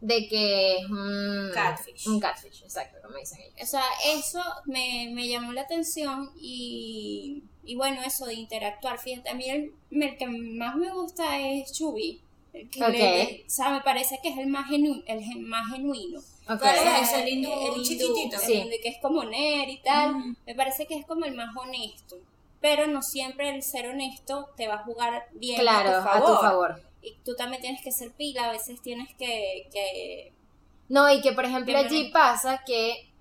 de 0.00 0.28
que 0.28 0.76
es 0.78 0.84
un 0.88 1.50
Catfish. 1.52 2.06
Un 2.08 2.20
catfish, 2.20 2.62
exacto, 2.62 2.98
como 3.02 3.16
dicen 3.18 3.40
ellos. 3.40 3.54
O 3.62 3.66
sea, 3.66 3.82
eso 4.06 4.40
me, 4.66 5.10
me 5.12 5.26
llamó 5.28 5.52
la 5.52 5.62
atención 5.62 6.30
y, 6.40 7.42
y 7.64 7.74
bueno, 7.76 8.00
eso 8.06 8.26
de 8.26 8.34
interactuar. 8.34 8.98
Fíjate, 8.98 9.28
a 9.30 9.34
mí 9.34 9.48
el, 9.50 9.72
el 9.90 10.16
que 10.16 10.26
más 10.26 10.76
me 10.76 10.92
gusta 10.92 11.38
es 11.40 11.72
Chubby. 11.72 12.20
El 12.52 12.70
que 12.70 12.82
Ok. 12.82 12.90
le- 12.92 13.44
o 13.46 13.50
sea, 13.50 13.70
me 13.70 13.80
parece 13.82 14.18
que 14.22 14.28
es 14.30 14.38
el 14.38 14.46
más, 14.46 14.68
genu, 14.68 15.02
el 15.06 15.22
gen- 15.22 15.42
más 15.48 15.70
genuino. 15.70 16.20
Ok. 16.48 16.58
¿Cuál 16.60 16.78
O 16.78 16.82
sea, 16.82 17.00
es? 17.00 17.12
el 17.12 17.28
hindú 17.28 17.50
chiquitito? 17.82 18.36
el 18.36 18.40
Sí. 18.42 18.70
que 18.82 18.88
es 18.88 18.98
como 19.02 19.22
nerd 19.24 19.68
y 19.68 19.78
tal. 19.82 20.14
Mm. 20.14 20.36
Me 20.46 20.54
parece 20.54 20.86
que 20.86 20.96
es 20.96 21.04
como 21.06 21.24
el 21.26 21.34
más 21.34 21.54
honesto. 21.56 22.16
Pero 22.60 22.86
no 22.88 23.02
siempre 23.02 23.50
el 23.54 23.62
ser 23.62 23.88
honesto 23.88 24.48
te 24.56 24.66
va 24.66 24.74
a 24.76 24.84
jugar 24.84 25.26
bien 25.34 25.60
Claro, 25.60 25.90
a 25.90 25.98
tu 25.98 26.04
favor. 26.08 26.22
a 26.22 26.26
tu 26.34 26.40
favor. 26.40 26.82
Y 27.02 27.16
tú 27.24 27.34
también 27.36 27.62
tienes 27.62 27.82
que 27.82 27.92
ser 27.92 28.12
pila, 28.12 28.48
a 28.48 28.52
veces 28.52 28.80
tienes 28.82 29.08
que... 29.16 29.68
que 29.72 30.32
No, 30.88 31.12
y 31.12 31.20
que 31.20 31.32
por 31.32 31.44
ejemplo 31.44 31.72
Que 31.72 31.78
allí 31.78 32.10
pasa 32.12 32.62
que 32.66 33.12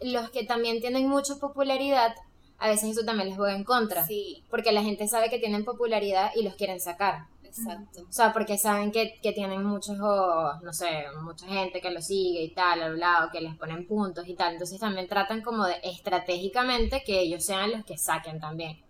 los 0.00 0.30
que 0.30 0.44
también 0.44 0.80
tienen 0.80 1.08
mucha 1.08 1.36
popularidad, 1.36 2.14
a 2.58 2.68
veces 2.68 2.90
eso 2.90 3.04
también 3.04 3.28
les 3.28 3.36
juega 3.36 3.54
en 3.54 3.64
contra. 3.64 4.06
sí, 4.06 4.44
Porque 4.50 4.72
la 4.72 4.82
gente 4.82 5.08
sabe 5.08 5.30
que 5.30 5.38
tienen 5.38 5.64
popularidad 5.64 6.30
y 6.34 6.42
los 6.42 6.54
quieren 6.54 6.80
sacar. 6.80 7.26
exacto. 7.44 8.02
O 8.08 8.12
sea, 8.12 8.32
porque 8.32 8.56
saben 8.58 8.92
que, 8.92 9.18
que 9.20 9.32
tienen 9.32 9.64
muchos, 9.64 9.98
oh, 10.00 10.52
no 10.62 10.72
sé, 10.72 11.04
mucha 11.22 11.46
gente 11.46 11.80
que 11.80 11.90
los 11.90 12.06
sigue 12.06 12.42
y 12.42 12.54
tal, 12.54 12.82
al 12.82 12.98
lado, 12.98 13.30
que 13.30 13.40
les 13.40 13.56
ponen 13.56 13.86
puntos 13.86 14.26
y 14.28 14.34
tal. 14.34 14.52
Entonces 14.52 14.78
también 14.78 15.08
tratan 15.08 15.42
como 15.42 15.66
de 15.66 15.76
estratégicamente 15.82 17.02
que 17.04 17.20
ellos 17.20 17.44
sean 17.44 17.72
los 17.72 17.84
que 17.84 17.98
saquen 17.98 18.40
también. 18.40 18.80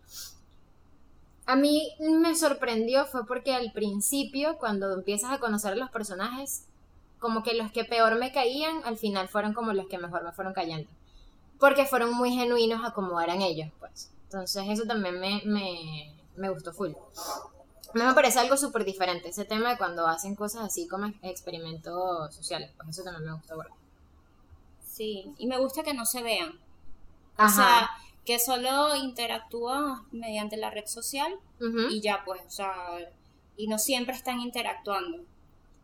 A 1.53 1.57
mí 1.57 1.95
me 2.01 2.35
sorprendió 2.37 3.07
fue 3.07 3.27
porque 3.27 3.55
al 3.55 3.73
principio, 3.73 4.57
cuando 4.59 4.93
empiezas 4.95 5.33
a 5.33 5.39
conocer 5.41 5.73
a 5.73 5.77
los 5.77 5.91
personajes, 5.91 6.65
como 7.19 7.43
que 7.43 7.55
los 7.55 7.71
que 7.73 7.85
peor 7.85 8.17
me 8.17 8.33
caían, 8.33 8.83
al 8.85 8.97
final 8.97 9.29
fueron 9.29 9.53
como 9.53 9.73
los 9.73 9.87
que 9.89 9.99
mejor 9.99 10.23
me 10.25 10.33
fueron 10.33 10.53
cayendo. 10.55 10.89
Porque 11.59 11.87
fueron 11.87 12.15
muy 12.15 12.31
genuinos 12.33 12.85
a 12.85 12.93
como 12.93 13.21
eran 13.21 13.43
ellos, 13.43 13.71
pues. 13.81 14.11
Entonces 14.25 14.65
eso 14.69 14.85
también 14.85 15.19
me, 15.21 15.43
me, 15.45 16.15
me 16.37 16.49
gustó 16.51 16.73
full. 16.73 16.93
A 16.93 17.99
mí 17.99 18.05
me 18.05 18.15
parece 18.15 18.39
algo 18.39 18.57
súper 18.57 18.85
diferente 18.85 19.29
ese 19.31 19.45
tema 19.45 19.71
de 19.71 19.77
cuando 19.79 20.07
hacen 20.07 20.37
cosas 20.37 20.63
así 20.63 20.87
como 20.87 21.07
ex- 21.07 21.19
experimentos 21.23 22.33
sociales. 22.35 22.71
Pues 22.77 22.91
eso 22.91 23.03
también 23.03 23.25
me 23.27 23.33
gustó. 23.37 23.57
bueno. 23.57 23.75
Sí, 24.87 25.35
y 25.39 25.47
me 25.47 25.59
gusta 25.59 25.83
que 25.83 25.95
no 25.95 26.07
se 26.07 26.23
vean. 26.23 26.51
O 26.51 26.57
Ajá. 27.43 27.51
sea, 27.57 27.91
que 28.31 28.39
solo 28.39 28.95
interactúa 28.95 30.05
mediante 30.13 30.57
la 30.57 30.71
red 30.71 30.87
social 30.87 31.33
Ujú. 31.61 31.89
y 31.91 32.01
ya 32.01 32.23
pues, 32.25 32.41
o 32.47 32.51
sea, 32.51 32.73
y 33.57 33.67
no 33.67 33.77
siempre 33.77 34.15
están 34.15 34.39
interactuando. 34.41 35.25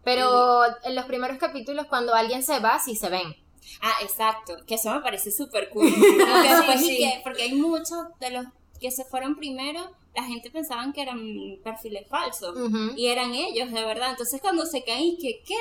Pero 0.05 0.63
en 0.85 0.95
los 0.95 1.07
primeros 1.07 1.39
capítulos, 1.39 1.87
cuando 1.87 2.15
alguien 2.15 2.45
se 2.45 2.61
va, 2.61 2.79
sí 2.79 2.95
se 2.95 3.09
ven. 3.09 3.35
Ah, 3.83 3.95
exacto, 4.03 4.55
que 4.65 4.77
eso 4.77 4.95
me 4.95 5.01
parece 5.01 5.33
súper 5.33 5.71
cool. 5.71 5.91
Porque, 5.93 6.49
después 6.55 6.81
Sí, 6.81 6.93
y 6.93 6.97
sí. 6.97 6.99
que- 6.99 7.21
porque 7.25 7.43
hay 7.43 7.55
muchos 7.55 7.99
de 8.21 8.31
los 8.31 8.47
que 8.81 8.93
se 8.93 9.05
fueron 9.05 9.35
primero, 9.35 9.91
la 10.15 10.23
gente 10.23 10.49
pensaban 10.53 10.93
que 10.93 11.03
eran 11.03 11.19
perfiles 11.65 12.07
falsos. 12.09 12.57
Ujú. 12.57 12.93
Y 12.97 13.09
eran 13.09 13.35
ellos, 13.35 13.73
de 13.73 13.85
verdad. 13.85 14.11
Entonces 14.11 14.41
cuando 14.41 14.65
se 14.67 14.85
caen, 14.85 15.17
que 15.19 15.43
qué? 15.45 15.57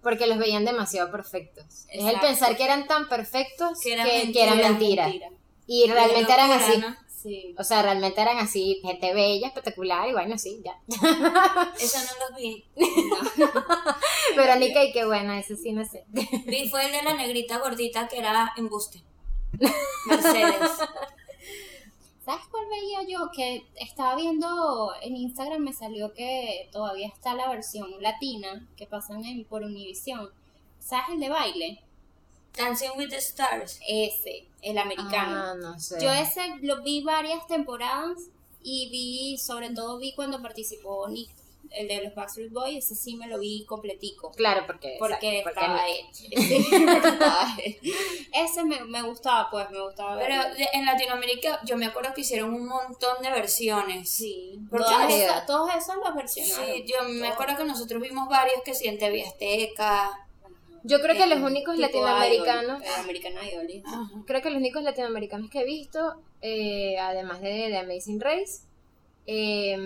Porque 0.00 0.28
los 0.28 0.38
veían 0.38 0.64
demasiado 0.64 1.10
perfectos. 1.10 1.64
Es 1.88 2.00
el 2.00 2.06
Exacto. 2.06 2.26
pensar 2.28 2.56
que 2.56 2.62
eran 2.62 2.86
tan 2.86 3.08
perfectos 3.08 3.80
que, 3.80 3.88
Que 3.88 3.94
eran 3.94 4.06
que 4.06 4.18
mentira, 4.22 4.44
eran 4.54 4.58
mentira. 4.78 5.30
Y 5.68 5.86
realmente 5.86 6.32
eran 6.32 6.50
así. 6.50 6.78
¿no? 6.78 6.96
Sí. 7.06 7.54
O 7.58 7.62
sea, 7.62 7.82
realmente 7.82 8.20
eran 8.20 8.38
así, 8.38 8.80
gente 8.80 9.12
bella, 9.12 9.48
espectacular, 9.48 10.08
y 10.08 10.12
bueno, 10.12 10.38
sí, 10.38 10.62
ya. 10.64 10.80
Eso 11.78 11.98
no 11.98 12.26
los 12.26 12.38
vi. 12.38 12.64
Verónica, 14.36 14.82
y 14.82 14.92
qué 14.92 15.04
buena, 15.04 15.38
eso 15.38 15.54
sí 15.56 15.72
no 15.72 15.84
sé. 15.84 16.04
Vi 16.08 16.70
fue 16.70 16.86
el 16.86 16.92
de 16.92 17.02
la 17.02 17.14
negrita 17.14 17.58
gordita 17.58 18.08
que 18.08 18.18
era 18.18 18.52
embuste. 18.56 19.02
Mercedes. 20.06 20.70
¿Sabes 22.24 22.46
cuál 22.50 22.66
veía 22.68 23.02
yo? 23.08 23.30
Que 23.34 23.66
estaba 23.76 24.16
viendo 24.16 24.92
en 25.02 25.16
Instagram, 25.16 25.62
me 25.62 25.72
salió 25.72 26.14
que 26.14 26.68
todavía 26.72 27.08
está 27.08 27.34
la 27.34 27.48
versión 27.48 27.90
latina 28.00 28.68
que 28.76 28.86
pasan 28.86 29.24
en, 29.24 29.44
por 29.44 29.62
Univision. 29.64 30.30
¿Sabes 30.78 31.10
el 31.14 31.20
de 31.20 31.28
baile? 31.28 31.82
Dancing 32.56 32.90
with 32.96 33.10
the 33.10 33.16
Stars. 33.16 33.80
Ese, 33.86 34.47
el 34.62 34.78
americano. 34.78 35.36
Ah, 35.36 35.54
no 35.60 35.78
sé. 35.78 35.98
Yo 36.00 36.12
ese 36.12 36.40
lo 36.62 36.82
vi 36.82 37.02
varias 37.02 37.46
temporadas 37.46 38.18
y 38.62 38.88
vi, 38.90 39.38
sobre 39.38 39.70
todo 39.70 39.98
vi 39.98 40.14
cuando 40.14 40.42
participó 40.42 41.08
Nick, 41.08 41.30
el 41.70 41.86
de 41.86 42.02
los 42.02 42.14
Backstreet 42.14 42.50
Boys, 42.50 42.84
ese 42.84 42.94
sí 42.94 43.14
me 43.16 43.26
lo 43.28 43.38
vi 43.38 43.64
completico. 43.66 44.30
Claro, 44.32 44.64
porque... 44.66 44.96
Porque 44.98 45.40
exacto, 45.40 45.60
estaba 45.60 45.78
porque 45.82 47.08
estaba. 47.12 47.56
Ese 48.32 48.64
me, 48.64 48.84
me 48.84 49.02
gustaba, 49.02 49.50
pues, 49.50 49.70
me 49.70 49.80
gustaba 49.80 50.18
Pero 50.18 50.34
verlo. 50.34 50.66
en 50.72 50.84
Latinoamérica 50.86 51.60
yo 51.64 51.76
me 51.76 51.86
acuerdo 51.86 52.14
que 52.14 52.22
hicieron 52.22 52.54
un 52.54 52.66
montón 52.66 53.22
de 53.22 53.30
versiones. 53.30 54.08
Sí, 54.08 54.58
¿Por 54.70 54.80
todas 54.82 55.12
esas- 55.12 55.46
todos 55.46 55.70
esos 55.74 55.96
los 55.96 56.14
versionaron. 56.14 56.66
Sí, 56.74 56.84
yo 56.86 57.08
me 57.08 57.28
acuerdo 57.28 57.56
que 57.56 57.64
nosotros 57.64 58.00
vimos 58.02 58.28
varios 58.28 58.62
que 58.64 58.74
sí 58.74 58.86
en 58.88 58.98
TV 58.98 59.26
Azteca. 59.26 60.27
Yo 60.84 61.00
creo 61.00 61.16
que 61.16 61.26
los 61.26 61.40
únicos 61.40 61.76
latinoamericanos... 61.78 62.82
Idol, 62.82 63.70
Idol. 63.70 64.24
Creo 64.26 64.42
que 64.42 64.50
los 64.50 64.58
únicos 64.58 64.82
latinoamericanos 64.82 65.50
que 65.50 65.60
he 65.60 65.64
visto, 65.64 66.22
eh, 66.40 66.98
además 66.98 67.40
de, 67.40 67.68
de 67.68 67.78
Amazing 67.78 68.20
Race, 68.20 68.62
eh, 69.26 69.76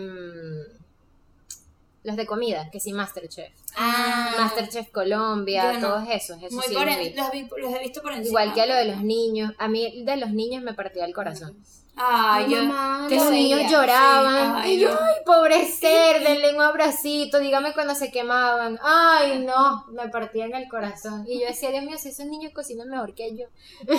los 2.05 2.16
de 2.16 2.26
comida, 2.26 2.68
que 2.70 2.81
sí, 2.81 2.92
Masterchef. 2.92 3.52
Ah, 3.76 4.35
Masterchef 4.38 4.90
Colombia, 4.90 5.74
no. 5.74 5.81
todos 5.81 6.09
esos, 6.11 6.38
esos 6.38 6.52
muy 6.52 6.64
sí 6.64 6.74
por 6.74 6.87
los 6.87 6.96
vi. 6.96 7.48
los, 7.61 7.74
he 7.74 7.78
visto 7.78 8.02
por 8.02 8.12
encima. 8.12 8.44
Igual 8.44 8.55
que 8.55 8.61
a 8.62 8.66
lo 8.66 8.74
de 8.74 8.85
los 8.87 9.02
niños. 9.02 9.52
A 9.59 9.68
mí 9.68 10.02
de 10.05 10.16
los 10.16 10.31
niños 10.31 10.62
me 10.62 10.74
partía 10.74 11.05
el 11.05 11.14
corazón. 11.14 11.57
Ay, 11.94 12.50
yo. 12.50 12.64
mamá 12.64 13.07
los 13.11 13.31
niños 13.31 13.59
veía. 13.61 13.70
lloraban. 13.70 14.64
sí, 14.64 14.70
y 14.72 14.78
yo, 14.81 14.88
ay, 14.88 14.94
no. 14.94 15.00
ay, 15.05 15.14
pobre 15.26 15.66
ser, 15.66 16.22
denle 16.26 16.55
un 16.55 16.61
abracito, 16.62 17.38
dígame 17.38 17.74
cuando 17.74 17.94
se 17.94 18.11
quemaban. 18.11 18.78
Ay, 18.83 19.44
no, 19.46 19.85
me 19.92 20.09
partían 20.09 20.55
el 20.55 20.68
corazón. 20.68 21.24
Y 21.28 21.40
yo 21.40 21.46
decía, 21.46 21.70
Dios 21.70 21.85
mío, 21.85 21.98
si 21.98 22.09
esos 22.09 22.26
niños 22.26 22.52
cocinan 22.55 22.88
mejor 22.88 23.14
que 23.14 23.37
yo. 23.37 23.46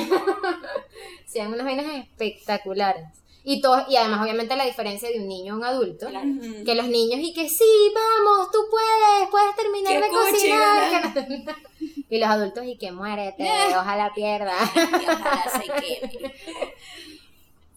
Sean 1.25 1.53
unas 1.53 1.65
vainas 1.65 1.85
espectaculares. 1.95 3.05
Y, 3.45 3.59
todos, 3.61 3.83
y 3.89 3.97
además, 3.97 4.21
obviamente, 4.21 4.55
la 4.55 4.65
diferencia 4.65 5.09
de 5.09 5.19
un 5.19 5.27
niño 5.27 5.53
a 5.53 5.57
un 5.57 5.65
adulto. 5.65 6.07
Que 6.65 6.75
los 6.75 6.87
niños, 6.87 7.19
y 7.21 7.33
que 7.33 7.49
sí, 7.49 7.91
vamos, 7.93 8.49
tú 8.51 8.59
puedes, 8.71 9.29
puedes 9.29 9.55
terminar 9.55 10.01
de 10.01 10.07
cocinar. 10.07 11.13
no- 11.45 11.73
y 12.09 12.19
los 12.19 12.29
adultos, 12.29 12.63
y 12.65 12.77
que 12.77 12.91
muérete, 12.91 13.43
ojalá 13.77 14.11
pierda. 14.15 14.53
Y 14.75 15.03
ojalá 15.09 15.43
se 15.51 15.63
queme. 15.63 16.33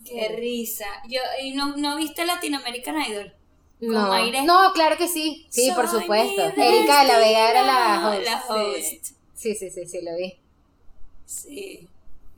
Qué 0.09 0.29
risa. 0.37 0.87
Yo, 1.09 1.21
¿Y 1.42 1.53
no, 1.53 1.77
no 1.77 1.97
viste 1.97 2.25
Latinoamerican 2.25 3.01
Idol? 3.11 3.33
No, 3.81 4.09
no, 4.45 4.73
claro 4.73 4.97
que 4.97 5.07
sí, 5.07 5.47
sí, 5.51 5.71
por 5.75 5.87
supuesto. 5.88 6.42
Erika 6.42 7.03
de 7.03 7.09
la 7.09 7.19
Vega 7.19 7.51
era 7.51 7.62
la 7.62 8.09
host. 8.09 8.25
La 8.25 8.45
host. 8.49 9.07
Sí, 9.35 9.55
sí, 9.55 9.71
sí, 9.71 9.87
sí, 9.87 10.01
lo 10.03 10.16
vi. 10.16 10.35
Sí. 11.27 11.88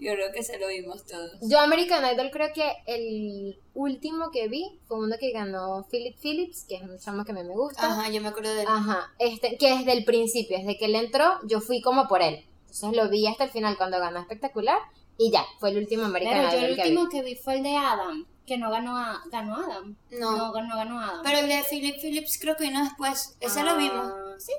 Yo 0.00 0.12
creo 0.14 0.32
que 0.32 0.44
se 0.44 0.58
lo 0.58 0.68
vimos 0.68 1.04
todos. 1.06 1.32
Yo 1.42 1.58
American 1.58 2.04
Idol 2.12 2.30
creo 2.30 2.52
que 2.52 2.72
el 2.86 3.58
último 3.74 4.30
que 4.30 4.48
vi 4.48 4.78
fue 4.86 4.98
uno 4.98 5.16
que 5.18 5.32
ganó 5.32 5.86
Philip 5.90 6.16
Phillips, 6.20 6.64
que 6.68 6.76
es 6.76 6.82
un 6.82 6.98
chamo 6.98 7.24
que 7.24 7.32
a 7.32 7.34
mí 7.34 7.42
me 7.42 7.54
gusta. 7.54 7.84
Ajá, 7.84 8.08
yo 8.08 8.20
me 8.20 8.28
acuerdo 8.28 8.54
de 8.54 8.62
Ajá, 8.62 9.12
este, 9.18 9.56
que 9.56 9.76
desde 9.76 9.92
el 9.92 10.04
principio, 10.04 10.58
desde 10.58 10.78
que 10.78 10.84
él 10.84 10.94
entró, 10.94 11.38
yo 11.44 11.60
fui 11.60 11.80
como 11.80 12.06
por 12.06 12.22
él. 12.22 12.44
Entonces 12.62 12.92
lo 12.92 13.08
vi 13.08 13.26
hasta 13.26 13.44
el 13.44 13.50
final 13.50 13.76
cuando 13.76 13.98
ganó 13.98 14.20
espectacular 14.20 14.78
y 15.18 15.30
ya, 15.30 15.44
fue 15.58 15.70
el 15.70 15.78
último 15.78 16.04
American 16.06 16.34
Pero 16.38 16.50
yo 16.52 16.58
Idol 16.58 16.70
el 16.70 16.76
que 16.76 16.82
vi. 16.84 16.88
último 16.96 17.08
que 17.10 17.22
vi 17.22 17.34
fue 17.36 17.56
el 17.56 17.62
de 17.64 17.76
Adam, 17.76 18.24
que 18.46 18.56
no 18.56 18.70
ganó 18.70 18.96
a, 18.96 19.20
ganó 19.30 19.56
Adam. 19.56 19.96
No. 20.12 20.36
No, 20.36 20.52
ganó, 20.52 20.76
ganó 20.76 21.00
Adam. 21.00 21.20
Pero 21.24 21.38
el 21.38 21.48
de 21.48 21.64
Philip 21.68 21.96
Phillips 22.00 22.38
creo 22.40 22.56
que 22.56 22.64
vino 22.64 22.82
después. 22.84 23.36
Ese 23.40 23.62
lo 23.64 23.76
vimos. 23.76 24.06
Ah, 24.14 24.34
Sí. 24.38 24.52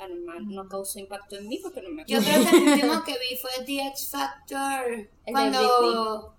Ah, 0.00 0.06
no, 0.40 0.68
causó 0.68 1.00
impacto 1.00 1.36
en 1.36 1.48
mí 1.48 1.58
porque 1.60 1.82
no 1.82 1.90
me 1.90 2.04
Yo 2.06 2.18
acuerdo. 2.20 2.38
creo 2.38 2.50
que 2.50 2.56
el 2.56 2.72
último 2.74 3.02
que 3.04 3.12
vi 3.14 3.36
fue 3.36 3.50
The 3.66 3.88
X 3.88 4.08
Factor. 4.10 4.86
de 4.96 5.10
Cuando, 5.32 6.34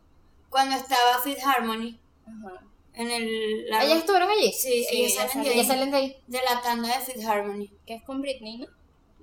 cuando 0.50 0.76
estaba 0.78 1.20
Fifth 1.22 1.44
Harmony. 1.46 2.00
Ajá. 2.26 2.64
En 2.94 3.12
el. 3.12 3.70
la- 3.70 3.84
¿Ellas 3.84 3.98
estuvieron 4.00 4.30
allí? 4.30 4.52
Sí, 4.54 4.86
Sí, 4.90 5.04
ellas 5.04 5.30
salen 5.32 5.44
de, 5.44 5.50
¿Ya 5.56 5.62
ahí, 5.62 5.68
salen 5.68 5.92
de 5.92 5.98
ahí? 5.98 6.18
de 6.28 6.40
la 6.50 6.62
tanda 6.62 6.88
de 6.98 7.04
Fifth 7.04 7.26
Harmony. 7.26 7.70
Que 7.86 7.96
es 7.96 8.04
con 8.04 8.22
Britney, 8.22 8.60
¿no? 8.60 8.68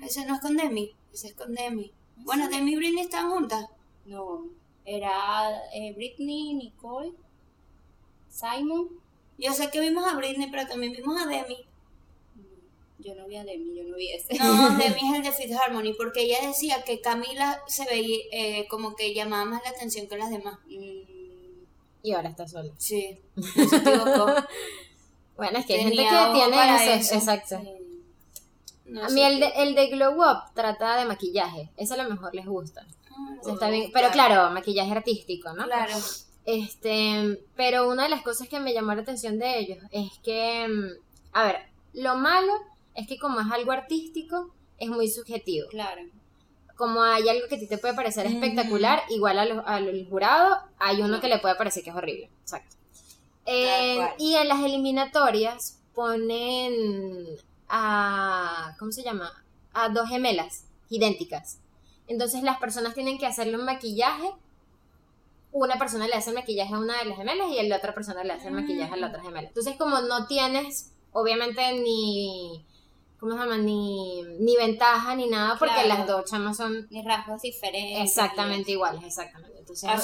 Ese 0.04 0.26
no 0.26 0.34
es 0.34 0.40
con 0.42 0.54
Demi. 0.56 0.94
Ese 1.14 1.28
es 1.28 1.34
con 1.34 1.54
Demi. 1.54 1.92
Bueno, 2.16 2.48
Demi 2.50 2.72
y 2.72 2.76
Britney 2.76 3.04
están 3.04 3.30
juntas. 3.30 3.66
No. 4.06 4.44
Era 4.84 5.50
eh, 5.74 5.92
Britney, 5.94 6.54
Nicole, 6.54 7.12
Simon. 8.30 8.88
Yo 9.38 9.52
sé 9.52 9.70
que 9.70 9.80
vimos 9.80 10.04
a 10.06 10.14
Britney, 10.16 10.50
pero 10.50 10.66
también 10.66 10.92
vimos 10.92 11.20
a 11.20 11.26
Demi. 11.26 11.58
Yo 12.98 13.14
no 13.14 13.26
vi 13.26 13.36
a 13.36 13.44
Demi, 13.44 13.74
yo 13.76 13.84
no 13.84 13.96
vi 13.96 14.12
ese. 14.12 14.34
No, 14.38 14.70
Demi 14.78 15.00
es 15.10 15.16
el 15.16 15.22
de 15.22 15.32
Fifth 15.32 15.52
Harmony, 15.52 15.92
porque 15.96 16.22
ella 16.22 16.46
decía 16.46 16.82
que 16.84 17.00
Camila 17.00 17.62
se 17.66 17.84
veía 17.84 18.18
eh, 18.32 18.66
como 18.68 18.94
que 18.94 19.12
llamaba 19.14 19.44
más 19.44 19.62
la 19.64 19.70
atención 19.70 20.06
que 20.08 20.16
las 20.16 20.30
demás. 20.30 20.58
Mm, 20.66 21.64
Y 22.02 22.12
ahora 22.12 22.28
está 22.30 22.46
sola. 22.48 22.72
Sí, 22.78 23.18
se 23.68 23.76
equivocó. 23.76 24.26
Bueno, 25.36 25.58
es 25.58 25.66
que 25.66 25.74
hay 25.74 25.80
gente 25.82 25.96
que 25.96 26.32
tiene 26.32 26.56
para 26.56 26.84
eso, 26.84 26.92
eso. 26.92 27.14
exacto. 27.16 27.58
sí. 27.60 27.70
No 28.86 29.04
A 29.04 29.08
mí 29.08 29.20
el 29.20 29.40
de, 29.40 29.48
el 29.56 29.74
de 29.74 29.88
Glow 29.88 30.14
Up 30.14 30.54
trata 30.54 30.96
de 30.96 31.04
maquillaje, 31.06 31.70
eso 31.76 31.94
a 31.94 31.96
lo 31.96 32.08
mejor 32.08 32.32
les 32.34 32.46
gusta. 32.46 32.86
O 33.40 33.44
sea, 33.44 33.54
está 33.54 33.70
bien, 33.70 33.90
pero 33.92 34.10
claro, 34.10 34.50
maquillaje 34.50 34.92
artístico, 34.92 35.52
¿no? 35.54 35.64
Claro. 35.64 35.94
Este, 36.44 37.40
pero 37.56 37.88
una 37.88 38.04
de 38.04 38.08
las 38.08 38.22
cosas 38.22 38.48
que 38.48 38.60
me 38.60 38.72
llamó 38.72 38.94
la 38.94 39.02
atención 39.02 39.38
de 39.38 39.58
ellos 39.58 39.78
es 39.90 40.10
que, 40.22 40.66
mm, 40.68 41.02
a 41.32 41.44
ver, 41.44 41.56
lo 41.92 42.16
malo 42.16 42.52
es 42.94 43.06
que 43.08 43.18
como 43.18 43.40
es 43.40 43.46
algo 43.50 43.72
artístico, 43.72 44.54
es 44.78 44.88
muy 44.88 45.08
subjetivo. 45.08 45.68
Claro. 45.70 46.02
Como 46.76 47.02
hay 47.02 47.28
algo 47.28 47.48
que 47.48 47.56
a 47.56 47.58
ti 47.58 47.66
te 47.66 47.78
puede 47.78 47.94
parecer 47.94 48.26
espectacular, 48.26 49.02
igual 49.08 49.38
a 49.38 49.44
lo- 49.46 49.66
al 49.66 50.06
jurado 50.08 50.56
hay 50.78 51.00
uno 51.02 51.20
que 51.20 51.28
le 51.28 51.38
puede 51.38 51.54
parecer 51.56 51.82
que 51.82 51.90
es 51.90 51.96
horrible. 51.96 52.30
Exacto. 52.42 52.76
Eh, 53.46 54.06
y 54.18 54.34
en 54.34 54.48
las 54.48 54.60
eliminatorias 54.62 55.78
ponen 55.94 56.74
a, 57.68 58.74
¿cómo 58.78 58.92
se 58.92 59.02
llama? 59.02 59.32
A 59.72 59.88
dos 59.88 60.08
gemelas 60.08 60.64
idénticas. 60.90 61.58
Entonces 62.08 62.42
las 62.42 62.58
personas 62.58 62.94
tienen 62.94 63.18
que 63.18 63.26
hacerle 63.26 63.56
un 63.58 63.64
maquillaje. 63.64 64.30
Una 65.52 65.78
persona 65.78 66.06
le 66.06 66.14
hace 66.14 66.30
el 66.30 66.36
maquillaje 66.36 66.74
a 66.74 66.78
una 66.78 66.98
de 66.98 67.06
las 67.06 67.16
gemelas 67.16 67.48
y 67.50 67.66
la 67.66 67.76
otra 67.78 67.94
persona 67.94 68.22
le 68.24 68.32
hace 68.34 68.48
el 68.48 68.54
maquillaje 68.54 68.92
a 68.92 68.96
la 68.96 69.08
otra 69.08 69.22
gemela. 69.22 69.48
Entonces 69.48 69.76
como 69.76 70.00
no 70.00 70.26
tienes, 70.26 70.92
obviamente, 71.12 71.72
ni... 71.80 72.64
¿Cómo 73.18 73.32
se 73.32 73.38
llama? 73.38 73.56
Ni, 73.56 74.22
ni 74.40 74.54
ventaja 74.56 75.14
ni 75.16 75.26
nada 75.26 75.56
porque 75.58 75.72
Claro. 75.74 75.88
las 75.88 76.06
dos 76.06 76.24
chamas 76.30 76.58
son 76.58 76.86
Ni 76.90 77.02
rasgos 77.02 77.40
diferentes. 77.40 78.10
exactamente 78.10 78.72
iguales, 78.72 79.02
exactamente. 79.02 79.58
Entonces, 79.58 79.88
Ah, 79.90 79.98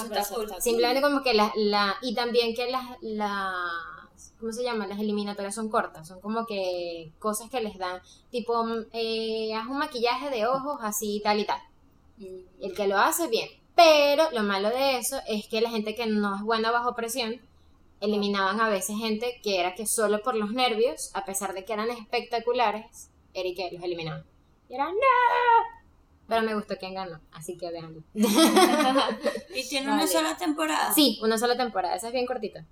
simplemente 0.61 1.03
como 1.03 1.23
que 1.23 1.35
la, 1.35 1.53
la 1.55 1.95
y 2.01 2.15
también 2.15 2.55
que 2.55 2.71
las, 2.71 2.83
las, 3.03 4.33
¿cómo 4.41 4.51
se 4.51 4.65
llama? 4.65 4.87
Las 4.87 4.99
eliminatorias 4.99 5.55
son 5.55 5.69
cortas, 5.69 6.09
son 6.09 6.21
como 6.23 6.47
que 6.47 7.13
cosas 7.19 7.51
que 7.51 7.61
les 7.61 7.77
dan, 7.77 8.01
tipo, 8.31 8.65
mm, 8.65 8.87
eh, 8.95 9.55
haz 9.55 9.67
un 9.67 9.77
maquillaje 9.79 10.31
de 10.31 10.47
ojos 10.47 10.79
así 10.81 11.21
tal 11.23 11.39
y 11.41 11.45
tal. 11.45 11.61
El 12.61 12.75
que 12.75 12.87
lo 12.87 12.99
hace, 12.99 13.29
bien. 13.29 13.49
Pero 13.75 14.31
lo 14.33 14.43
malo 14.43 14.69
de 14.71 14.99
eso 14.99 15.21
es 15.27 15.49
que 15.49 15.61
la 15.61 15.71
gente 15.71 15.95
que 15.95 16.07
no 16.07 16.37
es 16.37 16.43
buena 16.43 16.71
bajo 16.71 16.95
presión, 16.95 17.41
eliminaban 18.01 18.61
a 18.61 18.69
veces 18.69 18.97
gente 18.99 19.41
que 19.43 19.61
era 19.61 19.75
que 19.75 19.87
solo 19.87 20.23
por 20.23 20.35
los 20.35 20.53
nervios, 20.53 21.11
a 21.15 21.25
pesar 21.25 21.55
de 21.55 21.65
que 21.65 21.73
eran 21.73 21.91
espectaculares, 21.91 23.11
que 23.33 23.71
los 23.73 23.83
eliminaban. 23.83 24.25
Y 24.69 24.75
era, 24.75 24.87
no. 24.87 24.93
Pero 26.29 26.43
me 26.43 26.55
gustó 26.55 26.77
quién 26.79 26.95
ganó, 26.95 27.21
así 27.33 27.57
que 27.57 27.71
veanlo. 27.71 28.03
Y 29.55 29.69
tiene 29.69 29.93
una 29.93 30.07
sola 30.07 30.37
temporada. 30.37 30.93
Sí, 30.95 31.19
una 31.23 31.39
sola 31.39 31.57
temporada, 31.57 31.95
esa 31.95 32.09
es 32.09 32.13
bien 32.13 32.27
cortita. 32.27 32.65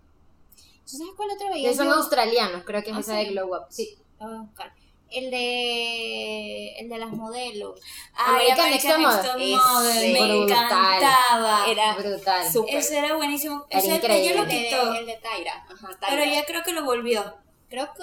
¿Tú 0.91 0.97
sabes 0.97 1.13
cuál 1.17 1.31
otra 1.31 1.51
veía 1.51 1.75
son 1.75 1.89
australianos, 1.89 2.65
creo 2.65 2.83
que 2.83 2.91
es 2.91 2.97
Ah, 2.97 3.01
esa 3.01 3.15
de. 3.15 3.27
Glow 3.27 3.55
Up. 3.55 3.67
Sí. 3.69 3.97
La 4.19 4.27
voy 4.27 4.37
a 4.37 4.41
buscar. 4.41 4.73
El 5.11 5.31
de, 5.31 6.73
el 6.79 6.89
de 6.89 6.99
las 6.99 7.11
modelos. 7.11 7.81
Ay, 8.15 8.49
American 8.51 8.67
American 8.67 9.03
Model. 9.03 9.57
Model, 9.57 10.13
me 10.13 10.21
Brutal. 10.39 10.65
encantaba. 10.65 11.65
Era 11.67 11.95
Brutal. 11.95 12.53
súper. 12.53 12.77
Ese 12.77 12.99
era 12.99 13.17
buenísimo. 13.17 13.67
Era 13.71 13.81
Ese, 13.81 13.95
increíble. 13.97 14.23
ella 14.31 14.35
lo 14.37 14.43
el, 14.43 14.49
de, 14.49 14.69
quitó, 14.69 14.95
el 14.95 15.07
de 15.07 15.17
Tyra. 15.17 15.67
Ajá, 15.69 15.89
Tyra. 15.89 15.99
pero 16.09 16.23
ella 16.23 16.45
creo 16.47 16.63
que 16.63 16.73
lo 16.73 16.85
volvió. 16.85 17.35
Creo 17.69 17.89
que. 17.95 18.03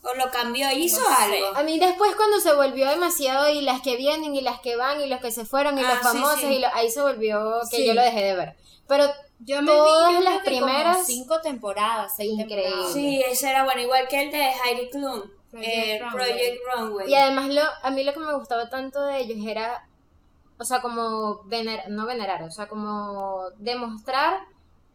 O 0.00 0.14
lo 0.14 0.30
cambió, 0.30 0.70
hizo 0.72 1.00
No 1.00 1.06
sé. 1.16 1.22
algo. 1.22 1.56
A 1.56 1.62
mí 1.64 1.78
después 1.78 2.14
cuando 2.14 2.38
se 2.40 2.54
volvió 2.54 2.88
demasiado 2.88 3.48
y 3.50 3.62
las 3.62 3.80
que 3.82 3.96
vienen 3.96 4.34
y 4.34 4.40
las 4.42 4.60
que 4.60 4.76
van 4.76 5.00
y 5.00 5.06
los 5.08 5.20
que 5.20 5.32
se 5.32 5.44
fueron 5.44 5.76
y 5.78 5.82
Ah, 5.82 5.88
los 5.88 5.98
sí, 5.98 6.02
famosos 6.18 6.40
sí. 6.40 6.46
y 6.54 6.58
lo- 6.60 6.72
ahí 6.72 6.88
se 6.90 7.02
volvió 7.02 7.60
que 7.70 7.78
Sí. 7.78 7.86
yo 7.86 7.94
lo 7.94 8.02
dejé 8.02 8.22
de 8.22 8.34
ver. 8.36 8.56
Pero 8.86 9.06
Yo 9.40 9.62
me 9.62 9.68
Todas 9.70 10.08
vi 10.08 10.14
yo 10.16 10.20
las 10.22 10.42
primeras- 10.42 11.06
cinco 11.06 11.40
temporadas, 11.40 12.12
seis 12.16 12.32
Increíble. 12.32 12.64
temporadas. 12.64 12.92
Sí, 12.92 13.22
ese 13.24 13.48
era 13.50 13.62
bueno, 13.62 13.80
igual 13.82 14.08
que 14.08 14.20
el 14.20 14.32
de 14.32 14.50
Heidi 14.50 14.90
Klum, 14.90 15.22
Project 15.50 15.72
eh, 15.72 15.98
Runway. 16.00 16.12
Project 16.12 16.60
Runway. 16.74 17.10
y 17.10 17.14
además 17.14 17.48
lo 17.48 17.62
a 17.82 17.90
mí 17.90 18.04
lo 18.04 18.12
que 18.12 18.20
me 18.20 18.34
gustaba 18.34 18.68
tanto 18.68 19.04
de 19.04 19.18
ellos 19.18 19.38
era 19.46 19.88
o 20.58 20.64
sea, 20.64 20.80
como 20.82 21.44
vener, 21.44 21.88
no 21.88 22.04
venerar, 22.04 22.42
o 22.42 22.50
sea, 22.50 22.66
como 22.66 23.50
demostrar 23.58 24.40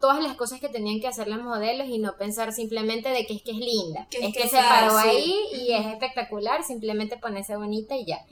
todas 0.00 0.22
las 0.22 0.34
cosas 0.34 0.60
que 0.60 0.68
tenían 0.68 1.00
que 1.00 1.08
hacer 1.08 1.28
las 1.28 1.40
modelos 1.40 1.88
y 1.88 1.98
no 1.98 2.16
pensar 2.16 2.52
simplemente 2.52 3.08
de 3.08 3.26
que 3.26 3.34
es 3.34 3.42
que 3.42 3.52
es 3.52 3.58
linda. 3.58 4.06
Que 4.10 4.18
es 4.18 4.24
es 4.24 4.34
que, 4.34 4.42
que 4.42 4.48
se 4.48 4.56
paró 4.56 4.96
ahí 4.96 5.34
y 5.54 5.72
es 5.72 5.86
espectacular, 5.86 6.62
simplemente 6.64 7.16
ponerse 7.16 7.56
bonita 7.56 7.96
y 7.96 8.04
ya. 8.04 8.24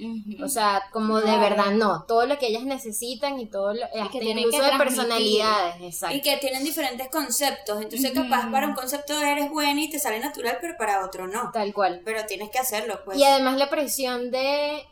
O 0.42 0.48
sea, 0.48 0.82
como 0.92 1.20
de 1.20 1.36
verdad 1.38 1.72
no, 1.72 2.04
todo 2.06 2.26
lo 2.26 2.38
que 2.38 2.48
ellas 2.48 2.64
necesitan 2.64 3.40
y 3.40 3.46
todo 3.46 3.74
lo, 3.74 3.84
hasta 3.84 4.10
tienen 4.10 4.38
incluso 4.38 4.62
que 4.62 4.70
de 4.70 4.78
personalidades, 4.78 5.82
exacto. 5.82 6.16
Y 6.16 6.20
que 6.20 6.36
tienen 6.36 6.64
diferentes 6.64 7.08
conceptos. 7.08 7.80
Entonces, 7.80 8.12
capaz 8.12 8.50
para 8.50 8.66
un 8.66 8.74
concepto 8.74 9.18
eres 9.20 9.50
buena 9.50 9.80
y 9.80 9.90
te 9.90 9.98
sale 9.98 10.18
natural, 10.18 10.58
pero 10.60 10.76
para 10.76 11.04
otro 11.04 11.26
no. 11.26 11.50
Tal 11.52 11.72
cual. 11.72 12.02
Pero 12.04 12.24
tienes 12.26 12.50
que 12.50 12.58
hacerlo, 12.58 13.00
pues. 13.04 13.18
Y 13.18 13.24
además 13.24 13.56
la 13.56 13.70
presión 13.70 14.30
de 14.30 14.84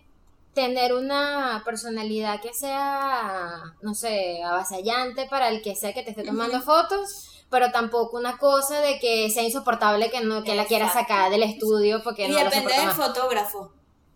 tener 0.61 0.93
una 0.93 1.63
personalidad 1.65 2.41
que 2.43 2.53
sea, 2.53 3.63
no 3.81 3.95
sé, 3.95 4.43
avasallante 4.43 5.27
para 5.27 5.49
el 5.49 5.63
que 5.63 5.75
sea 5.75 5.95
que 5.95 6.03
te 6.03 6.11
esté 6.11 6.23
tomando 6.23 6.61
fotos, 6.61 7.45
pero 7.49 7.71
tampoco 7.73 8.19
una 8.19 8.37
cosa 8.37 8.81
de 8.81 8.99
que 8.99 9.31
sea 9.31 9.43
insoportable 9.43 10.11
que 10.11 10.21
no 10.21 10.45
que 10.45 10.55
la 10.55 10.67
quiera 10.67 10.93
sacar 10.93 11.31
del 11.31 11.43
estudio 11.43 12.03
porque 12.03 12.27
Y 12.27 12.29
no 12.33 12.39
depende 12.39 12.75
del 12.75 12.87
más. 12.87 12.97
fotógrafo. 12.97 13.73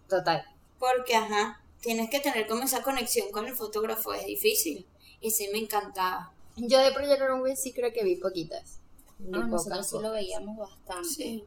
Total. 0.08 0.44
Porque, 0.78 1.16
ajá, 1.16 1.62
tienes 1.80 2.10
que 2.10 2.20
tener 2.20 2.46
como 2.46 2.62
esa 2.64 2.82
conexión 2.82 3.30
con 3.30 3.46
el 3.46 3.54
fotógrafo. 3.56 4.12
Es 4.12 4.26
difícil. 4.26 4.86
Y 5.20 5.30
sí 5.30 5.48
me 5.50 5.58
encantaba. 5.58 6.32
Yo 6.56 6.78
de 6.78 6.92
Project 6.92 7.22
Runway 7.22 7.56
sí 7.56 7.72
creo 7.72 7.90
que 7.92 8.04
vi 8.04 8.16
poquitas. 8.16 8.80
Vi 9.18 9.30
Ah, 9.40 9.46
nosotros 9.46 9.86
sí 9.88 9.96
lo 9.98 10.10
veíamos 10.12 10.58
bastante. 10.58 11.08
Sí. 11.08 11.44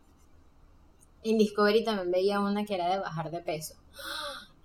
En 1.23 1.37
Discovery 1.37 1.83
también 1.83 2.09
veía 2.11 2.39
una 2.39 2.65
que 2.65 2.73
era 2.75 2.89
de 2.89 2.99
bajar 2.99 3.29
de 3.31 3.39
peso. 3.41 3.75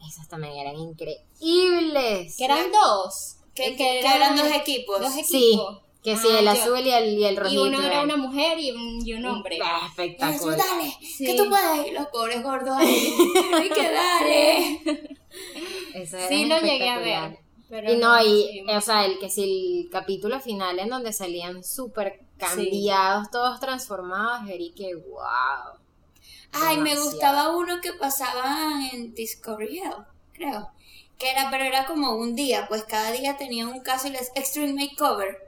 Esas 0.09 0.29
también 0.29 0.55
eran 0.57 0.77
increíbles. 0.77 2.37
Que 2.37 2.45
eran 2.45 2.71
dos. 2.73 3.37
Que, 3.55 3.77
que 3.77 4.01
eran 4.01 4.17
eran 4.17 4.37
dos 4.37 4.47
equipos. 4.51 5.01
Dos 5.01 5.13
Sí, 5.13 5.21
equipos. 5.53 5.79
que 6.03 6.17
sí, 6.17 6.29
Ah, 6.33 6.39
el 6.41 6.45
yo- 6.47 6.51
azul 6.51 6.81
y 6.81 6.91
el, 6.91 7.19
y 7.19 7.25
el 7.25 7.35
Y 7.35 7.37
rojito. 7.37 7.63
uno 7.65 7.81
era 7.83 8.03
una 8.03 8.17
mujer 8.17 8.59
y 8.59 8.71
un, 8.73 9.07
y 9.07 9.13
un 9.15 9.25
hombre. 9.27 9.59
Ah, 9.63 9.87
Espectacular. 9.89 10.59
dale, 10.59 10.97
Sí. 11.01 11.27
que 11.27 11.35
tú 11.35 11.49
puedes. 11.49 11.87
Y 11.89 11.91
los 11.93 12.07
pobres 12.09 12.43
gordos 12.43 12.77
ahí. 12.77 13.15
Hay 13.55 13.69
que 13.69 13.91
darle. 13.93 14.81
Eso 15.95 16.17
era 16.17 16.29
Sí, 16.29 16.45
lo 16.47 16.59
llegué 16.61 16.89
a 16.89 16.99
ver. 16.99 17.39
Pero 17.69 17.93
Y 17.93 17.97
no, 17.97 18.23
y, 18.23 18.43
sí. 18.53 18.65
o 18.69 18.81
sea, 18.83 19.07
el 19.07 19.19
que 19.19 19.31
si 19.31 19.43
el 19.85 19.91
capítulo 19.91 20.41
final 20.41 20.79
en 20.79 20.89
donde 20.91 21.13
salían 21.13 21.65
súper 21.65 22.21
cambiados, 22.37 23.31
todos 23.31 23.61
transformados, 23.61 24.51
y 24.59 24.73
que 24.73 24.95
wow. 24.95 25.79
Ay, 26.53 26.77
me 26.79 26.95
gustaba 26.99 27.57
uno 27.57 27.81
que 27.81 27.93
pasaba 27.95 28.81
en 28.93 29.15
Discovery 29.15 29.79
Hell, 29.79 30.05
creo. 30.33 30.71
Que 31.19 31.31
era, 31.31 31.51
pero 31.51 31.65
era 31.65 31.87
como 31.87 32.13
un 32.17 32.35
día, 32.35 32.67
pues 32.69 32.85
cada 32.85 33.13
día 33.13 33.37
tenían 33.37 33.69
un 33.69 33.81
caso 33.81 34.09
y 34.09 34.11
les 34.11 34.31
Extreme 34.35 34.73
Makeover. 34.75 35.39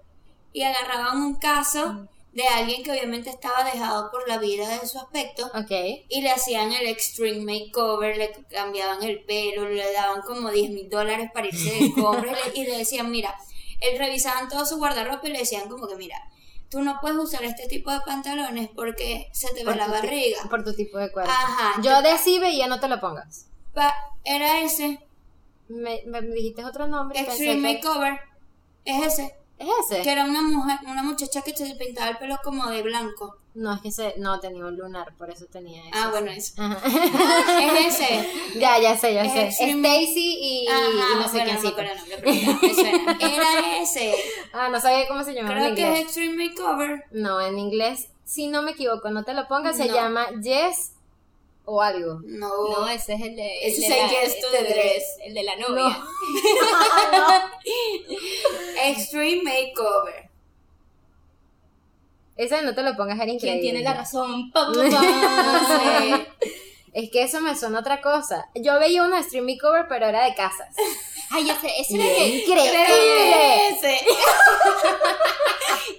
Y 0.53 0.63
agarraban 0.63 1.19
un 1.21 1.35
caso 1.35 2.07
de 2.33 2.45
alguien 2.47 2.83
que 2.83 2.91
obviamente 2.93 3.31
estaba 3.31 3.65
dejado 3.65 4.11
por 4.11 4.29
la 4.29 4.39
vida 4.39 4.69
de 4.81 4.87
su 4.87 4.99
aspecto. 4.99 5.47
Ok. 5.55 5.71
Y 6.09 6.23
le 6.23 6.31
hacían 6.31 6.73
el 6.73 6.87
Extreme 6.87 7.41
Makeover, 7.41 8.17
le 8.17 8.33
cambiaban 8.51 9.03
el 9.03 9.25
pelo, 9.25 9.69
le 9.69 9.93
daban 9.93 10.23
como 10.23 10.51
10 10.51 10.71
mil 10.71 10.89
dólares 10.89 11.31
para 11.35 11.49
irse 11.49 11.71
de 11.73 11.93
compras 12.01 12.37
y 12.55 12.59
le- 12.63 12.63
y 12.69 12.71
le 12.71 12.79
decían, 12.79 13.11
mira, 13.11 13.35
él 13.81 13.99
revisaban 13.99 14.49
todo 14.49 14.65
su 14.65 14.79
guardarropa 14.79 15.27
y 15.29 15.33
le 15.33 15.39
decían 15.41 15.69
como 15.69 15.87
que, 15.89 15.97
mira, 15.97 16.17
tú 16.71 16.83
no 16.83 16.99
puedes 17.01 17.19
usar 17.19 17.45
este 17.45 17.67
tipo 17.69 17.91
de 17.91 18.01
pantalones 18.01 18.69
porque 18.75 19.29
se 19.33 19.53
te 19.55 19.65
ve 19.65 19.75
la 19.77 19.87
barriga. 19.89 20.39
Por 20.51 20.65
tu 20.65 20.75
tipo 20.75 20.99
de 20.99 21.11
cuerpo. 21.13 21.31
Ajá. 21.31 21.81
Yo 21.83 22.03
de 22.03 22.19
sí 22.19 22.39
veía, 22.39 22.67
no 22.67 22.81
te 22.81 22.89
lo 22.89 23.01
pongas. 23.01 23.47
Pa- 23.73 23.95
era 24.25 24.61
ese, 24.61 25.01
Me, 25.69 26.03
me 26.07 26.21
dijiste 26.23 26.65
otro 26.65 26.87
nombre. 26.89 27.19
y 27.19 27.23
Extreme 27.23 27.81
que- 27.81 27.89
Makeover, 27.89 28.21
es 28.85 29.07
ese, 29.07 29.35
¿Es 29.59 29.69
ese? 29.91 30.03
que 30.03 30.11
era 30.11 30.25
una 30.25 30.43
mujer, 30.43 30.79
una 30.87 31.03
muchacha 31.03 31.43
que 31.43 31.57
se 31.57 31.75
pintaba 31.77 32.11
el 32.11 32.19
pelo 32.19 32.39
como 32.43 32.67
de 32.69 32.83
blanco. 32.83 33.37
No, 33.55 33.73
es 33.73 33.81
que 33.83 33.93
se, 33.93 34.15
no 34.19 34.41
tenía 34.41 34.65
un 34.67 34.77
lunar, 34.77 35.15
por 35.17 35.31
eso 35.31 35.47
tenía 35.47 35.81
eso. 35.83 35.91
Ah, 35.95 36.09
bueno, 36.11 36.31
eso. 36.33 36.55
Ajá. 36.61 36.81
Es 37.63 38.01
ese. 38.01 38.29
ya, 38.59 38.81
ya 38.81 38.97
sé, 38.99 39.15
ya 39.15 39.25
Es 39.25 39.33
sé. 39.33 39.65
Extreme- 39.65 40.03
Stacy 40.03 40.37
y, 40.41 40.65
y 40.65 40.67
no 41.21 41.29
sé 41.29 41.39
bueno, 41.39 41.45
no 41.45 41.63
ya, 42.33 42.59
me 42.63 42.75
suena. 42.75 43.17
Era 43.21 43.79
ese. 43.81 44.15
Ah, 44.53 44.69
no 44.71 44.81
sabía 44.81 45.07
cómo 45.07 45.23
se 45.23 45.35
llamaba 45.35 45.69
en 45.69 45.75
Creo 45.75 45.77
que 45.77 45.83
es 45.83 45.89
inglés. 45.89 46.05
Extreme 46.05 46.49
Makeover. 46.49 47.05
No, 47.13 47.41
en 47.41 47.59
inglés, 47.61 48.09
si 48.25 48.49
no 48.49 48.63
me 48.63 48.73
equivoco, 48.73 49.09
no 49.11 49.23
te 49.23 49.35
lo 49.35 49.47
pongas, 49.47 49.77
se 49.77 49.87
No. 49.87 49.95
llama 49.95 50.27
Yes 50.43 50.94
o 51.65 51.81
algo. 51.81 52.21
No. 52.25 52.49
No, 52.69 52.89
ese 52.89 53.15
es 53.15 53.21
el 53.21 53.37
de. 53.37 53.67
Ese 53.67 53.83
es 53.83 53.89
de 53.89 54.01
el 54.01 54.09
gesto 54.09 54.51
de 54.51 54.59
el 54.59 54.67
dress. 54.67 55.05
El 55.23 55.35
de 55.35 55.43
la 55.43 55.57
novia. 55.57 55.99
Extreme 58.85 59.43
Makeover. 59.43 60.31
Ese 62.37 62.63
no 62.63 62.75
te 62.75 62.83
lo 62.83 62.97
pongas, 62.97 63.19
era 63.21 63.31
increíble. 63.31 63.61
¿Quién 63.61 63.75
tiene 63.75 63.85
la 63.85 63.95
razón? 63.95 64.51
Pa, 64.51 64.67
pa, 64.67 64.73
pa. 64.73 66.27
Sí. 66.43 66.49
Es 66.93 67.11
que 67.11 67.25
eso 67.25 67.41
me 67.41 67.57
suena 67.57 67.81
otra 67.81 68.01
cosa. 68.01 68.49
Yo 68.55 68.79
veía 68.79 69.03
una 69.03 69.23
stream 69.23 69.47
makeover, 69.47 69.87
pero 69.89 70.07
era 70.07 70.25
de 70.25 70.35
casas. 70.35 70.75
Ay, 71.31 71.51
ese, 71.51 71.81
ese 71.81 71.97
Y 71.97 72.01
era 72.01 72.65
increíble. 72.65 73.69
Ese. 73.69 74.01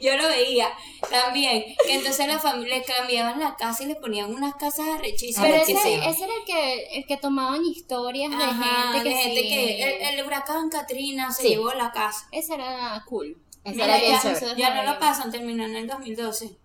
Yo 0.02 0.16
lo 0.16 0.28
veía 0.30 0.72
también. 1.10 1.64
Que 1.86 1.96
entonces 1.96 2.28
la 2.28 2.40
familia 2.40 2.78
le 2.78 2.84
cambiaban 2.84 3.40
la 3.40 3.56
casa 3.56 3.84
y 3.84 3.88
le 3.88 3.96
ponían 3.96 4.34
unas 4.34 4.56
casas 4.56 4.88
arrechísimas. 4.96 5.50
Pero 5.50 5.64
ese, 5.64 5.94
era 5.96 6.06
el 6.06 6.46
que, 6.46 6.98
el 6.98 7.06
que 7.06 7.18
tomaban 7.18 7.64
historias 7.66 8.30
de 8.32 8.44
Ajá, 8.44 8.94
gente 8.94 9.04
que 9.04 9.10
de 9.10 9.16
gente 9.16 9.42
sí. 9.42 9.48
que 9.48 9.84
el, 10.10 10.20
el 10.20 10.26
huracán 10.26 10.70
Katrina 10.70 11.32
se 11.32 11.44
Sí. 11.44 11.48
llevó 11.50 11.72
la 11.74 11.92
casa. 11.92 12.28
Ese 12.32 12.56
era 12.56 13.04
cool. 13.08 13.38
Era 13.64 13.98
bien 13.98 14.16
ya, 14.24 14.56
ya 14.56 14.76
no 14.76 14.92
lo 14.94 15.00
pasan, 15.00 15.32
terminó 15.32 15.66
en 15.66 15.76
el 15.76 15.88
2012. 15.88 16.58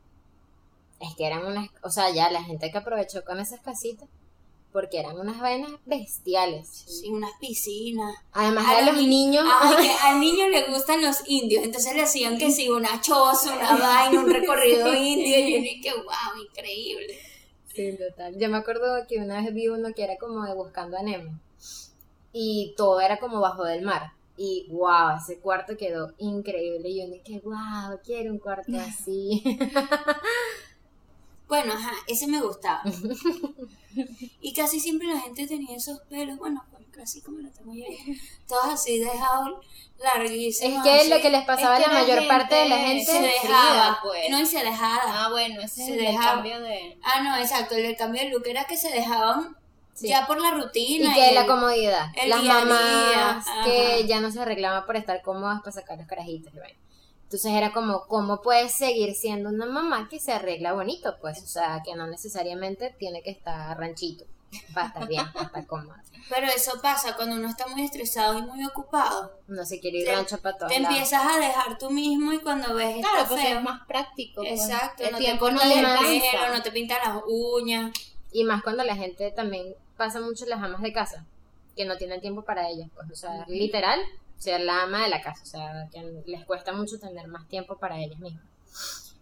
Es 1.00 1.14
que 1.16 1.26
eran 1.26 1.46
unas, 1.46 1.68
o 1.82 1.88
sea, 1.90 2.10
ya 2.10 2.30
la 2.30 2.42
gente 2.44 2.70
que 2.70 2.76
aprovechó 2.76 3.24
con 3.24 3.40
esas 3.40 3.60
casitas, 3.60 4.06
porque 4.72 4.98
eran 5.00 5.18
unas 5.18 5.40
vainas 5.40 5.72
bestiales. 5.84 6.68
Sí, 6.68 7.08
unas 7.08 7.30
piscinas. 7.40 8.14
Además 8.32 8.66
A 8.68 8.82
los 8.82 8.96
ni- 8.96 9.06
niños, 9.08 9.44
Ay, 9.60 9.76
que 9.86 9.92
al 10.02 10.20
niño 10.20 10.48
le 10.48 10.64
gustan 10.72 11.02
los 11.02 11.28
indios, 11.28 11.64
entonces 11.64 11.94
le 11.94 12.02
hacían 12.02 12.38
que 12.38 12.50
sí, 12.50 12.68
una 12.68 13.00
choza, 13.00 13.54
una 13.56 13.76
vaina, 13.76 14.20
un 14.20 14.30
recorrido 14.30 14.94
indio, 14.94 15.38
y 15.38 15.52
yo 15.54 15.60
dije, 15.60 15.92
wow, 15.94 16.42
increíble. 16.48 17.18
Sí, 17.74 17.96
total. 17.96 18.36
Yo 18.38 18.48
me 18.48 18.56
acuerdo 18.58 19.06
que 19.08 19.18
una 19.18 19.40
vez 19.42 19.54
vi 19.54 19.68
uno 19.68 19.88
que 19.94 20.02
era 20.04 20.16
como 20.18 20.44
de 20.44 20.54
Buscando 20.54 20.96
a 20.98 21.02
Nemo. 21.02 21.38
Y 22.32 22.74
todo 22.76 23.00
era 23.00 23.18
como 23.18 23.40
bajo 23.40 23.64
del 23.64 23.82
mar. 23.82 24.12
Y 24.36 24.66
wow, 24.70 25.16
ese 25.20 25.38
cuarto 25.38 25.76
quedó 25.76 26.12
increíble. 26.18 26.88
Y 26.88 27.00
yo 27.00 27.06
dije, 27.08 27.40
wow, 27.44 27.98
quiero 28.04 28.32
un 28.32 28.38
cuarto 28.38 28.72
así. 28.80 29.42
Bueno, 31.50 31.74
ajá, 31.74 31.90
ese 32.06 32.26
me 32.28 32.40
gustaba. 32.40 32.80
y 34.40 34.54
casi 34.54 34.80
siempre 34.80 35.08
la 35.08 35.20
gente 35.20 35.46
tenía 35.46 35.76
esos 35.76 36.00
pelos, 36.08 36.38
bueno, 36.38 36.64
pues 36.70 36.84
casi 36.92 37.20
como 37.22 37.38
lo 37.40 37.50
tengo 37.50 37.74
yo, 37.74 37.84
todos 38.46 38.66
así 38.74 38.98
dejados 38.98 39.50
larguísimos. 39.98 40.86
es 40.86 41.02
que 41.02 41.08
lo 41.08 41.20
que 41.20 41.30
les 41.30 41.44
pasaba 41.44 41.76
Es 41.78 41.84
a 41.84 41.88
la 41.88 41.94
la 41.94 42.00
mayor 42.02 42.28
parte 42.28 42.54
de 42.54 42.68
la 42.68 42.78
gente 42.78 43.04
se 43.04 43.20
dejaba, 43.20 43.98
pues. 44.02 44.30
no, 44.30 44.40
y 44.40 44.46
se 44.46 44.62
dejaba. 44.62 45.00
Ah, 45.06 45.28
bueno, 45.30 45.60
ese 45.60 45.74
Se 45.74 45.82
es 45.82 45.88
el 45.90 45.98
dejaba. 45.98 46.34
cambio 46.36 46.60
de. 46.60 46.98
Ah, 47.02 47.20
no, 47.22 47.36
exacto, 47.36 47.74
el 47.74 47.96
cambio 47.96 48.22
de 48.22 48.28
look 48.30 48.46
era 48.46 48.64
que 48.64 48.76
se 48.76 48.90
dejaban 48.90 49.56
Sí. 49.92 50.08
ya 50.08 50.26
por 50.26 50.40
la 50.40 50.52
rutina. 50.52 51.10
Y 51.10 51.14
que 51.14 51.28
el- 51.30 51.34
la 51.34 51.46
comodidad. 51.46 52.06
el 52.22 52.30
Las 52.30 52.42
día 52.42 52.54
mamás 52.54 53.44
día, 53.44 53.64
que 53.64 54.06
ya 54.06 54.20
no 54.20 54.30
se 54.30 54.40
arreglaban 54.40 54.86
por 54.86 54.96
estar 54.96 55.20
cómodas 55.20 55.60
para 55.60 55.72
sacar 55.72 55.98
los 55.98 56.06
carajitos. 56.06 56.54
y 56.54 56.58
vaina. 56.58 56.78
Entonces 57.30 57.52
era 57.52 57.72
como, 57.72 58.06
¿cómo 58.08 58.42
puedes 58.42 58.72
seguir 58.72 59.14
siendo 59.14 59.50
una 59.50 59.64
mamá 59.64 60.08
que 60.08 60.18
se 60.18 60.32
arregla 60.32 60.72
bonito? 60.72 61.16
Pues, 61.20 61.40
o 61.44 61.46
sea, 61.46 61.80
que 61.84 61.94
no 61.94 62.08
necesariamente 62.08 62.92
tiene 62.98 63.22
que 63.22 63.30
estar 63.30 63.78
ranchito 63.78 64.24
para 64.74 64.88
estar 64.88 65.06
bien, 65.06 65.32
para 65.32 65.46
estar 65.46 65.66
cómoda. 65.68 66.02
Pero 66.28 66.48
eso 66.48 66.72
pasa 66.82 67.14
cuando 67.14 67.36
uno 67.36 67.48
está 67.48 67.68
muy 67.68 67.84
estresado 67.84 68.36
y 68.36 68.42
muy 68.42 68.64
ocupado. 68.66 69.32
No 69.46 69.64
se 69.64 69.78
quiere 69.78 69.98
ir 69.98 70.06
Te- 70.06 70.16
rancho 70.16 70.38
para 70.38 70.56
todos 70.58 70.72
Te 70.72 70.80
lados. 70.80 70.96
empiezas 70.96 71.24
a 71.24 71.38
dejar 71.38 71.78
tú 71.78 71.90
mismo 71.92 72.32
y 72.32 72.40
cuando 72.40 72.74
ves 72.74 72.96
Claro, 72.98 73.26
porque 73.28 73.44
feo. 73.44 73.58
es 73.58 73.64
más 73.64 73.86
práctico. 73.86 74.42
pues. 74.42 74.60
Exacto, 74.64 75.04
El 75.04 75.12
no 75.12 75.18
te 75.18 75.24
tiempo 75.24 75.50
no 75.52 75.60
cortas 75.60 75.68
le 76.02 76.20
pelo, 76.32 76.54
no 76.56 76.62
te 76.62 76.72
pintas 76.72 76.98
las 77.06 77.22
uñas. 77.28 77.92
Y 78.32 78.42
más 78.42 78.60
cuando 78.64 78.82
la 78.82 78.96
gente 78.96 79.30
también 79.30 79.76
pasa 79.96 80.20
mucho 80.20 80.46
las 80.46 80.60
amas 80.60 80.82
de 80.82 80.92
casa, 80.92 81.24
que 81.76 81.84
no 81.84 81.96
tienen 81.96 82.20
tiempo 82.20 82.42
para 82.42 82.68
ellas. 82.68 82.88
Pues, 82.96 83.08
o 83.08 83.14
sea, 83.14 83.44
literal, 83.46 84.00
ser 84.40 84.60
la 84.62 84.82
ama 84.82 85.04
de 85.04 85.10
la 85.10 85.22
casa. 85.22 85.40
O 85.42 85.46
sea, 85.46 85.88
que 85.92 86.02
les 86.26 86.44
cuesta 86.44 86.72
mucho 86.72 86.98
tener 86.98 87.28
más 87.28 87.46
tiempo 87.48 87.78
para 87.78 87.96
ellas 87.98 88.18
mismas. 88.18 88.42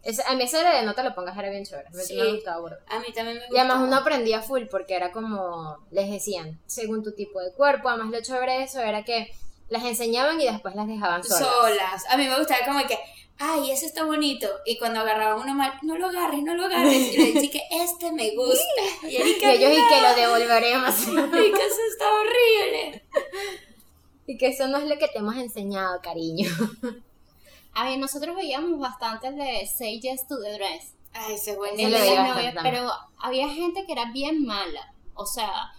Ese- 0.02 0.22
a 0.26 0.34
mí 0.34 0.44
ese 0.44 0.58
de 0.64 0.82
no 0.84 0.94
te 0.94 1.02
lo 1.02 1.14
pongas 1.14 1.36
era 1.36 1.50
bien 1.50 1.64
chévere. 1.66 1.88
Sí. 1.92 2.16
me 2.16 2.32
gustaba 2.34 2.60
burda. 2.60 2.78
A 2.88 3.00
mí 3.00 3.06
también 3.14 3.36
me 3.38 3.42
gusta. 3.46 3.54
Y 3.54 3.58
además 3.58 3.78
uno 3.86 3.96
aprendía 3.96 4.40
full 4.40 4.62
porque 4.70 4.94
era 4.94 5.12
como, 5.12 5.76
les 5.90 6.08
decían, 6.10 6.58
según 6.66 7.02
tu 7.02 7.12
tipo 7.12 7.40
de 7.40 7.52
cuerpo, 7.52 7.88
además 7.90 8.10
lo 8.12 8.22
chévere 8.22 8.52
de 8.58 8.62
eso 8.64 8.80
era 8.80 9.04
que 9.04 9.30
las 9.68 9.84
enseñaban 9.84 10.40
y 10.40 10.46
después 10.46 10.74
las 10.76 10.86
dejaban 10.86 11.22
solas. 11.22 11.38
solas. 11.46 12.04
A 12.08 12.16
mí 12.16 12.26
me 12.26 12.38
gustaba 12.38 12.64
como 12.64 12.86
que, 12.86 12.98
ay, 13.38 13.70
ese 13.72 13.84
está 13.86 14.04
bonito. 14.04 14.48
Y 14.64 14.78
cuando 14.78 15.00
agarraban 15.00 15.42
uno 15.42 15.54
mal, 15.54 15.74
no 15.82 15.98
lo 15.98 16.06
agarres, 16.06 16.42
no 16.42 16.54
lo 16.54 16.64
agarres. 16.66 17.12
Y 17.12 17.18
le 17.18 17.32
decía 17.32 17.50
que 17.50 17.62
este 17.82 18.10
me 18.12 18.34
gusta. 18.34 18.62
Y 19.02 19.08
Y 19.08 19.16
ellos 19.16 19.28
y 19.36 19.38
que 19.88 20.00
"No, 20.00 20.08
lo 20.08 20.14
devolveremos. 20.14 20.94
Erika, 21.08 21.58
eso 21.58 21.82
está 21.90 22.06
horrible. 22.14 23.04
Y 24.28 24.36
que 24.36 24.48
eso 24.48 24.68
no 24.68 24.76
es 24.76 24.84
lo 24.84 24.98
que 24.98 25.08
te 25.08 25.18
hemos 25.18 25.36
enseñado, 25.36 26.00
cariño. 26.02 26.50
A 27.74 27.84
ver, 27.84 27.98
nosotros 27.98 28.36
veíamos 28.36 28.78
bastante 28.78 29.28
el 29.28 29.36
de 29.36 29.66
Say 29.66 30.00
Yes 30.00 30.28
to 30.28 30.38
the 30.38 30.52
Dress. 30.52 30.92
Ay, 31.14 31.34
ese 31.34 31.52
es 31.52 31.56
también. 31.56 32.54
pero 32.62 32.90
había 33.18 33.48
gente 33.48 33.86
que 33.86 33.92
era 33.92 34.12
bien 34.12 34.44
mala. 34.44 34.94
O 35.14 35.24
sea, 35.24 35.70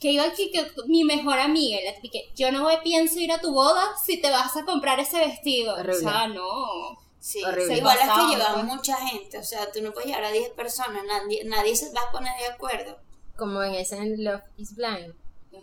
que 0.00 0.10
iba 0.10 0.24
aquí 0.24 0.50
que 0.50 0.66
mi 0.86 1.04
mejor 1.04 1.38
amiga 1.38 1.80
y 1.80 1.84
la 1.84 1.94
típica, 1.94 2.18
yo 2.34 2.50
no 2.50 2.62
voy, 2.62 2.76
pienso 2.82 3.20
ir 3.20 3.30
a 3.30 3.40
tu 3.42 3.52
boda 3.52 3.84
si 4.02 4.18
te 4.22 4.30
vas 4.30 4.56
a 4.56 4.64
comprar 4.64 4.98
ese 4.98 5.18
vestido. 5.18 5.74
Horrible. 5.74 5.96
O 5.96 6.00
sea, 6.00 6.28
no. 6.28 6.98
Sí, 7.20 7.44
Horrible. 7.44 7.76
igual 7.76 7.98
es 7.98 8.04
que 8.36 8.52
pues. 8.54 8.64
mucha 8.64 8.96
gente. 9.06 9.36
O 9.36 9.44
sea, 9.44 9.70
tú 9.70 9.82
no 9.82 9.92
puedes 9.92 10.08
llevar 10.08 10.24
a 10.24 10.32
10 10.32 10.50
personas. 10.52 11.04
Nadie, 11.04 11.44
nadie 11.44 11.76
se 11.76 11.92
va 11.92 12.00
a 12.08 12.10
poner 12.10 12.32
de 12.38 12.46
acuerdo. 12.46 12.98
Como 13.36 13.62
en 13.62 13.74
ese 13.74 13.98
en 13.98 14.24
Love 14.24 14.42
is 14.56 14.74
Blind. 14.74 15.14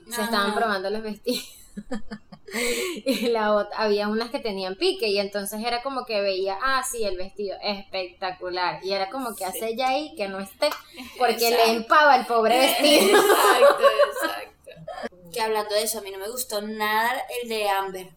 Se 0.09 0.13
Ajá. 0.13 0.25
estaban 0.25 0.53
probando 0.53 0.91
los 0.91 1.01
vestidos. 1.01 1.55
y 3.05 3.27
la 3.27 3.51
ot- 3.51 3.69
había 3.75 4.07
unas 4.07 4.31
que 4.31 4.39
tenían 4.39 4.75
pique 4.75 5.07
y 5.07 5.19
entonces 5.19 5.61
era 5.63 5.81
como 5.83 6.05
que 6.05 6.21
veía, 6.21 6.57
ah, 6.61 6.83
sí, 6.89 7.03
el 7.03 7.17
vestido 7.17 7.57
espectacular. 7.61 8.79
Y 8.83 8.93
era 8.93 9.09
como 9.09 9.35
que 9.35 9.45
hace 9.45 9.67
ella 9.69 9.89
ahí 9.89 10.13
que 10.15 10.27
no 10.27 10.39
esté 10.39 10.69
porque 11.17 11.51
le 11.51 11.71
empaba 11.73 12.15
el 12.15 12.25
pobre 12.25 12.57
vestido. 12.59 13.19
Exacto, 13.19 13.83
exacto. 14.23 15.29
Que 15.31 15.41
hablando 15.41 15.75
de 15.75 15.83
eso, 15.83 15.99
a 15.99 16.01
mí 16.01 16.11
no 16.11 16.17
me 16.17 16.29
gustó 16.29 16.61
nada 16.61 17.21
el 17.43 17.49
de 17.49 17.69
Amber. 17.69 18.09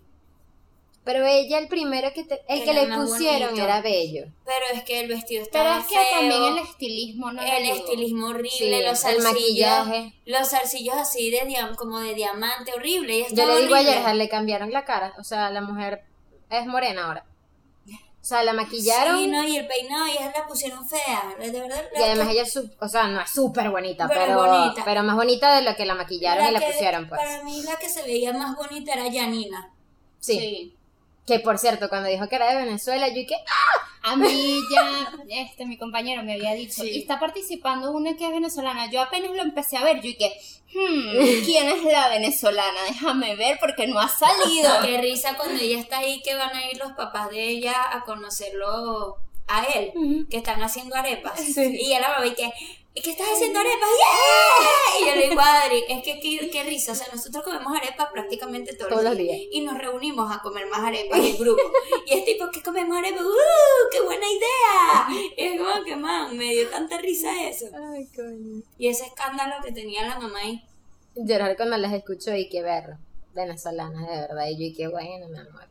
Pero 1.04 1.26
ella, 1.26 1.58
el 1.58 1.66
primero 1.66 2.12
que, 2.12 2.22
te- 2.22 2.42
el 2.48 2.62
que 2.62 2.72
le 2.72 2.86
pusieron 2.86 3.48
bonito. 3.48 3.64
era 3.64 3.80
bello. 3.82 4.26
Pero 4.44 4.64
es 4.72 4.84
que 4.84 5.00
el 5.00 5.08
vestido 5.08 5.44
Pero 5.50 5.64
estaba 5.64 5.80
es 5.80 5.86
que 5.88 5.94
feo. 5.94 6.04
también 6.20 6.42
el 6.44 6.58
estilismo 6.58 7.32
no 7.32 7.42
el 7.42 7.50
ayudó. 7.50 7.74
estilismo 7.74 8.26
horrible, 8.28 8.50
Sí, 8.50 8.82
los 8.84 9.04
el 9.04 9.22
maquillaje. 9.22 10.14
los 10.26 10.48
zarcillos 10.50 10.94
así 10.94 11.30
de 11.32 11.40
diam- 11.48 11.74
como 11.74 11.98
de 11.98 12.14
diamante, 12.14 12.72
horrible. 12.76 13.16
ella 13.18 13.28
Yo 13.30 13.46
le 13.46 13.62
digo 13.62 13.74
a 13.74 13.78
horrible. 13.78 13.94
Yerja, 13.94 14.14
le 14.14 14.28
cambiaron 14.28 14.70
la 14.70 14.84
cara. 14.84 15.12
O 15.18 15.24
sea, 15.24 15.50
la 15.50 15.60
mujer 15.60 16.04
es 16.50 16.66
morena 16.66 17.06
ahora. 17.06 17.26
O 17.88 18.24
sea, 18.24 18.44
la 18.44 18.52
maquillaron. 18.52 19.18
Sí, 19.18 19.26
no, 19.26 19.42
y 19.42 19.56
el 19.56 19.66
peinado, 19.66 20.06
y 20.06 20.12
ella 20.12 20.32
la 20.36 20.46
pusieron 20.46 20.88
fea, 20.88 21.34
de 21.40 21.50
verdad. 21.50 21.82
Y 21.98 22.00
además 22.00 22.28
ella 22.30 22.42
es, 22.42 22.52
su- 22.52 22.70
o 22.80 22.86
sea, 22.88 23.08
no 23.08 23.20
es 23.20 23.28
súper 23.28 23.68
bonita, 23.70 24.06
Pero 24.06 24.20
pero, 24.20 24.36
bonita. 24.46 24.82
pero 24.84 25.02
más 25.02 25.16
bonita 25.16 25.56
de 25.56 25.62
lo 25.62 25.74
que 25.74 25.84
la 25.84 25.96
maquillaron 25.96 26.44
La 26.44 26.50
y 26.50 26.52
la 26.52 26.60
que- 26.60 26.66
pusieron, 26.66 27.08
pues. 27.08 27.20
Para 27.20 27.42
mí 27.42 27.60
la 27.64 27.74
que 27.74 27.88
se 27.88 28.02
veía 28.04 28.32
más 28.32 28.54
bonita 28.54 28.92
era 28.92 29.12
Janina. 29.12 29.72
Sí. 30.20 30.38
Sí. 30.38 30.76
Que 31.26 31.38
por 31.38 31.58
cierto, 31.58 31.88
cuando 31.88 32.08
dijo 32.08 32.28
que 32.28 32.34
era 32.36 32.48
de 32.52 32.64
Venezuela, 32.64 33.08
yo 33.08 33.14
dije, 33.14 33.36
¡ah! 33.48 33.88
A 34.04 34.16
mí 34.16 34.58
ya, 34.74 35.12
este, 35.28 35.64
mi 35.64 35.78
compañero 35.78 36.24
me 36.24 36.32
había 36.32 36.54
dicho, 36.54 36.82
Sí. 36.82 36.90
y 36.90 36.98
está 37.02 37.20
participando 37.20 37.92
una 37.92 38.16
que 38.16 38.24
es 38.26 38.32
venezolana. 38.32 38.90
Yo 38.90 39.00
apenas 39.00 39.30
lo 39.30 39.42
empecé 39.42 39.76
a 39.76 39.84
ver, 39.84 39.98
yo 39.98 40.02
dije, 40.02 40.32
hmm, 40.74 41.12
¿quién 41.46 41.68
es 41.68 41.84
la 41.84 42.08
venezolana? 42.08 42.82
Déjame 42.88 43.36
ver 43.36 43.58
porque 43.60 43.86
no 43.86 44.00
ha 44.00 44.08
salido. 44.08 44.70
Qué 44.82 44.98
risa 45.00 45.36
cuando 45.36 45.60
ella 45.62 45.78
está 45.78 45.98
ahí 45.98 46.20
que 46.22 46.34
van 46.34 46.54
a 46.56 46.66
ir 46.68 46.78
los 46.78 46.92
papás 46.94 47.30
de 47.30 47.48
ella 47.48 47.74
a 47.92 48.02
conocerlo 48.02 49.18
a 49.46 49.64
él, 49.66 50.26
que 50.30 50.38
están 50.38 50.60
haciendo 50.62 50.96
arepas. 50.96 51.40
Y 51.56 51.86
ella 51.86 52.00
la 52.00 52.18
va 52.18 52.26
y 52.26 52.34
que, 52.34 52.50
¿y 52.81 52.81
qué 53.00 53.10
estás 53.12 53.26
haciendo 53.32 53.58
arepas? 53.58 53.88
¡Yeah! 53.98 55.00
Y 55.00 55.08
yo 55.08 55.14
le 55.16 55.28
digo 55.30 55.40
a 55.40 55.62
Adri, 55.62 55.82
es 55.88 56.02
que 56.04 56.20
qué, 56.20 56.50
qué 56.50 56.62
risa, 56.64 56.92
o 56.92 56.94
sea, 56.94 57.06
nosotros 57.12 57.42
comemos 57.42 57.74
arepas 57.74 58.08
prácticamente 58.12 58.74
todos, 58.74 58.90
Todos 58.90 59.04
los 59.04 59.16
días. 59.16 59.36
días. 59.38 59.48
Y 59.52 59.60
nos 59.62 59.78
reunimos 59.78 60.30
a 60.30 60.40
comer 60.42 60.66
más 60.68 60.80
arepas 60.80 61.18
en 61.20 61.38
grupo. 61.38 61.62
Y 62.06 62.12
es 62.18 62.24
tipo, 62.26 62.50
¿qué 62.52 62.62
comemos 62.62 62.98
arepas? 62.98 63.22
¡Uh! 63.22 63.90
¡Qué 63.90 64.00
buena 64.02 64.26
idea! 64.26 65.32
Y 65.36 65.42
es 65.42 65.58
como 65.60 65.84
que, 65.84 65.96
man, 65.96 66.36
me 66.36 66.52
dio 66.52 66.68
tanta 66.68 66.98
risa 66.98 67.48
eso. 67.48 67.66
Ay, 67.94 68.06
coño. 68.14 68.62
Y 68.76 68.88
ese 68.88 69.06
escándalo 69.06 69.54
que 69.64 69.72
tenía 69.72 70.06
la 70.06 70.18
mamá 70.18 70.40
ahí. 70.40 70.62
Llorar 71.14 71.56
cuando 71.56 71.76
las 71.78 71.92
escucho 71.94 72.34
y 72.34 72.48
que 72.48 72.60
ver 72.62 72.96
venezolanas, 73.34 74.06
de 74.08 74.16
verdad. 74.16 74.46
Y 74.50 74.56
yo, 74.58 74.64
y 74.66 74.74
qué 74.74 74.88
bueno, 74.88 75.28
mi 75.28 75.38
amor. 75.38 75.68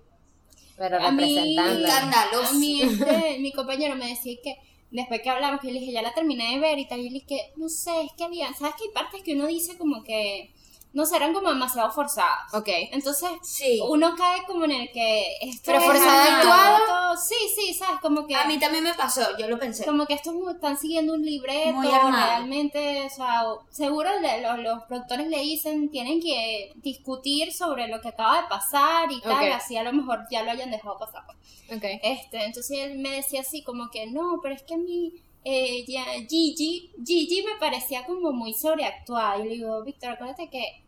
Pero 0.78 0.98
A 0.98 1.12
mí- 1.12 1.36
representando. 1.38 1.88
Escándalos. 1.88 2.50
A 2.50 2.54
mí, 2.54 2.82
este, 2.82 3.38
mi 3.40 3.52
compañero 3.54 3.96
me 3.96 4.08
decía 4.08 4.36
que 4.44 4.56
después 4.92 5.22
que 5.22 5.30
hablamos, 5.30 5.62
que 5.62 5.72
le 5.72 5.80
dije, 5.80 5.94
ya 5.94 6.02
la 6.02 6.14
terminé 6.14 6.54
de 6.54 6.60
ver 6.60 6.80
y 6.80 6.88
tal, 6.88 7.00
y 7.00 7.10
le 7.10 7.20
dije, 7.20 7.52
no 7.56 7.70
sé, 7.70 8.02
es 8.04 8.12
que 8.18 8.24
había, 8.24 8.54
¿sabes 8.54 8.76
que 8.76 8.84
hay 8.86 8.94
partes 8.94 9.24
que 9.24 9.34
uno 9.34 9.48
dice 9.48 9.78
como 9.78 10.04
que, 10.04 10.52
no 10.94 11.06
sé, 11.06 11.16
eran 11.16 11.34
como 11.34 11.50
demasiado 11.50 11.90
forzadas? 11.92 12.54
Ok. 12.54 12.68
Entonces, 12.92 13.30
Sí. 13.44 13.80
uno 13.88 14.16
cae 14.18 14.44
como 14.46 14.66
en 14.66 14.72
el 14.72 14.92
que 14.92 15.38
esto 15.42 15.64
Pero 15.66 15.80
es 15.80 15.86
forzado 15.86 16.10
algo- 16.22 16.52
actuado. 16.52 16.78
todo- 16.86 17.02
Sí, 17.18 17.36
sí, 17.56 17.74
¿sabes? 17.74 18.00
Como 18.02 18.26
que... 18.26 18.36
A 18.36 18.46
mí 18.46 18.58
también 18.60 18.84
me 18.84 18.94
pasó, 18.94 19.22
yo 19.38 19.48
lo 19.50 19.60
pensé. 19.60 19.86
Como 19.86 20.06
que 20.06 20.14
estos 20.14 20.34
están 20.54 20.78
siguiendo 20.78 21.14
un 21.14 21.24
libreto, 21.24 21.74
Muy 21.74 21.88
realmente, 21.88 23.06
o 23.06 23.10
sea, 23.10 23.44
seguro 23.70 24.10
le- 24.20 24.42
los, 24.42 24.60
los 24.60 24.84
productores 24.84 25.28
le 25.28 25.40
dicen, 25.40 25.90
tienen 25.90 26.22
que 26.22 26.72
discutir 26.76 27.52
sobre 27.54 27.88
lo 27.88 28.00
que 28.02 28.10
acaba 28.10 28.42
de 28.42 28.48
pasar 28.48 29.12
y 29.12 29.20
tal, 29.22 29.52
así 29.52 29.76
a 29.78 29.84
lo 29.84 29.94
mejor 29.94 30.20
ya 30.32 30.44
lo 30.44 30.52
hayan 30.52 30.72
dejado 30.72 30.98
pasar. 30.98 31.24
pues. 31.26 31.38
Ok. 31.78 31.84
Este, 32.04 32.44
entonces 32.46 32.78
él 32.80 33.00
me 33.00 33.10
decía 33.12 33.42
así 33.42 33.62
como 33.64 33.90
que 33.90 34.08
no, 34.08 34.40
pero 34.42 34.56
es 34.56 34.64
que 34.64 34.74
a 34.74 34.78
mí 34.78 35.14
eh, 35.44 35.84
ya, 35.88 36.06
Gigi, 36.30 36.92
Gigi 37.04 37.44
me 37.44 37.56
parecía 37.60 38.06
como 38.06 38.32
muy 38.32 38.54
sobreactuada. 38.54 39.40
Y 39.40 39.44
le 39.46 39.50
digo, 39.56 39.84
Víctor, 39.84 40.12
acuérdate 40.12 40.50
que 40.52 40.81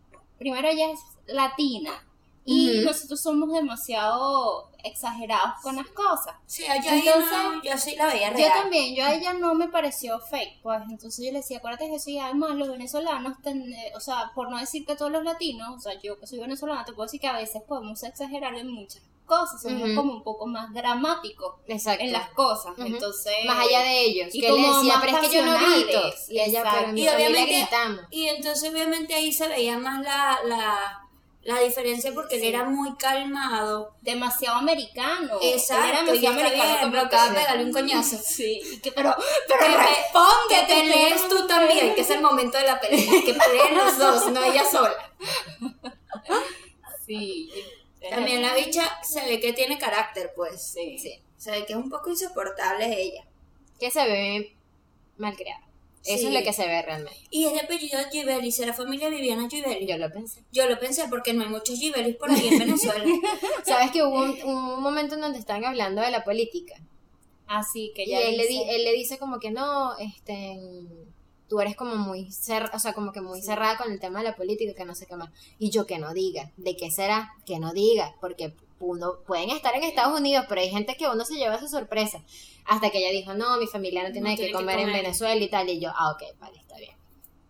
primero 0.44 0.68
ella 0.68 0.92
es 0.92 1.00
latina 1.28 1.92
y 2.46 2.82
nosotros 2.84 3.22
somos 3.22 3.54
demasiado 3.54 4.70
exagerados 4.84 5.54
con 5.62 5.78
las 5.78 5.88
cosas. 5.88 6.36
Sí, 6.46 6.64
yo, 6.84 6.92
Entonces, 6.92 7.32
no, 7.32 7.64
yo 7.64 7.78
sí 7.78 7.96
la 7.96 8.08
veía 8.08 8.32
Yo 8.32 8.36
real. 8.38 8.52
también, 8.64 8.94
yo 8.94 9.06
a 9.06 9.14
ella 9.14 9.32
no 9.34 9.54
me 9.56 9.70
pareció 9.70 10.20
fake, 10.20 10.62
pues 10.62 10.82
entonces 10.90 11.26
yo 11.26 11.32
le 11.32 11.38
decía, 11.40 11.60
acuérdate 11.60 11.88
que 11.88 11.96
eso 11.96 12.10
y 12.10 12.20
además 12.20 12.56
los 12.56 12.68
venezolanos, 12.68 13.38
ten- 13.42 13.72
eh, 13.74 13.94
o 13.96 14.02
sea, 14.02 14.32
por 14.36 14.50
no 14.52 14.58
decir 14.58 14.86
que 14.86 14.98
todos 14.98 15.10
los 15.12 15.24
latinos, 15.24 15.70
o 15.78 15.80
sea, 15.80 15.94
yo 16.02 16.20
que 16.20 16.28
soy 16.28 16.40
venezolana, 16.40 16.84
te 16.84 16.92
puedo 16.92 17.06
decir 17.06 17.22
que 17.22 17.28
a 17.28 17.38
veces 17.38 17.62
podemos 17.66 18.04
exagerar 18.04 18.54
en 18.56 18.70
muchas 18.70 19.02
cosas, 19.24 19.62
somos 19.62 19.84
Ujú. 19.84 19.96
como 19.96 20.14
un 20.14 20.24
poco 20.24 20.46
más 20.48 20.74
dramáticos 20.74 21.56
Exacto. 21.68 22.04
en 22.04 22.12
las 22.12 22.30
cosas, 22.32 22.74
entonces... 22.78 23.34
Más 23.46 23.60
allá 23.66 23.80
de 23.82 24.02
ellos. 24.02 24.30
y 24.34 24.42
Que 24.42 24.48
él 24.50 24.56
decía, 24.58 24.98
pero 25.02 25.18
es 25.18 25.28
que 25.30 25.36
yo 25.38 25.46
no 25.46 25.58
grito. 25.58 26.02
Y 26.30 26.40
ella, 26.40 26.64
pero 26.64 26.96
Y 26.98 27.08
obviamente- 27.08 27.46
gritamos. 27.58 28.02
Y 28.12 28.28
entonces 28.28 28.70
obviamente 28.72 29.14
ahí 29.14 29.32
se 29.34 29.48
veía 29.48 29.78
más 29.78 30.02
la, 30.02 30.40
la, 30.46 31.00
la 31.42 31.60
diferencia 31.60 32.14
porque 32.14 32.36
él 32.38 32.44
era 32.44 32.64
muy 32.66 32.96
calmado. 32.96 33.96
demasiado 34.02 34.58
americano. 34.58 35.38
Exacto, 35.42 35.84
Él 35.84 35.90
era 35.90 36.02
y 36.02 36.06
demasiado 36.06 36.40
americano. 36.40 36.78
bien, 36.80 36.92
pero 36.92 37.04
acaba 37.04 37.30
de 37.30 37.36
pegarle 37.40 37.64
un 37.66 37.72
coñazo. 37.74 38.18
Sí, 38.24 38.62
y 38.74 38.80
que, 38.80 38.92
pero, 38.92 39.16
pero 39.48 39.60
Que 39.60 39.78
responde, 39.78 40.50
Que 40.50 40.66
pelees 40.68 41.28
tú 41.30 41.48
también, 41.48 41.96
que 41.96 42.02
es 42.02 42.10
el 42.10 42.22
momento 42.22 42.58
de 42.58 42.64
la 42.66 42.80
pelea. 42.80 43.00
Que 43.26 43.34
peleen 43.34 43.78
los 43.78 43.98
dos, 43.98 44.28
no 44.32 44.44
ella 44.44 44.64
sola. 44.70 44.96
Sí. 47.06 47.50
También 48.10 48.42
la 48.42 48.54
bicha 48.56 48.84
se 49.04 49.26
ve 49.26 49.40
que 49.40 49.54
tiene 49.54 49.78
carácter, 49.78 50.32
pues. 50.36 50.62
Sí. 50.62 50.98
Sí. 51.00 51.20
Se 51.38 51.52
ve 51.52 51.66
que 51.66 51.74
es 51.74 51.78
un 51.80 51.90
poco 51.90 52.10
insoportable 52.10 53.02
ella. 53.02 53.26
Que 53.80 53.92
se 53.92 54.06
ve 54.06 54.56
malcriada. 55.18 55.62
Eso 56.06 56.18
Sí. 56.18 56.28
es 56.28 56.34
lo 56.34 56.44
que 56.44 56.52
se 56.54 56.68
ve 56.68 56.82
realmente. 56.82 57.18
Y 57.30 57.46
es 57.46 57.54
de 57.54 57.62
apellido 57.62 57.98
Givelli, 58.12 58.52
será 58.52 58.74
familia 58.74 59.08
Viviana 59.10 59.48
Givelli. 59.50 59.86
Yo 59.88 59.98
lo 59.98 60.12
pensé. 60.12 60.42
Yo 60.52 60.68
lo 60.68 60.78
pensé 60.78 61.06
porque 61.10 61.34
no 61.34 61.44
hay 61.44 61.50
muchos 61.50 61.80
Givelis 61.80 62.18
por 62.18 62.30
ahí 62.30 62.48
en 62.50 62.60
Venezuela. 62.60 63.06
¿Sabes 63.66 63.92
que 63.92 64.04
hubo 64.04 64.22
un, 64.22 64.42
un 64.44 64.82
momento 64.82 65.16
en 65.16 65.22
donde 65.22 65.40
estaban 65.40 65.64
hablando 65.64 66.02
de 66.02 66.12
la 66.12 66.24
política? 66.26 66.76
Así 67.48 67.92
que 67.96 68.04
Y 68.04 68.10
ya 68.10 68.20
él 68.20 68.36
le, 68.38 68.48
di- 68.48 68.58
dice- 68.60 68.76
él 68.76 68.84
le 68.84 68.92
dice 68.94 69.18
como 69.18 69.40
que 69.40 69.52
no, 69.52 69.98
este, 69.98 70.58
tú 71.54 71.62
eres 71.62 71.76
como 71.76 71.96
muy 71.98 72.32
cerrada, 72.32 72.76
o 72.76 72.80
sea, 72.80 72.94
como 72.94 73.12
que 73.12 73.22
muy 73.22 73.40
cerrada 73.40 73.78
con 73.78 73.92
el 73.92 74.00
tema 74.00 74.24
de 74.24 74.26
la 74.30 74.36
política, 74.36 74.74
que 74.74 74.86
no 74.86 74.96
sé 74.96 75.06
qué 75.06 75.16
más. 75.16 75.30
Y 75.60 75.70
yo 75.70 75.86
que 75.86 76.00
no 76.00 76.12
diga, 76.12 76.50
¿de 76.58 76.76
qué 76.76 76.90
será? 76.90 77.32
Que 77.46 77.60
no 77.60 77.74
diga, 77.74 78.16
porque 78.20 78.56
uno, 78.80 79.20
pueden 79.28 79.52
estar 79.52 79.76
en 79.76 79.84
Estados 79.84 80.20
Unidos, 80.20 80.48
pero 80.50 80.62
hay 80.62 80.72
gente 80.72 80.98
que 80.98 81.08
uno 81.08 81.24
se 81.24 81.36
lleva 81.36 81.60
su 81.60 81.68
sorpresa. 81.68 82.24
Hasta 82.66 82.90
que 82.90 82.98
ella 82.98 83.12
dijo, 83.12 83.36
no, 83.36 83.58
mi 83.58 83.68
familia 83.68 84.02
no 84.02 84.12
tiene 84.12 84.32
No 84.32 84.36
que 84.36 84.38
tiene 84.38 84.52
que 84.52 84.58
comer 84.58 84.80
en 84.80 84.86
comer. 84.88 85.04
Venezuela 85.04 85.44
y 85.44 85.48
tal. 85.48 85.70
Y 85.70 85.80
yo, 85.80 85.92
ah, 85.96 86.12
ok, 86.14 86.40
vale, 86.40 86.58
está 86.58 86.76
bien. 86.78 86.96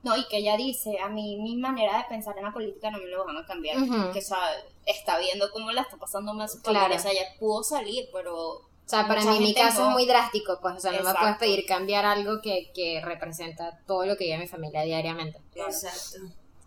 No, 0.04 0.18
y 0.18 0.28
que 0.28 0.40
ella 0.40 0.58
dice, 0.58 1.00
a 1.00 1.08
mí 1.08 1.38
mi 1.38 1.56
manera 1.56 2.00
de 2.00 2.04
pensar 2.10 2.38
en 2.38 2.44
la 2.44 2.52
política 2.52 2.92
no 2.92 2.98
me 2.98 3.06
lo 3.08 3.24
van 3.24 3.38
a 3.38 3.46
cambiar. 3.46 3.78
Ujú. 3.78 4.12
Que, 4.12 4.20
o 4.20 4.22
sea, 4.22 4.38
está 4.86 5.18
viendo 5.18 5.50
cómo 5.50 5.72
la 5.72 5.84
está 5.84 5.96
pasando 5.96 6.34
más 6.34 6.58
Claro. 6.58 6.80
familia. 6.80 6.98
O 6.98 7.02
sea, 7.02 7.12
ella 7.14 7.28
pudo 7.40 7.64
salir, 7.64 8.10
pero... 8.12 8.73
O 8.86 8.90
sea, 8.90 9.08
para 9.08 9.24
mí 9.24 9.40
mi 9.40 9.54
caso 9.54 9.82
no. 9.84 9.88
es 9.90 9.94
muy 9.94 10.06
drástico, 10.06 10.60
pues, 10.62 10.76
o 10.76 10.80
sea, 10.80 10.92
no 10.92 11.04
me 11.04 11.14
puedes 11.14 11.38
pedir 11.38 11.66
cambiar 11.66 12.06
algo 12.06 12.42
que, 12.42 12.72
que 12.76 13.02
representa 13.04 13.80
todo 13.88 14.06
lo 14.06 14.18
que 14.18 14.26
vive 14.26 14.38
mi 14.40 14.48
familia 14.48 14.82
diariamente. 14.84 15.40
Exacto. 15.56 16.18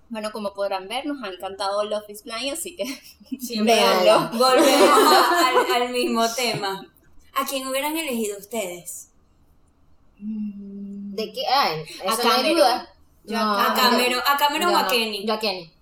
Bueno, 0.08 0.30
como 0.32 0.54
podrán 0.54 0.88
ver, 0.88 1.04
nos 1.04 1.22
ha 1.22 1.28
encantado 1.28 1.84
Love 1.84 2.08
is 2.08 2.22
Blind, 2.24 2.52
así 2.52 2.74
que 2.76 2.84
Siempre 3.38 3.74
Véanlo. 3.76 4.30
volvemos 4.38 4.98
al, 5.44 5.82
al 5.82 5.88
mismo 5.92 6.24
tema. 6.34 6.86
¿A 7.34 7.44
quién 7.44 7.66
hubieran 7.66 7.96
elegido 7.96 8.38
ustedes? 8.38 9.10
¿De 10.18 11.32
qué? 11.32 11.42
Ay, 11.46 11.82
eso 11.82 12.00
A 12.08 12.24
no 12.24 12.30
hay 12.30 12.36
Cameron. 12.36 12.54
duda. 12.56 12.88
Yo 13.24 13.36
No, 13.36 13.52
a 13.54 13.72
¿A 13.72 13.74
Cameron, 13.74 14.20
a 14.26 14.36
Cameron 14.38 14.70
yo 14.70 14.76
o 14.76 14.80
a. 14.80 14.86
Kenny? 14.88 15.26
Yo 15.26 15.34
a 15.34 15.38
Kenny. 15.38 15.72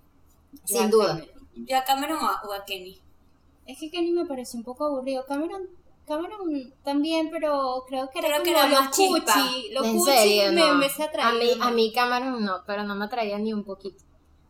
Sin 0.64 0.90
duda. 0.90 1.08
Cameron. 1.18 1.28
Yo 1.66 1.76
a 1.78 1.84
Cameron 1.84 2.18
o 2.18 2.26
a, 2.26 2.42
o 2.48 2.52
a 2.52 2.64
Kenny. 2.64 2.98
Es 3.66 3.78
que 3.78 3.90
Kenny 3.90 4.10
me 4.12 4.26
parece 4.26 4.56
un 4.56 4.64
poco 4.64 4.86
aburrido. 4.86 5.24
Cameron, 5.26 5.68
Cameron 6.06 6.74
también, 6.84 7.30
pero 7.30 7.84
creo 7.88 8.10
que 8.10 8.18
era 8.18 8.28
Creo 8.28 8.42
que 8.42 8.52
como 8.52 8.64
era 8.66 8.80
lo 8.82 8.90
cuchi. 8.90 9.70
Lo 9.72 9.84
en 9.84 9.98
cuchi 9.98 10.12
serio, 10.12 10.52
me, 10.52 10.60
no. 10.68 10.74
me 10.74 10.88
se 10.90 11.02
atraía. 11.02 11.28
a 11.28 11.32
mí, 11.32 11.50
a 11.60 11.70
mí 11.70 11.92
Cameron 11.92 12.44
no, 12.44 12.62
pero 12.66 12.82
no 12.84 12.94
me 12.94 13.06
atraía 13.06 13.38
ni 13.38 13.52
un 13.52 13.64
poquito. 13.64 14.02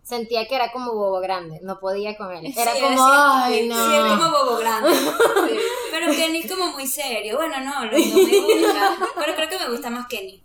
Sentía 0.03 0.47
que 0.47 0.55
era 0.57 0.71
como 0.73 0.93
bobo 0.93 1.21
grande, 1.21 1.61
no 1.63 1.79
podía 1.81 2.17
con 2.17 2.31
él. 2.33 2.53
Era 2.57 2.75
Sí, 2.75 2.81
como, 2.81 2.97
sí, 3.07 3.13
ay, 3.15 3.67
no. 3.69 3.75
Sí, 3.75 3.97
es 3.97 4.03
como 4.19 4.31
bobo 4.31 4.57
grande. 4.59 4.91
Pero 5.91 6.13
Kenny 6.13 6.39
es 6.41 6.51
como 6.53 6.73
muy 6.73 6.87
serio. 6.87 7.37
Bueno, 7.37 7.59
no, 7.61 7.87
los 7.87 7.93
dos 8.13 8.23
me 8.23 8.41
gusta. 8.41 8.97
Pero 9.17 9.35
creo 9.35 9.49
que 9.49 9.59
me 9.61 9.71
gusta 9.71 9.89
más 9.89 10.07
Kenny. 10.07 10.43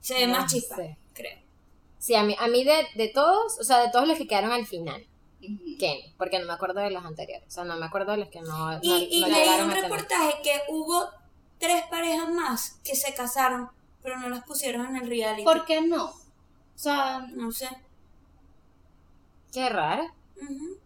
Se 0.00 0.14
ve 0.14 0.26
No 0.26 0.38
más 0.38 0.52
chispa, 0.52 0.76
sé. 0.76 0.96
creo. 1.12 1.38
Sí, 1.98 2.14
a 2.16 2.24
mí, 2.24 2.34
a 2.38 2.48
mí 2.48 2.64
de, 2.64 2.88
de 2.96 3.08
todos, 3.08 3.58
o 3.60 3.62
sea, 3.64 3.78
de 3.82 3.90
todos 3.92 4.08
los 4.08 4.18
que 4.18 4.26
quedaron 4.26 4.50
al 4.50 4.66
final. 4.66 5.06
Kenny, 5.78 6.14
porque 6.18 6.38
no 6.38 6.46
me 6.46 6.52
acuerdo 6.52 6.80
de 6.80 6.90
los 6.90 7.04
anteriores. 7.04 7.46
O 7.48 7.50
sea, 7.50 7.64
no 7.64 7.76
me 7.76 7.86
acuerdo 7.86 8.12
de 8.12 8.18
los 8.18 8.28
que 8.28 8.40
no, 8.40 8.72
no, 8.72 8.78
Y, 8.82 9.08
y 9.10 9.20
no 9.22 9.28
leí 9.28 9.60
un 9.60 9.70
reportaje 9.70 10.34
que 10.42 10.60
hubo 10.68 11.08
tres 11.58 11.84
parejas 11.90 12.28
más 12.30 12.80
que 12.84 12.94
se 12.96 13.14
casaron, 13.14 13.70
pero 14.02 14.18
no 14.18 14.28
las 14.28 14.44
pusieron 14.44 14.86
en 14.86 14.96
el 15.02 15.08
reality. 15.08 15.44
¿Por 15.44 15.64
qué 15.64 15.80
no? 15.80 16.06
O 16.06 16.12
sea, 16.74 17.26
No 17.32 17.50
sé. 17.52 17.68
Qué 19.52 19.68
raro. 19.68 20.04
Ujú. 20.42 20.78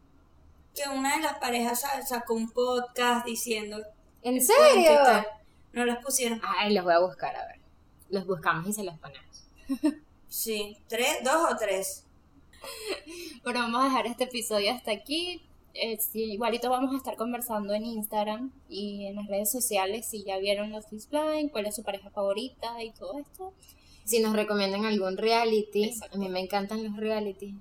Que 0.74 0.88
una 0.90 1.16
de 1.16 1.22
las 1.22 1.38
parejas 1.38 1.80
sa- 1.80 2.04
sacó 2.06 2.34
un 2.34 2.50
podcast 2.50 3.24
diciendo. 3.24 3.82
¿En 4.22 4.40
serio? 4.42 4.92
No 5.72 5.84
las 5.84 6.04
pusieron. 6.04 6.40
Ay, 6.44 6.74
los 6.74 6.84
voy 6.84 6.92
a 6.94 6.98
buscar, 7.00 7.34
a 7.34 7.46
ver. 7.46 7.60
Los 8.10 8.26
buscamos 8.26 8.66
y 8.68 8.72
se 8.72 8.84
los 8.84 8.96
ponemos. 8.98 9.44
Sí. 10.28 10.76
¿Tres? 10.88 11.18
¿Dos 11.24 11.52
o 11.52 11.56
tres? 11.56 12.04
bueno, 13.44 13.60
vamos 13.60 13.80
a 13.82 13.84
dejar 13.84 14.06
este 14.06 14.24
episodio 14.24 14.72
hasta 14.72 14.90
aquí. 14.92 15.42
eh, 15.74 15.98
sí, 16.00 16.24
igualito 16.32 16.70
vamos 16.70 16.92
a 16.94 16.96
estar 16.96 17.16
conversando 17.16 17.72
en 17.74 17.84
Instagram 17.86 18.52
y 18.68 19.06
en 19.06 19.16
las 19.16 19.26
redes 19.28 19.50
sociales 19.50 20.06
si 20.08 20.24
ya 20.24 20.38
vieron 20.38 20.70
los 20.72 20.86
Blind, 20.90 21.50
cuál 21.52 21.66
es 21.66 21.76
su 21.76 21.82
pareja 21.84 22.10
favorita 22.10 22.82
y 22.82 22.92
todo 22.92 23.18
esto. 23.18 23.54
Si 24.04 24.20
nos 24.20 24.34
recomiendan 24.34 24.84
algún 24.86 25.16
reality, 25.18 25.84
Exacto. 25.84 26.16
a 26.16 26.18
mí 26.18 26.28
me 26.28 26.40
encantan 26.40 26.82
los 26.82 26.96
reality, 26.96 27.54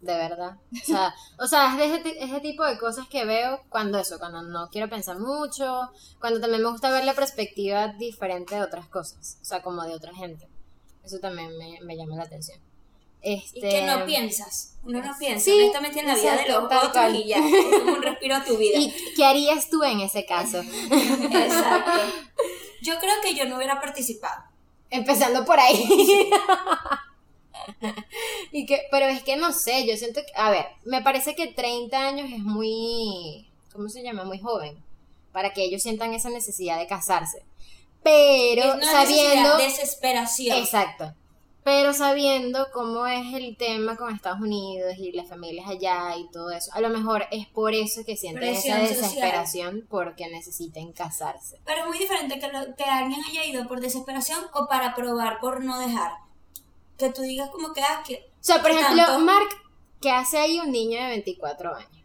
de 0.00 0.14
verdad. 0.14 0.58
O 0.82 0.84
sea, 0.84 1.14
o 1.38 1.46
sea 1.46 1.72
es 1.84 2.02
de 2.04 2.10
ese, 2.10 2.24
ese 2.24 2.40
tipo 2.40 2.64
de 2.64 2.78
cosas 2.78 3.06
que 3.08 3.24
veo 3.24 3.60
cuando 3.68 3.98
eso, 3.98 4.18
cuando 4.18 4.42
no 4.42 4.68
quiero 4.70 4.88
pensar 4.88 5.18
mucho, 5.18 5.90
cuando 6.20 6.40
también 6.40 6.62
me 6.62 6.70
gusta 6.70 6.90
ver 6.90 7.04
la 7.04 7.14
perspectiva 7.14 7.88
diferente 7.88 8.54
de 8.56 8.62
otras 8.62 8.88
cosas, 8.88 9.38
o 9.42 9.44
sea, 9.44 9.62
como 9.62 9.82
de 9.84 9.94
otra 9.94 10.14
gente. 10.14 10.48
Eso 11.04 11.18
también 11.18 11.56
me, 11.58 11.80
me 11.82 11.96
llama 11.96 12.16
la 12.16 12.24
atención. 12.24 12.58
Este, 13.22 13.58
Y 13.58 13.62
que 13.62 13.82
no 13.82 14.04
piensas. 14.06 14.76
Uno 14.82 15.02
no 15.02 15.12
piensa 15.18 15.44
Sí, 15.44 15.52
honestamente 15.52 16.00
en 16.00 16.06
la 16.06 16.14
vida 16.14 16.36
de 16.36 16.48
los 16.48 16.64
otros 16.64 17.14
y 17.14 17.24
ya. 17.28 17.36
Es 17.36 17.78
como 17.78 17.92
un 17.92 18.02
respiro 18.02 18.36
a 18.36 18.44
tu 18.44 18.56
vida. 18.56 18.78
¿Y 18.78 18.94
qué 19.14 19.24
harías 19.24 19.68
tú 19.68 19.82
en 19.84 20.00
ese 20.00 20.24
caso? 20.24 20.60
Exacto. 20.60 22.00
Yo 22.82 22.98
creo 22.98 23.12
que 23.22 23.34
yo 23.34 23.44
no 23.44 23.56
hubiera 23.56 23.78
participado. 23.78 24.42
Empezando 24.88 25.44
por 25.44 25.60
ahí. 25.60 26.30
y 28.52 28.64
que, 28.66 28.82
pero 28.90 29.04
es 29.06 29.22
que 29.22 29.36
no 29.36 29.52
sé, 29.52 29.86
yo 29.86 29.96
siento 29.98 30.20
que, 30.22 30.32
a 30.34 30.50
ver, 30.50 30.64
me 30.84 31.02
parece 31.02 31.34
que 31.34 31.48
30 31.48 31.98
años 31.98 32.30
es 32.32 32.38
muy, 32.38 33.50
¿cómo 33.72 33.88
se 33.90 34.02
llama? 34.02 34.24
Muy 34.24 34.38
joven, 34.40 34.82
para 35.32 35.52
que 35.52 35.62
ellos 35.62 35.82
sientan 35.82 36.14
esa 36.14 36.30
necesidad 36.30 36.78
de 36.78 36.86
casarse. 36.86 37.44
Pero 38.02 38.62
Es 38.64 38.74
una 38.76 38.90
sabiendo, 38.90 39.58
desesperación. 39.58 40.56
exacto, 40.58 41.14
pero 41.64 41.92
sabiendo 41.92 42.68
cómo 42.72 43.06
es 43.06 43.34
el 43.34 43.56
tema 43.56 43.96
con 43.96 44.14
Estados 44.14 44.40
Unidos 44.40 44.94
y 44.98 45.12
las 45.12 45.28
familias 45.28 45.68
allá 45.68 46.16
y 46.16 46.28
todo 46.30 46.50
eso, 46.50 46.70
a 46.74 46.80
lo 46.80 46.88
mejor 46.88 47.24
es 47.30 47.46
por 47.48 47.74
eso 47.74 48.04
que 48.04 48.16
sienten 48.16 48.44
esa 48.48 48.60
social. 48.78 48.82
desesperación 48.88 49.86
porque 49.90 50.28
necesiten 50.28 50.92
casarse. 50.92 51.60
Pero 51.64 51.80
es 51.82 51.86
muy 51.86 51.98
diferente 51.98 52.38
que, 52.38 52.48
lo- 52.48 52.74
que 52.76 52.84
alguien 52.84 53.20
haya 53.28 53.44
ido 53.44 53.66
por 53.68 53.80
desesperación 53.80 54.40
o 54.54 54.66
para 54.68 54.94
probar 54.94 55.38
por 55.40 55.62
no 55.64 55.78
dejar. 55.78 56.12
Que 56.98 57.10
tú 57.10 57.22
digas 57.22 57.50
como 57.50 57.72
que, 57.72 57.80
ah, 57.82 58.02
que 58.06 58.16
O 58.30 58.42
sea, 58.42 58.60
por 58.60 58.70
¿Qué 58.70 58.78
ejemplo, 58.80 59.04
tanto? 59.04 59.20
Mark, 59.24 59.48
¿qué 60.00 60.10
hace 60.10 60.38
ahí 60.38 60.58
un 60.60 60.70
niño 60.72 61.00
de 61.00 61.08
24 61.08 61.74
años? 61.74 62.04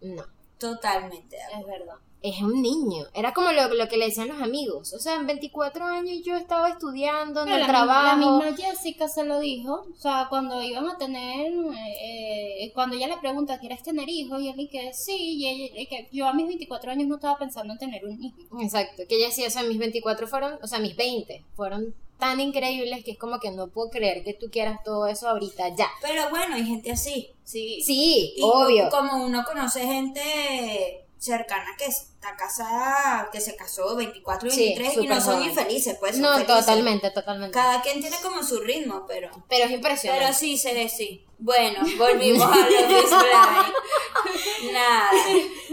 No, 0.00 0.22
totalmente. 0.58 1.36
de. 1.36 1.60
Es 1.60 1.66
verdad. 1.66 1.94
Es 2.22 2.40
un 2.42 2.60
niño. 2.60 3.04
Era 3.14 3.32
como 3.32 3.52
lo, 3.52 3.68
lo 3.74 3.88
que 3.88 3.96
le 3.96 4.06
decían 4.06 4.28
los 4.28 4.40
amigos. 4.42 4.92
O 4.94 4.98
sea, 4.98 5.14
en 5.14 5.26
24 5.26 5.84
años 5.84 6.20
yo 6.24 6.34
estaba 6.36 6.68
estudiando 6.68 7.40
en 7.40 7.46
Pero 7.46 7.56
el 7.56 7.62
la, 7.62 7.68
trabajo. 7.68 8.06
la 8.06 8.16
misma 8.16 8.56
Jessica 8.56 9.06
se 9.08 9.24
lo 9.24 9.38
dijo, 9.38 9.86
o 9.92 10.00
sea, 10.00 10.26
cuando 10.28 10.62
iban 10.62 10.88
a 10.88 10.96
tener, 10.98 11.52
eh, 12.00 12.70
cuando 12.74 12.96
ella 12.96 13.08
le 13.08 13.18
pregunta, 13.18 13.58
¿quieres 13.58 13.82
tener 13.82 14.08
hijos? 14.08 14.40
Y 14.40 14.48
él 14.48 14.68
que 14.70 14.92
sí, 14.92 15.16
y 15.36 15.46
ella, 15.46 15.80
y 15.80 15.86
que 15.86 16.08
yo 16.12 16.26
a 16.26 16.32
mis 16.32 16.46
24 16.46 16.90
años 16.90 17.08
no 17.08 17.16
estaba 17.16 17.38
pensando 17.38 17.72
en 17.74 17.78
tener 17.78 18.04
un 18.04 18.22
hijo. 18.22 18.60
Exacto, 18.60 19.02
que 19.08 19.16
ella 19.16 19.26
decía, 19.26 19.46
o 19.46 19.50
sea, 19.50 19.62
mis 19.62 19.78
24 19.78 20.26
fueron, 20.26 20.58
o 20.62 20.66
sea, 20.66 20.78
mis 20.78 20.96
20 20.96 21.44
fueron 21.54 21.94
tan 22.18 22.40
increíbles 22.40 23.04
que 23.04 23.10
es 23.12 23.18
como 23.18 23.38
que 23.38 23.50
no 23.50 23.68
puedo 23.68 23.90
creer 23.90 24.24
que 24.24 24.32
tú 24.32 24.46
quieras 24.50 24.82
todo 24.82 25.06
eso 25.06 25.28
ahorita 25.28 25.68
ya. 25.76 25.88
Pero 26.00 26.30
bueno, 26.30 26.54
hay 26.54 26.64
gente 26.64 26.90
así. 26.92 27.28
Sí, 27.44 27.82
Sí, 27.82 28.32
Y 28.36 28.42
obvio. 28.42 28.88
Como 28.90 29.24
uno 29.24 29.44
conoce 29.44 29.86
gente 29.86 31.05
cercana 31.18 31.70
que 31.78 31.86
está 31.86 32.36
casada, 32.36 33.28
que 33.32 33.40
se 33.40 33.56
casó 33.56 33.96
24 33.96 34.48
y 34.48 34.50
Sí, 34.50 34.64
23 34.76 34.96
y 34.98 35.06
no 35.06 35.20
son 35.20 35.34
joven. 35.36 35.48
infelices, 35.48 35.96
pues 35.98 36.12
son 36.12 36.22
No, 36.22 36.32
felices. 36.34 36.56
totalmente, 36.58 37.10
totalmente. 37.10 37.54
Cada 37.54 37.80
quien 37.82 38.00
tiene 38.00 38.16
como 38.22 38.42
su 38.42 38.60
ritmo, 38.60 39.04
pero... 39.08 39.30
Pero 39.48 39.64
es 39.64 39.70
impresionante. 39.70 40.24
Pero 40.24 40.36
sí, 40.36 40.56
se 40.58 40.74
ve, 40.74 40.88
sí. 40.88 41.24
Bueno, 41.38 41.80
volvimos 41.98 42.42
a 42.50 42.56
los 42.56 42.66
Blind. 43.10 44.72
Nada. 44.72 45.10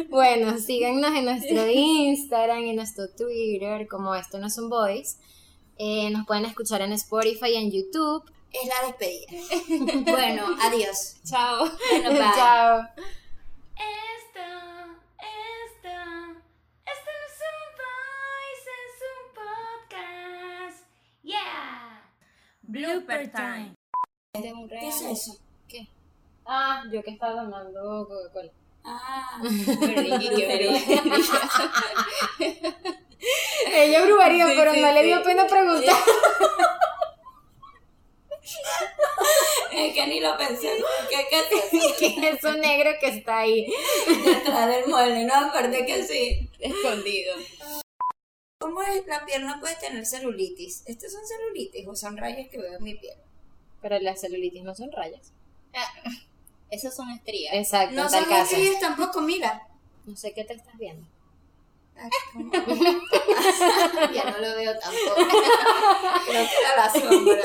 Bueno, 0.10 0.58
síganos 0.60 1.14
en 1.16 1.26
nuestro 1.26 1.68
Instagram 1.70 2.64
y 2.64 2.74
nuestro 2.74 3.10
Twitter, 3.10 3.88
como 3.88 4.16
esto 4.16 4.38
no 4.40 4.48
es 4.48 4.58
un 4.58 4.70
voice. 4.70 5.18
Eh, 5.78 6.10
nos 6.12 6.26
pueden 6.26 6.46
escuchar 6.46 6.82
en 6.82 6.94
Spotify 6.94 7.48
y 7.52 7.56
en 7.56 7.72
YouTube. 7.72 8.24
Es 8.52 8.68
la 8.68 8.88
despedida. 8.88 9.28
Bueno, 10.12 10.56
adiós. 10.62 11.16
chao. 11.28 11.68
Bueno, 11.90 12.10
bye. 12.12 12.20
Chao. 12.36 12.82
Blooper 22.64 23.32
time. 23.32 23.74
De 24.34 24.52
un 24.54 24.68
¿Qué 24.68 24.88
es 24.88 25.02
eso? 25.02 25.38
Ah, 26.46 26.84
yo 26.92 27.02
que 27.04 27.12
estaba 27.12 27.44
tomando 27.44 28.06
Coca-Cola. 28.08 28.52
Ah, 28.84 29.40
qué. 29.82 31.02
Ella 33.74 34.04
brujería, 34.06 34.48
Sí, 34.48 34.54
pero 34.58 34.74
sí, 34.74 34.82
no 34.82 34.92
le 34.92 35.04
dio 35.04 35.18
sí. 35.20 35.24
pena 35.24 35.48
preguntar. 35.48 35.96
es 39.72 39.94
que 39.94 40.08
ni 40.08 40.20
lo 40.20 40.38
pensé. 40.38 40.70
¿Qué, 41.10 41.26
qué 41.30 41.40
es 41.40 41.74
eso? 41.74 41.96
¿Qué 41.98 42.08
es 42.08 42.18
eso 42.40 42.54
negro 42.58 42.92
que 43.00 43.08
está 43.08 43.40
ahí? 43.40 43.74
Detrás 44.26 44.68
del 44.68 44.88
mueble, 44.88 45.24
no, 45.24 45.34
aparte 45.34 45.86
que 45.86 46.04
sí. 46.04 46.50
Escondido. 46.60 47.36
¿Cómo 48.64 48.82
es? 48.82 49.06
La 49.08 49.26
piel 49.26 49.46
no 49.46 49.60
puede 49.60 49.76
tener 49.76 50.06
celulitis. 50.06 50.84
¿Estos 50.86 51.12
son 51.12 51.22
celulitis 51.28 51.86
o 51.86 51.94
son 51.98 52.16
rayas 52.16 52.48
que 52.50 52.58
veo 52.58 52.78
en 52.78 52.84
mi 52.84 52.96
piel? 52.96 53.18
Pero 53.82 54.00
las 54.00 54.22
celulitis 54.22 54.64
no 54.64 54.74
son 54.74 54.90
rayas. 54.94 55.34
Esas 56.70 56.96
son 56.96 57.10
estrías. 57.12 57.54
Exacto, 57.56 57.94
No 57.94 58.04
en 58.06 58.12
tal 58.12 58.22
son 58.24 58.30
caso. 58.30 58.56
estrías 58.56 58.80
tampoco, 58.80 59.20
mira. 59.20 59.68
No 60.06 60.16
sé 60.16 60.34
qué 60.34 60.46
te 60.46 60.54
estás 60.54 60.78
viendo. 60.78 61.06
Ah, 61.98 62.08
¿cómo? 62.32 62.52
ya 64.14 64.32
no 64.32 64.38
lo 64.38 64.56
veo 64.56 64.80
tampoco. 64.80 65.16
Creo 66.26 66.48
que 66.50 66.56
era 66.62 66.76
la 66.78 66.90
sombra. 66.90 67.44